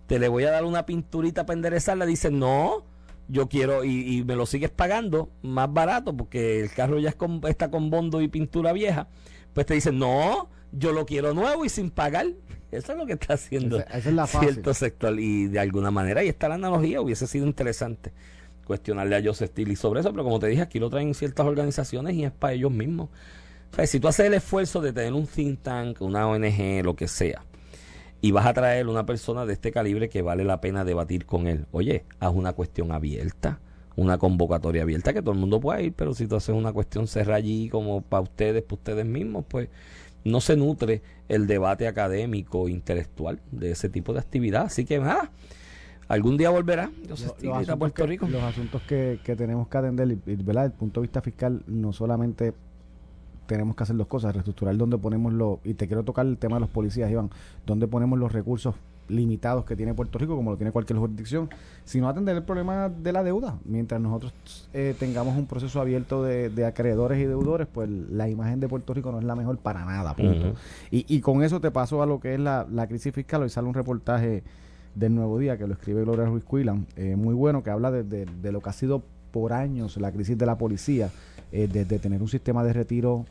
te 0.06 0.18
le 0.18 0.28
voy 0.28 0.44
a 0.44 0.50
dar 0.50 0.64
una 0.64 0.86
pinturita 0.86 1.46
para 1.46 1.56
enderezarla, 1.56 2.06
dicen, 2.06 2.38
no 2.38 2.84
yo 3.28 3.48
quiero 3.48 3.84
y, 3.84 4.22
me 4.24 4.36
lo 4.36 4.46
sigues 4.46 4.70
pagando 4.70 5.30
más 5.42 5.72
barato 5.72 6.16
porque 6.16 6.60
el 6.60 6.70
carro 6.70 6.98
ya 6.98 7.14
está 7.48 7.70
con 7.70 7.90
bondo 7.90 8.20
y 8.20 8.28
pintura 8.28 8.72
vieja, 8.72 9.08
pues 9.52 9.66
te 9.66 9.74
dicen, 9.74 9.98
no, 9.98 10.48
yo 10.72 10.92
lo 10.92 11.06
quiero 11.06 11.34
nuevo 11.34 11.64
y 11.64 11.68
sin 11.68 11.90
pagar. 11.90 12.26
Eso 12.70 12.92
es 12.92 12.98
lo 12.98 13.06
que 13.06 13.12
está 13.12 13.34
haciendo 13.34 13.78
cierto 14.26 14.74
sector. 14.74 15.18
Y 15.20 15.46
de 15.46 15.60
alguna 15.60 15.92
manera, 15.92 16.22
ahí 16.22 16.28
está 16.28 16.48
la 16.48 16.56
analogía, 16.56 17.00
hubiese 17.00 17.28
sido 17.28 17.46
interesante 17.46 18.12
cuestionarle 18.64 19.14
a 19.14 19.22
Joseph 19.22 19.50
Stiglitz 19.50 19.78
sobre 19.78 20.00
eso, 20.00 20.10
pero 20.10 20.24
como 20.24 20.38
te 20.38 20.46
dije, 20.46 20.62
aquí 20.62 20.78
lo 20.78 20.88
traen 20.88 21.12
ciertas 21.14 21.46
organizaciones 21.46 22.14
y 22.14 22.24
es 22.24 22.32
para 22.32 22.54
ellos 22.54 22.72
mismos. 22.72 23.10
O 23.78 23.86
si 23.86 24.00
tú 24.00 24.08
haces 24.08 24.26
el 24.26 24.34
esfuerzo 24.34 24.80
de 24.80 24.92
tener 24.92 25.12
un 25.12 25.26
think 25.26 25.60
tank, 25.62 26.00
una 26.00 26.26
ONG, 26.26 26.82
lo 26.82 26.96
que 26.96 27.06
sea, 27.06 27.44
y 28.24 28.30
vas 28.30 28.46
a 28.46 28.54
traer 28.54 28.88
una 28.88 29.04
persona 29.04 29.44
de 29.44 29.52
este 29.52 29.70
calibre 29.70 30.08
que 30.08 30.22
vale 30.22 30.44
la 30.44 30.58
pena 30.62 30.82
debatir 30.82 31.26
con 31.26 31.46
él. 31.46 31.66
Oye, 31.72 32.06
haz 32.20 32.32
una 32.34 32.54
cuestión 32.54 32.90
abierta, 32.90 33.60
una 33.96 34.16
convocatoria 34.16 34.80
abierta 34.80 35.12
que 35.12 35.20
todo 35.20 35.32
el 35.32 35.38
mundo 35.38 35.60
pueda 35.60 35.82
ir, 35.82 35.92
pero 35.92 36.14
si 36.14 36.26
tú 36.26 36.36
haces 36.36 36.54
una 36.54 36.72
cuestión 36.72 37.06
cerrada 37.06 37.36
allí 37.36 37.68
como 37.68 38.00
para 38.00 38.22
ustedes, 38.22 38.62
para 38.62 38.76
ustedes 38.76 39.04
mismos, 39.04 39.44
pues 39.46 39.68
no 40.24 40.40
se 40.40 40.56
nutre 40.56 41.02
el 41.28 41.46
debate 41.46 41.86
académico, 41.86 42.70
intelectual 42.70 43.40
de 43.52 43.72
ese 43.72 43.90
tipo 43.90 44.14
de 44.14 44.20
actividad. 44.20 44.62
Así 44.62 44.86
que 44.86 45.00
nada, 45.00 45.30
algún 46.08 46.38
día 46.38 46.48
volverá. 46.48 46.90
a 47.68 47.76
Puerto 47.76 48.06
Rico. 48.06 48.26
los 48.26 48.42
asuntos 48.42 48.80
que, 48.88 49.20
que 49.22 49.36
tenemos 49.36 49.68
que 49.68 49.76
atender, 49.76 50.16
¿verdad? 50.24 50.62
Desde 50.62 50.64
el 50.64 50.72
punto 50.72 51.02
de 51.02 51.08
vista 51.08 51.20
fiscal, 51.20 51.62
no 51.66 51.92
solamente 51.92 52.54
tenemos 53.46 53.76
que 53.76 53.82
hacer 53.82 53.96
dos 53.96 54.06
cosas, 54.06 54.32
reestructurar 54.32 54.76
donde 54.76 54.98
ponemos 54.98 55.32
los, 55.32 55.58
y 55.64 55.74
te 55.74 55.86
quiero 55.86 56.04
tocar 56.04 56.26
el 56.26 56.38
tema 56.38 56.56
de 56.56 56.60
los 56.60 56.70
policías, 56.70 57.10
Iván, 57.10 57.30
donde 57.66 57.86
ponemos 57.86 58.18
los 58.18 58.32
recursos 58.32 58.74
limitados 59.08 59.64
que 59.64 59.76
tiene 59.76 59.94
Puerto 59.94 60.18
Rico, 60.18 60.36
como 60.36 60.52
lo 60.52 60.56
tiene 60.56 60.72
cualquier 60.72 60.98
jurisdicción, 60.98 61.50
sino 61.84 62.08
atender 62.08 62.36
el 62.36 62.42
problema 62.42 62.88
de 62.88 63.12
la 63.12 63.22
deuda. 63.22 63.58
Mientras 63.64 64.00
nosotros 64.00 64.68
eh, 64.72 64.94
tengamos 64.98 65.36
un 65.36 65.46
proceso 65.46 65.80
abierto 65.80 66.22
de, 66.22 66.64
acreedores 66.64 67.18
y 67.18 67.24
deudores, 67.24 67.66
pues 67.66 67.88
la 67.88 68.28
imagen 68.28 68.60
de 68.60 68.68
Puerto 68.68 68.94
Rico 68.94 69.12
no 69.12 69.18
es 69.18 69.24
la 69.24 69.34
mejor 69.34 69.58
para 69.58 69.84
nada. 69.84 70.14
Punto. 70.14 70.54
y, 70.90 71.04
y, 71.14 71.20
con 71.20 71.42
eso 71.42 71.60
te 71.60 71.70
paso 71.70 72.02
a 72.02 72.06
lo 72.06 72.20
que 72.20 72.34
es 72.34 72.40
la, 72.40 72.86
crisis 72.88 73.12
fiscal. 73.12 73.42
Hoy 73.42 73.50
sale 73.50 73.68
un 73.68 73.74
reportaje 73.74 74.42
del 74.94 75.14
Nuevo 75.14 75.38
Día 75.38 75.58
que 75.58 75.66
lo 75.66 75.74
escribe 75.74 76.02
Gloria 76.02 76.26
Ruiz 76.26 76.44
Cuilan, 76.44 76.86
eh, 76.96 77.16
muy 77.16 77.34
bueno, 77.34 77.62
que 77.62 77.70
habla 77.70 77.90
de, 77.90 78.04
de, 78.04 78.52
lo 78.52 78.60
que 78.60 78.70
ha 78.70 78.72
sido 78.72 79.02
por 79.32 79.52
años 79.52 79.96
la 79.96 80.12
crisis 80.12 80.38
de 80.38 80.46
la 80.46 80.56
policía 80.56 81.10
desde 81.54 81.98
tener 81.98 82.20
un 82.20 82.28
sistema 82.28 82.64
de 82.64 82.72
retiro 82.72 83.24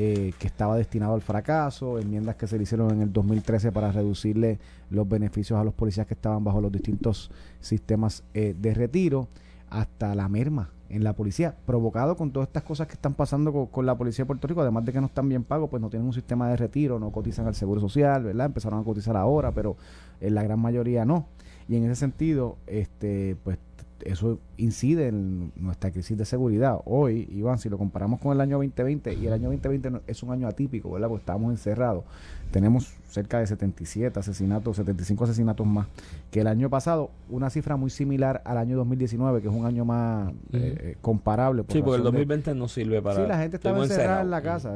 eh, 0.00 0.32
que 0.38 0.46
estaba 0.46 0.76
destinado 0.76 1.14
al 1.14 1.22
fracaso, 1.22 1.98
enmiendas 1.98 2.36
que 2.36 2.46
se 2.46 2.56
le 2.56 2.62
hicieron 2.62 2.92
en 2.92 3.02
el 3.02 3.12
2013 3.12 3.72
para 3.72 3.90
reducirle 3.90 4.60
los 4.90 5.08
beneficios 5.08 5.58
a 5.58 5.64
los 5.64 5.74
policías 5.74 6.06
que 6.06 6.14
estaban 6.14 6.44
bajo 6.44 6.60
los 6.60 6.70
distintos 6.70 7.32
sistemas 7.58 8.22
eh, 8.32 8.54
de 8.56 8.74
retiro, 8.74 9.26
hasta 9.70 10.14
la 10.14 10.28
merma 10.28 10.70
en 10.88 11.02
la 11.02 11.14
policía, 11.14 11.56
provocado 11.66 12.16
con 12.16 12.30
todas 12.30 12.46
estas 12.48 12.62
cosas 12.62 12.86
que 12.86 12.92
están 12.92 13.14
pasando 13.14 13.52
con, 13.52 13.66
con, 13.66 13.86
la 13.86 13.98
policía 13.98 14.22
de 14.22 14.26
Puerto 14.26 14.46
Rico, 14.46 14.60
además 14.60 14.84
de 14.84 14.92
que 14.92 15.00
no 15.00 15.08
están 15.08 15.28
bien 15.28 15.42
pagos, 15.42 15.68
pues 15.68 15.82
no 15.82 15.90
tienen 15.90 16.06
un 16.06 16.14
sistema 16.14 16.48
de 16.48 16.56
retiro, 16.56 17.00
no 17.00 17.10
cotizan 17.10 17.48
al 17.48 17.56
seguro 17.56 17.80
social, 17.80 18.22
¿verdad? 18.22 18.46
Empezaron 18.46 18.78
a 18.78 18.84
cotizar 18.84 19.16
ahora, 19.16 19.50
pero 19.50 19.76
en 20.20 20.32
la 20.32 20.44
gran 20.44 20.60
mayoría 20.60 21.04
no. 21.04 21.26
Y 21.68 21.74
en 21.74 21.84
ese 21.86 21.96
sentido, 21.96 22.56
este, 22.68 23.36
pues 23.42 23.58
eso 24.04 24.38
incide 24.56 25.08
en 25.08 25.52
nuestra 25.56 25.90
crisis 25.90 26.16
de 26.16 26.24
seguridad. 26.24 26.78
Hoy, 26.84 27.28
Iván, 27.32 27.58
si 27.58 27.68
lo 27.68 27.78
comparamos 27.78 28.20
con 28.20 28.32
el 28.32 28.40
año 28.40 28.56
2020, 28.56 29.14
y 29.14 29.26
el 29.26 29.32
año 29.32 29.50
2020 29.50 30.02
es 30.06 30.22
un 30.22 30.32
año 30.32 30.46
atípico, 30.46 30.90
¿verdad? 30.90 31.08
Porque 31.08 31.22
estábamos 31.22 31.50
encerrados. 31.50 32.04
Tenemos 32.50 32.94
cerca 33.08 33.40
de 33.40 33.46
77 33.46 34.18
asesinatos, 34.18 34.76
75 34.76 35.24
asesinatos 35.24 35.66
más 35.66 35.86
que 36.30 36.40
el 36.40 36.46
año 36.46 36.70
pasado. 36.70 37.10
Una 37.28 37.50
cifra 37.50 37.76
muy 37.76 37.90
similar 37.90 38.42
al 38.44 38.58
año 38.58 38.76
2019, 38.76 39.42
que 39.42 39.48
es 39.48 39.54
un 39.54 39.66
año 39.66 39.84
más 39.84 40.32
eh, 40.52 40.76
eh, 40.80 40.96
comparable. 41.00 41.64
sí, 41.68 41.82
porque 41.82 41.98
el 41.98 42.04
2020 42.04 42.54
no 42.54 42.68
sirve 42.68 43.02
para... 43.02 43.22
Sí, 43.22 43.28
la 43.28 43.38
gente 43.38 43.56
estaba 43.56 43.82
encerrada 43.82 44.22
en 44.22 44.30
la 44.30 44.42
casa. 44.42 44.72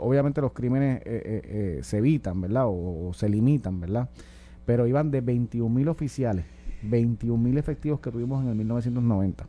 obviamente 0.00 0.40
los 0.40 0.52
crímenes 0.52 1.02
eh, 1.04 1.80
se 1.82 1.98
evitan, 1.98 2.40
¿verdad? 2.40 2.66
O, 2.66 3.08
o 3.08 3.14
se 3.14 3.28
limitan, 3.28 3.80
¿verdad? 3.80 4.08
Pero 4.64 4.86
iban 4.86 5.10
de 5.10 5.20
21 5.20 5.72
mil 5.72 5.88
oficiales 5.88 6.55
21 6.82 7.42
mil 7.42 7.58
efectivos 7.58 8.00
que 8.00 8.10
tuvimos 8.10 8.42
en 8.42 8.50
el 8.50 8.54
1990. 8.56 9.46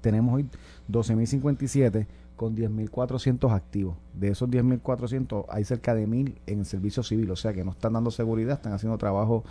Tenemos 0.00 0.34
hoy 0.34 0.46
12.057 0.90 2.06
con 2.36 2.56
10.400 2.56 3.52
activos. 3.52 3.96
De 4.14 4.28
esos 4.28 4.48
10.400 4.48 5.46
hay 5.50 5.64
cerca 5.64 5.94
de 5.94 6.06
1.000 6.06 6.34
en 6.46 6.58
el 6.60 6.64
servicio 6.64 7.02
civil, 7.02 7.30
o 7.30 7.36
sea 7.36 7.52
que 7.52 7.64
no 7.64 7.72
están 7.72 7.92
dando 7.92 8.10
seguridad, 8.10 8.54
están 8.54 8.72
haciendo 8.72 8.96
trabajo 8.96 9.44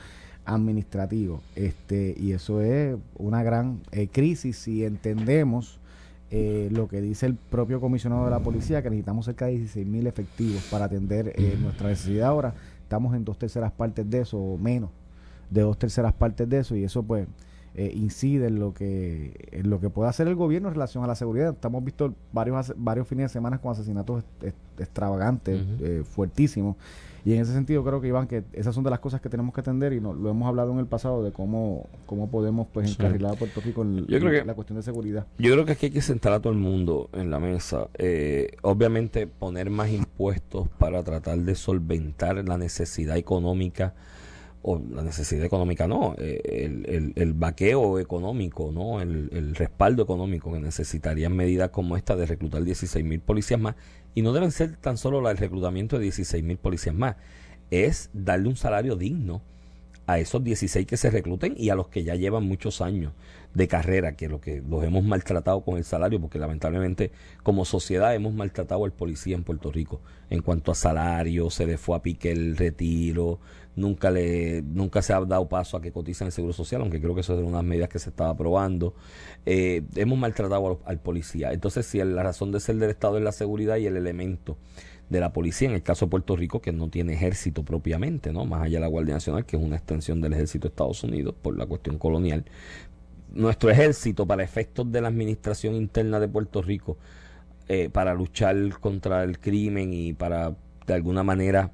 administrativo. 0.46 1.42
Este, 1.56 2.16
y 2.18 2.32
eso 2.32 2.62
es 2.62 2.98
una 3.18 3.44
gran 3.44 3.82
eh, 3.92 4.08
crisis 4.08 4.58
si 4.58 4.86
entendemos 4.86 5.80
eh, 6.32 6.70
lo 6.72 6.88
que 6.88 7.02
dice 7.02 7.26
el 7.26 7.36
propio 7.36 7.80
comisionado 7.80 8.26
de 8.26 8.32
la 8.32 8.40
policía, 8.40 8.82
que 8.82 8.90
necesitamos 8.90 9.26
cerca 9.26 9.46
de 9.46 9.60
16.000 9.60 10.08
efectivos 10.08 10.64
para 10.72 10.86
atender 10.86 11.34
eh, 11.36 11.58
nuestra 11.62 11.90
necesidad 11.90 12.30
ahora. 12.30 12.56
Estamos 12.82 13.14
en 13.16 13.26
dos 13.26 13.38
terceras 13.38 13.74
partes 13.74 14.10
de 14.10 14.22
eso 14.22 14.38
o 14.38 14.58
menos 14.58 14.90
de 15.50 15.62
dos 15.62 15.78
terceras 15.78 16.14
partes 16.14 16.50
de 16.50 16.60
eso 16.60 16.76
y 16.76 16.84
eso 16.84 17.04
pues 17.04 17.28
eh, 17.76 17.92
incide 17.96 18.48
en 18.48 18.60
lo 18.60 18.74
que 18.74 19.50
en 19.52 19.70
lo 19.70 19.80
que 19.80 19.92
puede 19.92 20.10
hacer 20.10 20.28
el 20.28 20.34
gobierno 20.34 20.68
en 20.68 20.74
relación 20.74 21.04
a 21.04 21.08
la 21.08 21.14
seguridad. 21.14 21.54
Estamos 21.54 21.84
visto 21.84 22.12
varios 22.34 22.74
varios 22.76 23.08
fines 23.08 23.26
de 23.26 23.30
semana 23.30 23.60
con 23.60 23.72
asesinatos 23.72 24.24
extravagantes, 24.80 25.62
eh, 25.82 26.04
fuertísimos. 26.04 26.76
Y 27.24 27.34
en 27.34 27.42
ese 27.42 27.54
sentido 27.54 27.84
creo 27.84 28.02
que 28.02 28.08
Iván, 28.08 28.26
que 28.26 28.46
esas 28.54 28.74
son 28.74 28.84
de 28.84 28.90
las 28.90 29.00
cosas 29.00 29.22
que 29.22 29.30
tenemos 29.30 29.54
que 29.54 29.62
atender 29.62 29.94
y 29.94 30.02
no, 30.02 30.14
lo 30.14 30.32
hemos 30.32 30.48
hablado 30.48 30.72
en 30.72 30.80
el 30.80 30.88
pasado 30.88 31.24
de 31.24 31.32
cómo, 31.32 31.88
cómo 32.08 32.32
podemos 32.32 32.68
pues 32.74 32.90
encarrilar 32.90 33.34
a 33.34 33.36
Puerto 33.36 33.62
Rico 33.62 33.84
en, 33.84 34.08
la 34.08 34.54
cuestión 34.56 34.78
de 34.78 34.84
seguridad. 34.84 35.28
Yo 35.38 35.52
creo 35.52 35.66
que 35.66 35.74
aquí 35.74 35.88
hay 35.88 35.92
que 35.92 36.02
sentar 36.02 36.34
a 36.34 36.40
todo 36.40 36.54
el 36.54 36.60
mundo 36.60 37.10
en 37.14 37.30
la 37.30 37.40
mesa. 37.40 37.90
Eh, 37.96 38.56
obviamente 38.64 39.28
poner 39.28 39.70
más 39.70 39.92
impuestos 39.92 40.68
para 40.80 41.04
tratar 41.04 41.38
de 41.38 41.54
solventar 41.54 42.44
la 42.48 42.58
necesidad 42.58 43.18
económica 43.18 43.94
o 44.70 44.82
la 44.94 45.02
necesidad 45.02 45.46
económica 45.46 45.88
no, 45.88 46.14
eh, 46.18 46.42
el, 46.44 47.14
el, 47.16 47.34
vaqueo 47.34 48.00
económico, 48.00 48.70
no 48.74 49.00
el, 49.00 49.30
el, 49.32 49.56
respaldo 49.56 50.04
económico 50.04 50.52
que 50.52 50.60
necesitarían 50.60 51.34
medidas 51.34 51.70
como 51.70 51.96
esta 51.96 52.18
de 52.18 52.26
reclutar 52.26 52.66
16 52.66 53.06
mil 53.06 53.22
policías 53.22 53.62
más. 53.62 53.76
Y 54.14 54.24
no 54.24 54.34
deben 54.34 54.52
ser 54.52 54.76
tan 54.76 54.98
solo 54.98 55.30
el 55.30 55.38
reclutamiento 55.38 55.98
de 55.98 56.04
16 56.04 56.44
mil 56.44 56.58
policías 56.58 56.94
más, 56.94 57.16
es 57.72 58.10
darle 58.12 58.50
un 58.50 58.58
salario 58.58 58.98
digno 58.98 59.42
a 60.06 60.20
esos 60.20 60.44
16 60.44 60.86
que 60.86 60.98
se 60.98 61.12
recluten 61.12 61.54
y 61.56 61.70
a 61.70 61.76
los 61.76 61.88
que 61.88 62.04
ya 62.04 62.16
llevan 62.16 62.44
muchos 62.44 62.82
años 62.82 63.14
de 63.54 63.70
carrera, 63.70 64.18
que 64.18 64.28
lo 64.28 64.42
que 64.42 64.62
los 64.68 64.84
hemos 64.84 65.06
maltratado 65.06 65.62
con 65.62 65.78
el 65.78 65.86
salario, 65.86 66.20
porque 66.20 66.40
lamentablemente 66.40 67.12
como 67.42 67.64
sociedad 67.64 68.14
hemos 68.14 68.34
maltratado 68.34 68.84
al 68.84 68.92
policía 68.92 69.36
en 69.38 69.44
Puerto 69.44 69.72
Rico 69.72 70.02
en 70.30 70.42
cuanto 70.42 70.74
a 70.74 70.76
salario, 70.76 71.50
se 71.50 71.66
le 71.66 71.78
fue 71.78 71.96
a 71.96 72.02
pique 72.02 72.32
el 72.32 72.58
retiro, 72.58 73.40
nunca 73.78 74.12
le 74.12 74.64
nunca 74.64 75.02
se 75.02 75.14
ha 75.14 75.22
dado 75.22 75.48
paso 75.48 75.78
a 75.78 75.82
que 75.82 75.92
cotizan 75.92 76.26
el 76.26 76.32
seguro 76.34 76.52
social, 76.52 76.82
aunque 76.82 77.00
creo 77.00 77.16
que 77.16 77.22
eso 77.22 77.34
es 77.34 77.40
una 77.40 77.48
de 77.48 77.54
las 77.54 77.64
medidas 77.64 77.90
que 77.90 78.00
se 78.00 78.10
estaba 78.10 78.32
aprobando. 78.32 78.96
Eh, 79.46 79.84
hemos 79.96 80.20
maltratado 80.20 80.82
al, 80.84 81.00
policía. 81.00 81.54
Entonces, 81.54 81.86
si 81.86 82.00
la 82.04 82.24
razón 82.24 82.52
de 82.52 82.60
ser 82.60 82.76
del 82.78 82.90
Estado 82.90 83.18
es 83.18 83.24
la 83.24 83.32
seguridad 83.32 83.78
y 83.78 83.86
el 83.86 83.96
elemento 83.96 84.58
de 85.10 85.20
la 85.22 85.32
policía, 85.32 85.70
en 85.70 85.76
el 85.76 85.84
caso 85.84 86.06
de 86.06 86.10
Puerto 86.10 86.36
Rico, 86.36 86.60
que 86.60 86.74
no 86.74 86.90
tiene 86.90 87.14
ejército 87.14 87.64
propiamente, 87.64 88.34
¿no? 88.34 88.46
Más 88.46 88.64
allá 88.64 88.78
de 88.78 88.82
la 88.82 88.88
Guardia 88.88 89.14
Nacional, 89.14 89.46
que 89.46 89.56
es 89.56 89.64
una 89.64 89.78
extensión 89.78 90.20
del 90.20 90.34
ejército 90.34 90.68
de 90.68 90.70
Estados 90.70 91.04
Unidos 91.04 91.36
por 91.42 91.58
la 91.58 91.66
cuestión 91.66 91.98
colonial. 91.98 92.44
Nuestro 93.34 93.70
ejército, 93.70 94.26
para 94.26 94.44
efectos 94.44 94.92
de 94.92 95.02
la 95.02 95.08
administración 95.08 95.76
interna 95.76 96.20
de 96.20 96.28
Puerto 96.28 96.62
Rico, 96.62 96.98
eh, 97.68 97.90
para 97.90 98.14
luchar 98.16 98.80
contra 98.80 99.24
el 99.24 99.40
crimen 99.40 99.94
y 99.94 100.14
para, 100.14 100.56
de 100.88 100.94
alguna 100.94 101.24
manera, 101.24 101.72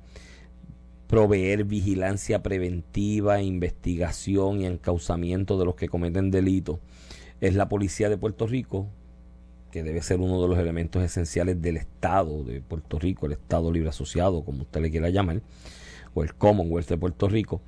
proveer 1.14 1.66
vigilancia 1.66 2.42
preventiva, 2.42 3.40
investigación 3.40 4.62
y 4.62 4.66
encauzamiento 4.66 5.60
de 5.60 5.66
los 5.66 5.76
que 5.76 5.88
cometen 5.88 6.32
delitos, 6.32 6.80
es 7.40 7.54
la 7.54 7.70
policía 7.70 8.10
de 8.10 8.18
Puerto 8.18 8.48
Rico, 8.48 8.88
que 9.70 9.84
debe 9.84 10.02
ser 10.02 10.20
uno 10.20 10.42
de 10.42 10.48
los 10.48 10.58
elementos 10.58 11.04
esenciales 11.04 11.62
del 11.62 11.78
Estado 11.78 12.44
de 12.44 12.62
Puerto 12.62 12.98
Rico, 12.98 13.28
el 13.28 13.34
Estado 13.34 13.72
Libre 13.72 13.90
Asociado, 13.90 14.44
como 14.44 14.64
usted 14.64 14.82
le 14.82 14.90
quiera 14.90 15.12
llamar, 15.12 15.44
o 16.16 16.24
el 16.24 16.34
Commonwealth 16.34 16.90
de 16.90 16.98
Puerto 16.98 17.28
Rico, 17.28 17.62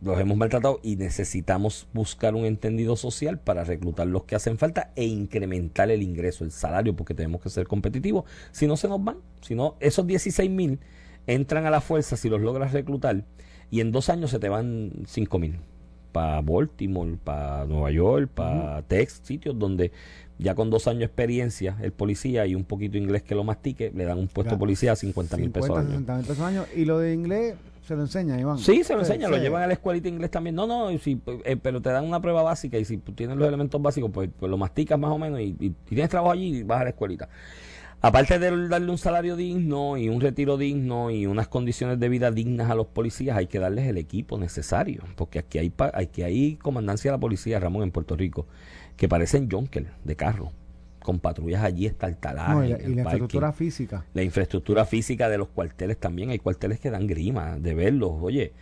los 0.00 0.18
hemos 0.18 0.38
maltratado 0.38 0.80
y 0.82 0.96
necesitamos 0.96 1.88
buscar 1.92 2.34
un 2.34 2.46
entendido 2.46 2.96
social 2.96 3.38
para 3.38 3.64
reclutar 3.64 4.06
los 4.06 4.24
que 4.24 4.34
hacen 4.34 4.56
falta 4.56 4.92
e 4.96 5.04
incrementar 5.04 5.90
el 5.90 6.02
ingreso, 6.02 6.42
el 6.42 6.52
salario, 6.52 6.96
porque 6.96 7.12
tenemos 7.12 7.42
que 7.42 7.50
ser 7.50 7.66
competitivos. 7.66 8.24
Si 8.50 8.66
no, 8.66 8.78
se 8.78 8.88
nos 8.88 9.04
van. 9.04 9.18
Si 9.42 9.54
no, 9.54 9.76
esos 9.80 10.06
16 10.06 10.50
mil 10.50 10.80
entran 11.26 11.66
a 11.66 11.70
la 11.70 11.80
fuerza 11.80 12.16
si 12.16 12.28
los 12.28 12.40
logras 12.40 12.72
reclutar 12.72 13.24
y 13.70 13.80
en 13.80 13.92
dos 13.92 14.08
años 14.08 14.30
se 14.30 14.38
te 14.38 14.48
van 14.48 14.92
5 15.06 15.38
mil 15.38 15.58
para 16.12 16.40
Baltimore, 16.42 17.18
para 17.22 17.64
Nueva 17.64 17.90
York, 17.90 18.30
para 18.32 18.82
Texas, 18.82 19.20
sitios 19.24 19.58
donde 19.58 19.90
ya 20.38 20.54
con 20.54 20.70
dos 20.70 20.86
años 20.86 21.00
de 21.00 21.06
experiencia, 21.06 21.76
el 21.82 21.90
policía 21.90 22.46
y 22.46 22.54
un 22.54 22.64
poquito 22.64 22.96
inglés 22.96 23.22
que 23.22 23.34
lo 23.34 23.42
mastique, 23.42 23.90
le 23.92 24.04
dan 24.04 24.18
un 24.18 24.28
puesto 24.28 24.54
de 24.54 24.58
policía 24.58 24.92
a 24.92 24.96
50 24.96 25.36
mil 25.36 25.50
pesos, 25.50 25.76
años. 26.40 26.68
Y 26.76 26.84
lo 26.84 27.00
de 27.00 27.14
inglés 27.14 27.56
se 27.86 27.96
lo 27.96 28.02
enseña, 28.02 28.38
Iván. 28.40 28.58
Sí, 28.58 28.84
se 28.84 28.94
lo 28.94 29.00
enseña, 29.00 29.28
lo 29.28 29.38
llevan 29.38 29.64
a 29.64 29.66
la 29.66 29.72
escuelita 29.72 30.08
inglés 30.08 30.30
también. 30.30 30.54
No, 30.54 30.66
no, 30.66 30.96
si, 30.98 31.20
eh, 31.44 31.56
pero 31.60 31.82
te 31.82 31.90
dan 31.90 32.04
una 32.04 32.20
prueba 32.20 32.42
básica 32.42 32.78
y 32.78 32.84
si 32.84 32.98
tienes 32.98 33.36
los 33.36 33.48
elementos 33.48 33.82
básicos, 33.82 34.10
pues, 34.12 34.30
pues 34.38 34.48
lo 34.48 34.56
masticas 34.56 34.98
más 34.98 35.10
o 35.10 35.18
menos 35.18 35.40
y, 35.40 35.56
y, 35.58 35.70
tienes 35.70 36.10
trabajo 36.10 36.32
allí 36.32 36.58
y 36.58 36.62
vas 36.62 36.80
a 36.80 36.84
la 36.84 36.90
escuelita. 36.90 37.28
Aparte 38.04 38.38
de 38.38 38.68
darle 38.68 38.90
un 38.90 38.98
salario 38.98 39.34
digno 39.34 39.96
y 39.96 40.10
un 40.10 40.20
retiro 40.20 40.58
digno 40.58 41.10
y 41.10 41.24
unas 41.24 41.48
condiciones 41.48 41.98
de 41.98 42.10
vida 42.10 42.30
dignas 42.30 42.70
a 42.70 42.74
los 42.74 42.86
policías, 42.86 43.34
hay 43.34 43.46
que 43.46 43.58
darles 43.58 43.86
el 43.86 43.96
equipo 43.96 44.36
necesario, 44.36 45.02
porque 45.16 45.38
aquí 45.38 45.56
hay, 45.56 45.72
aquí 45.94 46.22
hay 46.22 46.56
comandancia 46.56 47.10
de 47.10 47.16
la 47.16 47.20
policía, 47.20 47.58
Ramón, 47.60 47.82
en 47.82 47.92
Puerto 47.92 48.14
Rico, 48.14 48.46
que 48.98 49.08
parecen 49.08 49.48
Jonker 49.50 49.86
de 50.04 50.16
carro, 50.16 50.52
con 51.02 51.18
patrullas 51.18 51.64
allí 51.64 51.86
está 51.86 52.06
el 52.06 52.18
No, 52.22 52.62
y 52.62 52.68
la, 52.68 52.82
infraestructura 52.82 53.52
física. 53.54 54.04
La 54.12 54.22
infraestructura 54.22 54.84
física 54.84 55.30
de 55.30 55.38
los 55.38 55.48
cuarteles 55.48 55.96
también, 55.96 56.28
hay 56.28 56.38
cuarteles 56.38 56.80
que 56.80 56.90
dan 56.90 57.06
grima 57.06 57.58
de 57.58 57.72
verlos, 57.72 58.12
oye 58.20 58.52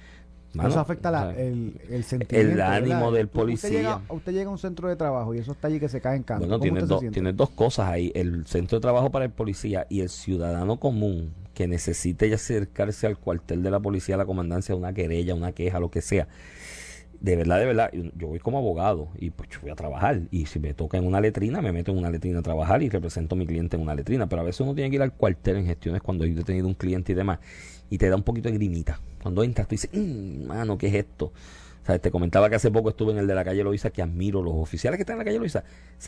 eso 0.55 0.81
afecta 0.81 1.33
el, 1.37 1.81
el 1.89 2.05
sentimiento. 2.05 2.53
El 2.53 2.61
ánimo 2.61 3.11
del 3.11 3.29
policía. 3.29 3.69
Usted 3.69 3.79
llega, 3.79 4.03
usted 4.09 4.33
llega, 4.33 4.49
a 4.49 4.53
un 4.53 4.59
centro 4.59 4.89
de 4.89 4.97
trabajo 4.97 5.35
y 5.35 5.39
eso 5.39 5.53
está 5.53 5.69
allí 5.69 5.81
que 5.81 5.89
se 5.89 6.01
cae 6.01 6.17
en 6.17 6.23
canto. 6.23 6.47
Bueno, 6.47 6.61
tiene, 6.61 7.33
dos 7.33 7.51
cosas 7.51 7.89
ahí. 7.89 8.13
El 8.15 8.47
centro 8.47 8.79
de 8.79 8.83
trabajo 8.83 9.11
para 9.11 9.25
el 9.25 9.31
policía 9.31 9.87
y 9.89 10.01
el 10.01 10.11
ciudadano 10.11 10.79
común 10.79 11.33
que 11.55 11.69
necesite 11.69 12.33
acercarse 12.33 13.07
al 13.07 13.19
cuartel 13.19 13.63
de 13.63 13.71
la 13.71 13.81
policía, 13.81 14.15
a 14.17 14.19
la 14.19 14.27
comandancia, 14.27 14.75
una 14.75 14.93
querella, 14.93 15.35
una 15.35 15.53
queja, 15.53 15.81
lo 15.81 15.91
que 15.91 16.03
sea. 16.03 16.29
De 17.21 17.37
verdad, 17.37 17.61
de 17.61 17.67
verdad, 17.67 17.91
yo 17.93 18.27
voy 18.27 18.41
como 18.41 18.59
abogado 18.59 19.09
y 19.17 19.31
pues 19.31 19.49
yo 19.49 19.61
voy 19.63 19.71
a 19.71 19.77
trabajar. 19.77 20.23
Y 20.33 20.47
si 20.47 20.59
me 20.59 20.75
toca 20.75 20.99
en 20.99 21.07
una 21.07 21.21
letrina, 21.21 21.63
me 21.63 21.73
meto 21.73 21.93
en 21.93 21.99
una 21.99 22.11
letrina 22.11 22.41
a 22.41 22.43
trabajar 22.43 22.83
y 22.83 22.89
represento 22.89 23.37
a 23.37 23.39
mi 23.39 23.47
cliente 23.47 23.77
en 23.77 23.83
una 23.83 23.95
letrina. 23.95 24.29
Pero 24.29 24.43
a 24.43 24.45
veces 24.45 24.61
uno 24.61 24.75
tiene 24.75 24.91
que 24.91 24.97
ir 24.97 25.03
al 25.03 25.13
cuartel 25.13 25.57
en 25.59 25.67
gestiones 25.67 26.03
cuando 26.03 26.25
he 26.25 26.35
tenido 26.43 26.67
un 26.67 26.75
cliente 26.75 27.13
y 27.13 27.15
demás 27.15 27.39
y 27.93 27.99
te 27.99 28.09
da 28.09 28.17
un 28.17 28.23
poquito 28.23 28.49
de 28.49 28.55
grimita. 28.55 29.01
Cuando 29.23 29.43
entras, 29.45 29.69
tú 29.69 29.75
dices, 29.75 29.91
mmm, 29.93 30.47
mano, 30.47 30.77
¿qué 30.77 30.89
es 30.89 30.95
esto? 30.95 31.33
Sea, 31.85 31.99
te 31.99 32.11
comentaba 32.11 32.49
que 32.49 32.57
hace 32.57 32.71
poco 32.71 32.91
estuve 32.91 33.13
en 33.13 33.19
el 33.19 33.27
de 33.27 33.35
la 33.35 33.45
calle 33.45 33.65
Loiza, 33.65 33.91
que 33.91 34.03
admiro 34.03 34.43
los 34.43 34.55
oficiales 34.55 34.99
que 34.99 35.03
están 35.03 35.15
en 35.15 35.19
la 35.19 35.25
calle 35.25 35.39
Loiza. 35.39 35.65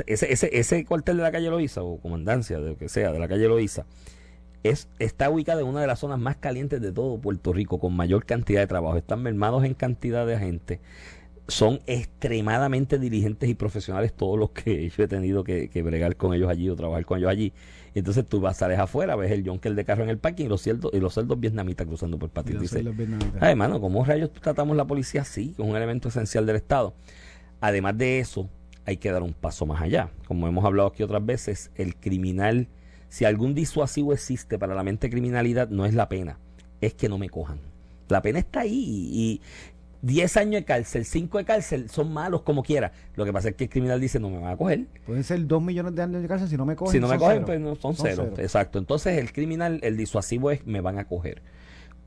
Ese, 0.06 0.32
ese, 0.32 0.50
ese 0.52 0.84
cuartel 0.84 1.16
de 1.16 1.24
la 1.24 1.32
calle 1.32 1.50
Loiza, 1.50 1.82
o 1.82 1.98
comandancia, 1.98 2.60
de 2.60 2.70
lo 2.70 2.76
que 2.76 2.88
sea, 2.88 3.12
de 3.12 3.18
la 3.18 3.26
calle 3.26 3.48
Loiza, 3.48 3.84
es, 4.62 4.88
está 4.98 5.28
ubicada 5.30 5.60
en 5.60 5.66
una 5.66 5.80
de 5.80 5.86
las 5.88 5.98
zonas 5.98 6.18
más 6.18 6.36
calientes 6.36 6.80
de 6.80 6.92
todo 6.92 7.18
Puerto 7.18 7.52
Rico, 7.52 7.80
con 7.80 7.94
mayor 7.94 8.24
cantidad 8.24 8.60
de 8.60 8.66
trabajo. 8.68 8.96
Están 8.96 9.22
mermados 9.22 9.64
en 9.64 9.74
cantidad 9.74 10.26
de 10.26 10.38
gente. 10.38 10.80
Son 11.48 11.80
extremadamente 11.86 12.98
diligentes 12.98 13.50
y 13.50 13.54
profesionales 13.54 14.12
todos 14.14 14.38
los 14.38 14.50
que 14.50 14.88
yo 14.96 15.04
he 15.04 15.08
tenido 15.08 15.42
que, 15.42 15.68
que 15.68 15.82
bregar 15.82 16.16
con 16.16 16.34
ellos 16.34 16.48
allí 16.48 16.70
o 16.70 16.76
trabajar 16.76 17.04
con 17.04 17.18
ellos 17.18 17.30
allí. 17.30 17.52
Y 17.94 18.00
entonces 18.00 18.26
tú 18.26 18.40
vas, 18.40 18.56
sales 18.56 18.78
afuera, 18.78 19.14
ves 19.14 19.30
el 19.30 19.46
Jonker 19.46 19.74
de 19.74 19.84
carro 19.84 20.02
en 20.02 20.10
el 20.10 20.18
parking 20.18 20.46
y 20.46 20.48
los 20.48 20.62
cerdos, 20.62 20.92
y 20.92 20.98
los 20.98 21.14
cerdos 21.14 21.38
vietnamitas 21.38 21.86
cruzando 21.86 22.18
por 22.18 22.26
el 22.26 22.32
patio. 22.32 22.58
Dice, 22.58 22.84
ay, 23.40 23.52
hermano, 23.52 23.80
¿cómo 23.80 24.04
rayos 24.04 24.32
tratamos 24.32 24.76
la 24.76 24.84
policía 24.84 25.22
así? 25.22 25.52
Que 25.52 25.62
es 25.62 25.68
un 25.68 25.76
elemento 25.76 26.08
esencial 26.08 26.44
del 26.44 26.56
Estado. 26.56 26.92
Además 27.60 27.96
de 27.96 28.18
eso, 28.18 28.50
hay 28.84 28.96
que 28.96 29.12
dar 29.12 29.22
un 29.22 29.32
paso 29.32 29.64
más 29.64 29.80
allá. 29.80 30.10
Como 30.26 30.48
hemos 30.48 30.64
hablado 30.64 30.88
aquí 30.88 31.04
otras 31.04 31.24
veces, 31.24 31.70
el 31.76 31.94
criminal, 31.94 32.68
si 33.08 33.24
algún 33.24 33.54
disuasivo 33.54 34.12
existe 34.12 34.58
para 34.58 34.74
la 34.74 34.82
mente 34.82 35.08
criminalidad, 35.08 35.68
no 35.68 35.86
es 35.86 35.94
la 35.94 36.08
pena, 36.08 36.38
es 36.80 36.94
que 36.94 37.08
no 37.08 37.16
me 37.16 37.30
cojan. 37.30 37.60
La 38.08 38.22
pena 38.22 38.40
está 38.40 38.60
ahí 38.60 39.08
y, 39.12 39.40
10 40.04 40.36
años 40.36 40.60
de 40.60 40.64
cárcel, 40.64 41.06
5 41.06 41.38
de 41.38 41.44
cárcel, 41.44 41.88
son 41.88 42.12
malos 42.12 42.42
como 42.42 42.62
quiera. 42.62 42.92
Lo 43.16 43.24
que 43.24 43.32
pasa 43.32 43.48
es 43.48 43.54
que 43.54 43.64
el 43.64 43.70
criminal 43.70 44.00
dice, 44.00 44.20
no 44.20 44.28
me 44.28 44.38
van 44.38 44.52
a 44.52 44.56
coger. 44.56 44.86
Pueden 45.06 45.24
ser 45.24 45.46
2 45.46 45.62
millones 45.62 45.94
de 45.94 46.02
años 46.02 46.20
de 46.20 46.28
cárcel 46.28 46.48
si 46.48 46.56
no 46.58 46.66
me 46.66 46.76
cogen. 46.76 46.92
Si 46.92 47.00
no 47.00 47.08
me 47.08 47.18
cogen, 47.18 47.44
pues 47.44 47.58
no, 47.58 47.74
son, 47.76 47.96
cero. 47.96 48.34
Exacto. 48.36 48.78
Entonces 48.78 49.16
el 49.18 49.32
criminal, 49.32 49.80
el 49.82 49.96
disuasivo 49.96 50.50
es, 50.50 50.66
me 50.66 50.82
van 50.82 50.98
a 50.98 51.06
coger. 51.06 51.42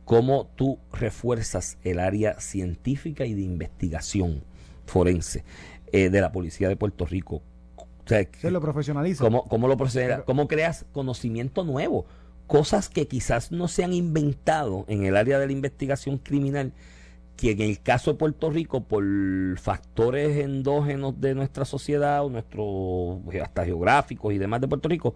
¿Cómo 0.05 0.47
tú 0.55 0.77
refuerzas 0.93 1.79
el 1.83 1.99
área 1.99 2.39
científica 2.39 3.25
y 3.25 3.33
de 3.33 3.41
investigación 3.41 4.43
forense 4.85 5.43
eh, 5.91 6.09
de 6.09 6.21
la 6.21 6.31
policía 6.31 6.69
de 6.69 6.75
Puerto 6.75 7.05
Rico? 7.05 7.41
Se 8.05 8.51
lo 8.51 8.61
profesionaliza. 8.61 9.23
¿Cómo, 9.23 9.43
cómo 9.45 9.67
lo 9.67 9.75
¿Cómo 10.25 10.47
creas 10.47 10.85
conocimiento 10.93 11.63
nuevo? 11.63 12.05
Cosas 12.45 12.89
que 12.89 13.07
quizás 13.07 13.51
no 13.51 13.67
se 13.67 13.83
han 13.83 13.91
inventado 13.91 14.85
en 14.87 15.03
el 15.03 15.17
área 15.17 15.39
de 15.39 15.47
la 15.47 15.51
investigación 15.51 16.19
criminal 16.19 16.73
que 17.37 17.51
en 17.51 17.61
el 17.61 17.79
caso 17.79 18.11
de 18.11 18.17
Puerto 18.17 18.49
Rico, 18.49 18.83
por 18.83 19.05
factores 19.59 20.37
endógenos 20.37 21.21
de 21.21 21.35
nuestra 21.35 21.63
sociedad 21.65 22.25
o 22.25 22.29
nuestros 22.29 23.19
hasta 23.41 23.63
geográficos 23.63 24.33
y 24.33 24.39
demás 24.39 24.59
de 24.59 24.67
Puerto 24.67 24.89
Rico, 24.89 25.13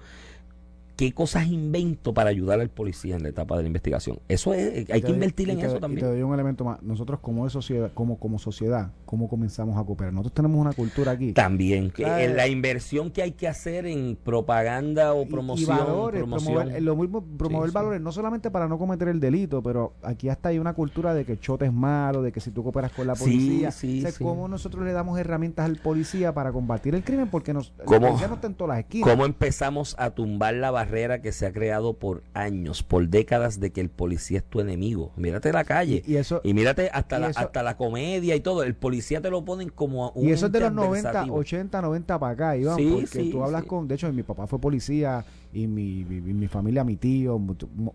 qué 1.01 1.13
cosas 1.13 1.47
invento 1.47 2.13
para 2.13 2.29
ayudar 2.29 2.61
al 2.61 2.69
policía 2.69 3.15
en 3.15 3.23
la 3.23 3.29
etapa 3.29 3.57
de 3.57 3.63
la 3.63 3.67
investigación. 3.67 4.19
Eso 4.27 4.53
es, 4.53 4.87
hay 4.87 5.01
que 5.01 5.09
invertir 5.09 5.49
en 5.49 5.59
eso 5.59 5.79
también. 5.79 5.97
Y 5.97 6.01
te 6.01 6.13
doy 6.13 6.21
un 6.21 6.31
elemento 6.31 6.63
más. 6.63 6.83
Nosotros 6.83 7.19
como 7.21 7.45
de 7.45 7.49
sociedad, 7.49 7.89
como, 7.95 8.19
como 8.19 8.37
sociedad, 8.37 8.91
¿cómo 9.05 9.27
comenzamos 9.27 9.79
a 9.79 9.83
cooperar? 9.83 10.13
Nosotros 10.13 10.35
tenemos 10.35 10.61
una 10.61 10.73
cultura 10.73 11.13
aquí. 11.13 11.33
También, 11.33 11.89
que 11.89 12.03
la 12.03 12.47
inversión 12.47 13.09
que 13.09 13.23
hay 13.23 13.31
que 13.31 13.47
hacer 13.47 13.87
en 13.87 14.15
propaganda 14.15 15.15
o 15.15 15.27
promoción. 15.27 15.75
Y, 15.75 15.79
valores, 15.79 16.23
promover, 16.23 16.83
lo 16.83 16.95
mismo, 16.95 17.25
promover 17.35 17.71
valores, 17.71 17.99
no 17.99 18.11
solamente 18.11 18.51
para 18.51 18.67
no 18.67 18.77
cometer 18.77 19.07
el 19.07 19.19
delito, 19.19 19.63
pero 19.63 19.95
aquí 20.03 20.29
hasta 20.29 20.49
hay 20.49 20.59
una 20.59 20.73
cultura 20.73 21.15
de 21.15 21.25
que 21.25 21.39
chote 21.39 21.65
es 21.65 21.73
malo, 21.73 22.21
de 22.21 22.31
que 22.31 22.41
si 22.41 22.51
tú 22.51 22.61
cooperas 22.61 22.91
con 22.91 23.07
la 23.07 23.15
policía, 23.15 23.71
sí, 23.71 24.03
¿cómo 24.19 24.47
nosotros 24.47 24.85
le 24.85 24.91
damos 24.91 25.17
herramientas 25.17 25.65
al 25.65 25.77
policía 25.77 26.31
para 26.35 26.51
combatir 26.51 26.93
el 26.93 27.03
crimen? 27.03 27.27
Porque 27.27 27.53
nos, 27.53 27.73
¿Cómo, 27.85 28.07
no 28.07 28.35
está 28.35 28.45
en 28.45 28.53
todas 28.53 28.75
las 28.75 28.85
esquinas. 28.85 29.09
¿Cómo 29.09 29.25
empezamos 29.25 29.95
a 29.97 30.11
tumbar 30.11 30.53
la 30.53 30.69
barrera? 30.69 30.90
Que 31.21 31.31
se 31.31 31.45
ha 31.45 31.53
creado 31.53 31.93
por 31.93 32.21
años, 32.33 32.83
por 32.83 33.07
décadas 33.07 33.59
de 33.59 33.71
que 33.71 33.81
el 33.81 33.89
policía 33.89 34.39
es 34.39 34.43
tu 34.43 34.59
enemigo. 34.59 35.11
Mírate 35.15 35.53
la 35.53 35.63
calle 35.63 36.03
y, 36.05 36.17
eso, 36.17 36.41
y 36.43 36.53
mírate 36.53 36.89
hasta, 36.93 37.17
la, 37.17 37.27
hasta 37.27 37.63
la 37.63 37.77
comedia 37.77 38.35
y 38.35 38.41
todo. 38.41 38.63
El 38.63 38.75
policía 38.75 39.21
te 39.21 39.29
lo 39.29 39.45
ponen 39.45 39.69
como 39.69 40.11
un 40.11 40.27
Y 40.27 40.31
eso 40.31 40.47
es 40.47 40.51
de 40.51 40.59
los 40.59 40.73
90, 40.73 41.25
80, 41.31 41.81
90 41.81 42.19
para 42.19 42.33
acá, 42.33 42.57
Iván, 42.57 42.77
porque 42.77 43.29
tú 43.31 43.43
hablas 43.43 43.63
con... 43.63 43.87
De 43.87 43.95
hecho, 43.95 44.11
mi 44.11 44.23
papá 44.23 44.47
fue 44.47 44.59
policía 44.59 45.23
y 45.53 45.67
mi, 45.67 46.03
mi, 46.05 46.47
familia, 46.47 46.83
mi 46.83 46.95
tío, 46.97 47.39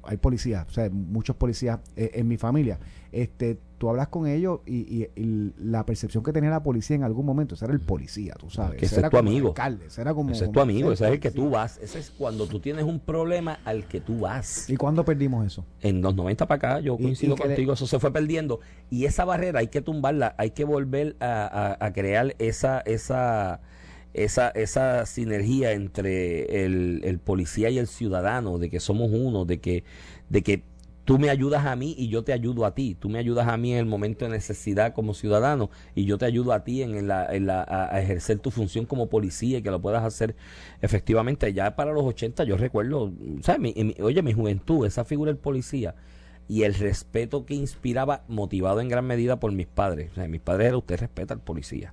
hay 0.02 0.16
policías, 0.18 0.66
o 0.68 0.72
sea, 0.72 0.90
muchos 0.90 1.36
policías 1.36 1.80
eh, 1.96 2.10
en 2.14 2.28
mi 2.28 2.36
familia. 2.36 2.78
Este 3.12 3.58
tú 3.78 3.90
hablas 3.90 4.08
con 4.08 4.26
ellos 4.26 4.60
y, 4.64 4.76
y- 5.02 5.10
y 5.16 5.52
la 5.58 5.84
percepción 5.84 6.24
que 6.24 6.32
tenía 6.32 6.48
la 6.48 6.62
policía 6.62 6.96
en 6.96 7.02
algún 7.04 7.26
momento, 7.26 7.54
ese 7.54 7.66
era 7.66 7.74
el 7.74 7.80
policía, 7.80 8.34
tú 8.38 8.48
sabes. 8.48 8.78
Que 8.78 8.86
ese 8.86 8.96
era 8.98 9.08
es 9.08 9.10
tu 9.10 9.18
amigo. 9.18 9.48
alcalde, 9.48 9.86
ese 9.86 10.00
era 10.00 10.14
como, 10.14 10.30
Ese 10.32 10.46
es 10.46 10.52
tu 10.52 10.60
amigo, 10.60 10.92
ese 10.92 11.04
es 11.06 11.12
el 11.12 11.20
que 11.20 11.30
tú 11.30 11.50
vas. 11.50 11.78
Ese 11.82 11.98
es 11.98 12.10
cuando 12.10 12.46
tú 12.46 12.58
tienes 12.58 12.84
un 12.84 13.00
problema 13.00 13.58
al 13.66 13.84
que 13.86 14.00
tú 14.00 14.20
vas. 14.20 14.68
¿Y 14.70 14.76
cuándo 14.76 15.04
perdimos 15.04 15.46
eso? 15.46 15.64
En 15.82 16.00
los 16.00 16.14
90 16.14 16.46
para 16.46 16.56
acá, 16.56 16.80
yo 16.80 16.96
coincido 16.96 17.36
le- 17.36 17.42
contigo, 17.42 17.74
eso 17.74 17.86
se 17.86 17.98
fue 17.98 18.10
perdiendo. 18.12 18.60
Y 18.90 19.04
esa 19.04 19.26
barrera 19.26 19.60
hay 19.60 19.68
que 19.68 19.82
tumbarla, 19.82 20.34
hay 20.38 20.50
que 20.52 20.64
volver 20.64 21.16
a, 21.20 21.76
a- 21.78 21.86
a 21.86 21.92
crear 21.92 22.34
esa, 22.38 22.80
esa, 22.80 23.60
esa, 24.24 24.48
esa 24.50 25.06
sinergia 25.06 25.72
entre 25.72 26.64
el, 26.64 27.00
el 27.04 27.18
policía 27.18 27.70
y 27.70 27.78
el 27.78 27.86
ciudadano, 27.86 28.58
de 28.58 28.70
que 28.70 28.80
somos 28.80 29.10
uno, 29.12 29.44
de 29.44 29.60
que, 29.60 29.84
de 30.28 30.42
que 30.42 30.62
tú 31.04 31.18
me 31.18 31.30
ayudas 31.30 31.66
a 31.66 31.76
mí 31.76 31.94
y 31.96 32.08
yo 32.08 32.24
te 32.24 32.32
ayudo 32.32 32.64
a 32.66 32.74
ti. 32.74 32.96
Tú 32.98 33.08
me 33.08 33.18
ayudas 33.18 33.46
a 33.48 33.56
mí 33.56 33.72
en 33.72 33.78
el 33.78 33.86
momento 33.86 34.24
de 34.24 34.30
necesidad 34.32 34.92
como 34.94 35.14
ciudadano 35.14 35.70
y 35.94 36.04
yo 36.04 36.18
te 36.18 36.24
ayudo 36.24 36.52
a 36.52 36.64
ti 36.64 36.82
en 36.82 37.06
la, 37.08 37.26
en 37.34 37.46
la- 37.46 37.62
a, 37.68 38.00
ejercer 38.00 38.38
tu 38.40 38.50
función 38.50 38.86
como 38.86 39.08
policía 39.08 39.58
y 39.58 39.62
que 39.62 39.70
lo 39.70 39.80
puedas 39.80 40.02
hacer 40.04 40.34
efectivamente. 40.82 41.52
Ya 41.52 41.76
para 41.76 41.92
los 41.92 42.04
80 42.04 42.44
yo 42.44 42.56
recuerdo, 42.56 43.12
mi- 43.58 43.94
oye, 44.00 44.22
mi 44.22 44.32
juventud, 44.32 44.86
esa 44.86 45.04
figura 45.04 45.30
del 45.30 45.38
policía 45.38 45.94
y 46.48 46.62
el 46.62 46.74
respeto 46.74 47.44
que 47.44 47.54
inspiraba, 47.54 48.24
motivado 48.28 48.80
en 48.80 48.88
gran 48.88 49.04
medida 49.06 49.38
por 49.40 49.52
mis 49.52 49.66
padres. 49.66 50.10
O 50.12 50.14
sea, 50.14 50.28
mis 50.28 50.40
padres 50.40 50.68
era 50.68 50.76
usted 50.78 50.98
respeta 51.00 51.34
al 51.34 51.40
policía. 51.40 51.92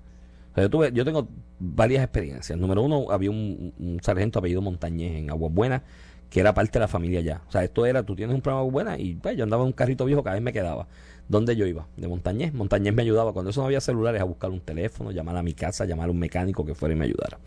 Yo, 0.56 0.70
tuve, 0.70 0.92
yo 0.94 1.04
tengo 1.06 1.28
varias 1.60 2.04
experiencias. 2.04 2.58
Número 2.60 2.82
uno, 2.82 3.08
había 3.10 3.32
un, 3.32 4.00
sargento 4.02 4.40
apellido 4.40 4.62
Montañez 4.62 5.16
en 5.16 5.30
Aguas 5.30 5.54
Buenas, 5.54 5.82
que 6.30 6.40
era 6.40 6.54
parte 6.54 6.74
de 6.74 6.80
la 6.82 6.88
familia 6.88 7.22
ya. 7.22 7.42
O 7.48 7.52
sea, 7.52 7.64
esto 7.64 7.86
era, 7.86 8.04
tú 8.04 8.16
tienes 8.16 8.36
un 8.36 8.42
programa 8.42 8.70
Buenas 8.70 9.00
y 9.00 9.16
pues, 9.16 9.36
yo 9.38 9.44
andaba 9.44 9.64
en 9.64 9.68
un 9.68 9.74
carrito 9.74 10.06
viejo, 10.06 10.24
cada 10.24 10.36
vez 10.36 10.44
me 10.44 10.54
quedaba. 10.54 10.88
¿Dónde 11.28 11.56
yo 11.56 11.66
iba? 11.66 11.88
De 11.96 12.08
Montañez. 12.08 12.54
Montañez 12.54 12.94
me 12.94 13.02
ayudaba. 13.02 13.32
Cuando 13.32 13.52
eso 13.52 13.62
no 13.62 13.68
había 13.68 13.80
celulares, 13.80 14.22
a 14.22 14.26
buscar 14.26 14.50
un 14.52 14.60
teléfono, 14.60 15.12
llamar 15.12 15.38
a 15.38 15.44
mi 15.44 15.54
casa, 15.54 15.86
llamar 15.86 16.10
a 16.10 16.12
un 16.12 16.20
mecánico 16.20 16.66
que 16.66 16.76
fuera 16.76 16.94
y 16.94 16.98
me 16.98 17.06
ayudara. 17.06 17.40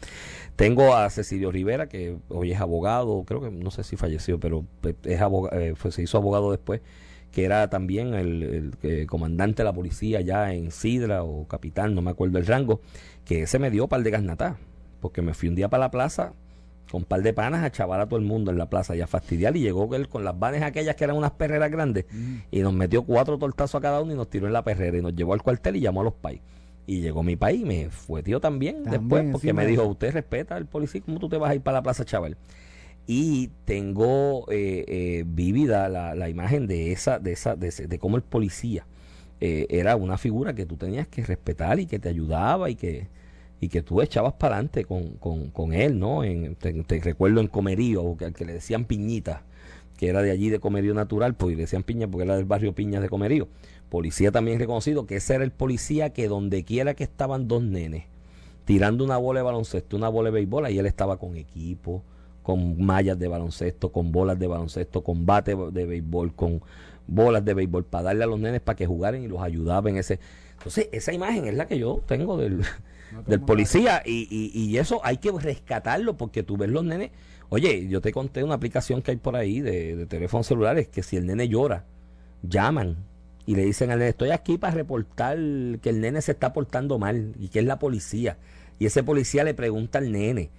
Tengo 0.56 0.96
a 0.96 1.08
Cecilio 1.10 1.52
Rivera, 1.52 1.86
que 1.88 2.16
hoy 2.28 2.52
es 2.52 2.60
abogado, 2.60 3.24
creo 3.26 3.42
que 3.42 3.50
no 3.50 3.70
sé 3.70 3.84
si 3.84 3.96
falleció, 3.96 4.40
pero 4.40 4.64
pues, 4.80 4.94
es 5.04 5.20
aboga- 5.20 5.50
eh, 5.52 5.74
se 5.90 6.02
hizo 6.02 6.16
abogado 6.16 6.50
después, 6.50 6.80
que 7.36 7.44
era 7.44 7.68
también 7.68 8.14
el, 8.14 8.42
el, 8.42 8.74
eh, 8.82 9.04
comandante 9.04 9.58
de 9.58 9.64
la 9.64 9.74
policía 9.74 10.22
ya 10.22 10.54
en 10.54 10.70
Sidra 10.70 11.22
o 11.22 11.46
capitán, 11.46 11.94
no 11.94 12.00
me 12.00 12.10
acuerdo 12.10 12.38
el 12.38 12.46
rango, 12.46 12.80
que 13.26 13.42
ese 13.42 13.58
me 13.58 13.70
dio 13.70 13.88
par 13.88 14.02
de 14.02 14.10
gasnatá, 14.10 14.56
porque 15.02 15.20
me 15.20 15.34
fui 15.34 15.50
un 15.50 15.54
día 15.54 15.68
para 15.68 15.82
la 15.82 15.90
plaza 15.90 16.32
con 16.90 17.04
par 17.04 17.20
de 17.20 17.34
panas 17.34 17.62
a 17.62 17.70
chavar 17.70 18.00
a 18.00 18.06
todo 18.06 18.18
el 18.18 18.24
mundo 18.24 18.50
en 18.50 18.56
la 18.56 18.70
plaza 18.70 18.96
y 18.96 19.02
a 19.02 19.06
fastidiar 19.06 19.54
y 19.54 19.60
llegó 19.60 19.94
él 19.94 20.08
con 20.08 20.24
las 20.24 20.38
vanes 20.38 20.62
aquellas 20.62 20.96
que 20.96 21.04
eran 21.04 21.14
unas 21.14 21.32
perreras 21.32 21.70
grandes 21.70 22.06
y 22.50 22.60
nos 22.60 22.72
metió 22.72 23.02
cuatro 23.02 23.36
tortazos 23.36 23.74
a 23.74 23.82
cada 23.82 24.00
uno 24.00 24.14
y 24.14 24.16
nos 24.16 24.30
tiró 24.30 24.46
en 24.46 24.54
la 24.54 24.64
perrera 24.64 24.96
y 24.96 25.02
nos 25.02 25.14
llevó 25.14 25.34
al 25.34 25.42
cuartel 25.42 25.76
y 25.76 25.80
llamó 25.80 26.00
a 26.00 26.04
los 26.04 26.14
pais. 26.14 26.40
Y 26.86 27.02
llegó 27.02 27.22
mi 27.22 27.36
país 27.36 27.60
y 27.60 27.64
me 27.66 27.90
fue 27.90 28.22
tío 28.22 28.40
también, 28.40 28.84
También 28.84 29.02
después 29.02 29.24
porque 29.32 29.52
me 29.52 29.66
dijo, 29.66 29.84
usted 29.84 30.14
respeta 30.14 30.56
al 30.56 30.64
policía, 30.64 31.02
¿cómo 31.04 31.18
tú 31.18 31.28
te 31.28 31.36
vas 31.36 31.50
a 31.50 31.54
ir 31.54 31.60
para 31.60 31.80
la 31.80 31.82
plaza 31.82 32.06
chaval? 32.06 32.38
Y 33.06 33.50
tengo 33.64 34.50
eh, 34.50 34.84
eh, 34.88 35.24
vívida 35.26 35.88
la, 35.88 36.14
la 36.14 36.28
imagen 36.28 36.66
de 36.66 36.92
esa, 36.92 37.18
de 37.18 37.32
esa, 37.32 37.54
de, 37.54 37.70
de 37.70 37.98
cómo 37.98 38.16
el 38.16 38.22
policía 38.22 38.86
eh, 39.40 39.66
era 39.68 39.96
una 39.96 40.16
figura 40.16 40.54
que 40.54 40.64
tú 40.64 40.76
tenías 40.76 41.06
que 41.08 41.22
respetar 41.22 41.78
y 41.78 41.86
que 41.86 41.98
te 41.98 42.08
ayudaba 42.08 42.70
y 42.70 42.74
que, 42.74 43.08
y 43.60 43.68
que 43.68 43.82
tú 43.82 44.00
echabas 44.00 44.34
para 44.34 44.56
adelante 44.56 44.84
con, 44.84 45.16
con, 45.18 45.50
con 45.50 45.72
él, 45.74 45.98
¿no? 45.98 46.24
En, 46.24 46.56
te, 46.56 47.00
recuerdo 47.00 47.40
en 47.40 47.48
Comerío, 47.48 48.16
que, 48.16 48.32
que 48.32 48.44
le 48.44 48.54
decían 48.54 48.86
Piñita, 48.86 49.44
que 49.98 50.08
era 50.08 50.22
de 50.22 50.30
allí 50.30 50.48
de 50.48 50.58
Comerío 50.58 50.94
Natural, 50.94 51.34
pues 51.34 51.52
y 51.52 51.56
le 51.56 51.62
decían 51.62 51.82
Piña 51.82 52.08
porque 52.08 52.24
era 52.24 52.36
del 52.36 52.44
barrio 52.46 52.74
Piñas 52.74 53.02
de 53.02 53.08
Comerío. 53.08 53.48
Policía 53.90 54.32
también 54.32 54.58
reconocido 54.58 55.06
que 55.06 55.16
ese 55.16 55.34
era 55.34 55.44
el 55.44 55.52
policía 55.52 56.10
que 56.10 56.28
donde 56.28 56.64
quiera 56.64 56.94
que 56.94 57.04
estaban 57.04 57.46
dos 57.46 57.62
nenes, 57.62 58.04
tirando 58.64 59.04
una 59.04 59.18
bola 59.18 59.40
de 59.40 59.44
baloncesto, 59.44 59.96
una 59.96 60.08
bola 60.08 60.30
de 60.30 60.34
béisbol, 60.34 60.64
ahí 60.64 60.78
él 60.78 60.86
estaba 60.86 61.18
con 61.18 61.36
equipo, 61.36 62.02
con 62.46 62.80
mallas 62.80 63.18
de 63.18 63.26
baloncesto, 63.26 63.90
con 63.90 64.12
bolas 64.12 64.38
de 64.38 64.46
baloncesto, 64.46 65.02
con 65.02 65.26
bate 65.26 65.56
de 65.56 65.84
béisbol, 65.84 66.32
con 66.36 66.62
bolas 67.08 67.44
de 67.44 67.54
béisbol, 67.54 67.84
para 67.86 68.04
darle 68.04 68.22
a 68.22 68.28
los 68.28 68.38
nenes 68.38 68.60
para 68.60 68.76
que 68.76 68.86
jugaran 68.86 69.20
y 69.20 69.26
los 69.26 69.42
ayudaba 69.42 69.90
en 69.90 69.96
ese. 69.96 70.20
Entonces, 70.52 70.88
esa 70.92 71.12
imagen 71.12 71.46
es 71.48 71.54
la 71.54 71.66
que 71.66 71.76
yo 71.76 72.04
tengo 72.06 72.36
del, 72.36 72.62
del 73.26 73.40
policía 73.40 74.00
y, 74.06 74.28
y, 74.30 74.56
y 74.56 74.78
eso 74.78 75.00
hay 75.02 75.16
que 75.16 75.32
rescatarlo 75.32 76.16
porque 76.16 76.44
tú 76.44 76.56
ves 76.56 76.70
los 76.70 76.84
nenes. 76.84 77.10
Oye, 77.48 77.88
yo 77.88 78.00
te 78.00 78.12
conté 78.12 78.44
una 78.44 78.54
aplicación 78.54 79.02
que 79.02 79.10
hay 79.10 79.16
por 79.16 79.34
ahí 79.34 79.60
de, 79.60 79.96
de 79.96 80.06
teléfonos 80.06 80.46
celulares 80.46 80.86
que 80.86 81.02
si 81.02 81.16
el 81.16 81.26
nene 81.26 81.48
llora, 81.48 81.84
llaman 82.44 82.96
y 83.44 83.56
le 83.56 83.64
dicen 83.64 83.90
al 83.90 83.98
nene, 83.98 84.10
estoy 84.10 84.30
aquí 84.30 84.56
para 84.56 84.72
reportar 84.72 85.36
que 85.82 85.90
el 85.90 86.00
nene 86.00 86.22
se 86.22 86.30
está 86.30 86.52
portando 86.52 87.00
mal 87.00 87.34
y 87.40 87.48
que 87.48 87.58
es 87.58 87.64
la 87.64 87.80
policía. 87.80 88.38
Y 88.78 88.86
ese 88.86 89.02
policía 89.02 89.42
le 89.42 89.52
pregunta 89.52 89.98
al 89.98 90.12
nene, 90.12 90.50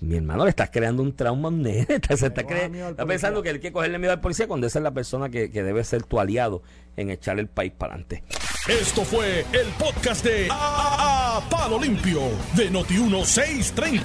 mi 0.00 0.16
hermano, 0.16 0.44
le 0.44 0.50
estás 0.50 0.70
creando 0.70 1.02
un 1.02 1.14
trauma 1.16 1.50
nene. 1.50 1.86
Se 2.16 2.26
está, 2.26 2.42
cre- 2.42 3.06
pensando 3.06 3.42
que 3.42 3.50
él 3.50 3.60
quiere 3.60 3.72
cogerle 3.72 3.98
miedo 3.98 4.12
al 4.12 4.20
policía 4.20 4.46
cuando 4.46 4.66
esa 4.66 4.78
es 4.78 4.82
la 4.82 4.92
persona 4.92 5.28
que, 5.30 5.50
que 5.50 5.62
debe 5.62 5.82
ser 5.84 6.02
tu 6.04 6.20
aliado 6.20 6.62
en 6.96 7.10
echar 7.10 7.38
el 7.38 7.48
país 7.48 7.72
para 7.76 7.94
adelante. 7.94 8.22
Esto 8.68 9.04
fue 9.04 9.40
el 9.52 9.66
podcast 9.78 10.24
de 10.24 10.48
A, 10.50 11.36
A- 11.38 11.48
Palo 11.48 11.78
Limpio 11.78 12.20
de 12.56 12.70
Noti1630. 12.72 14.02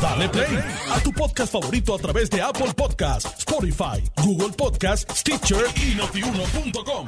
Dale 0.00 0.28
play 0.28 0.58
a 0.90 1.00
tu 1.00 1.12
podcast 1.12 1.52
favorito 1.52 1.94
a 1.94 1.98
través 1.98 2.28
de 2.30 2.42
Apple 2.42 2.72
Podcasts, 2.76 3.32
Spotify, 3.38 4.02
Google 4.24 4.50
Podcasts, 4.56 5.20
Stitcher 5.20 5.64
y 5.76 5.94
notiuno.com. 5.94 7.06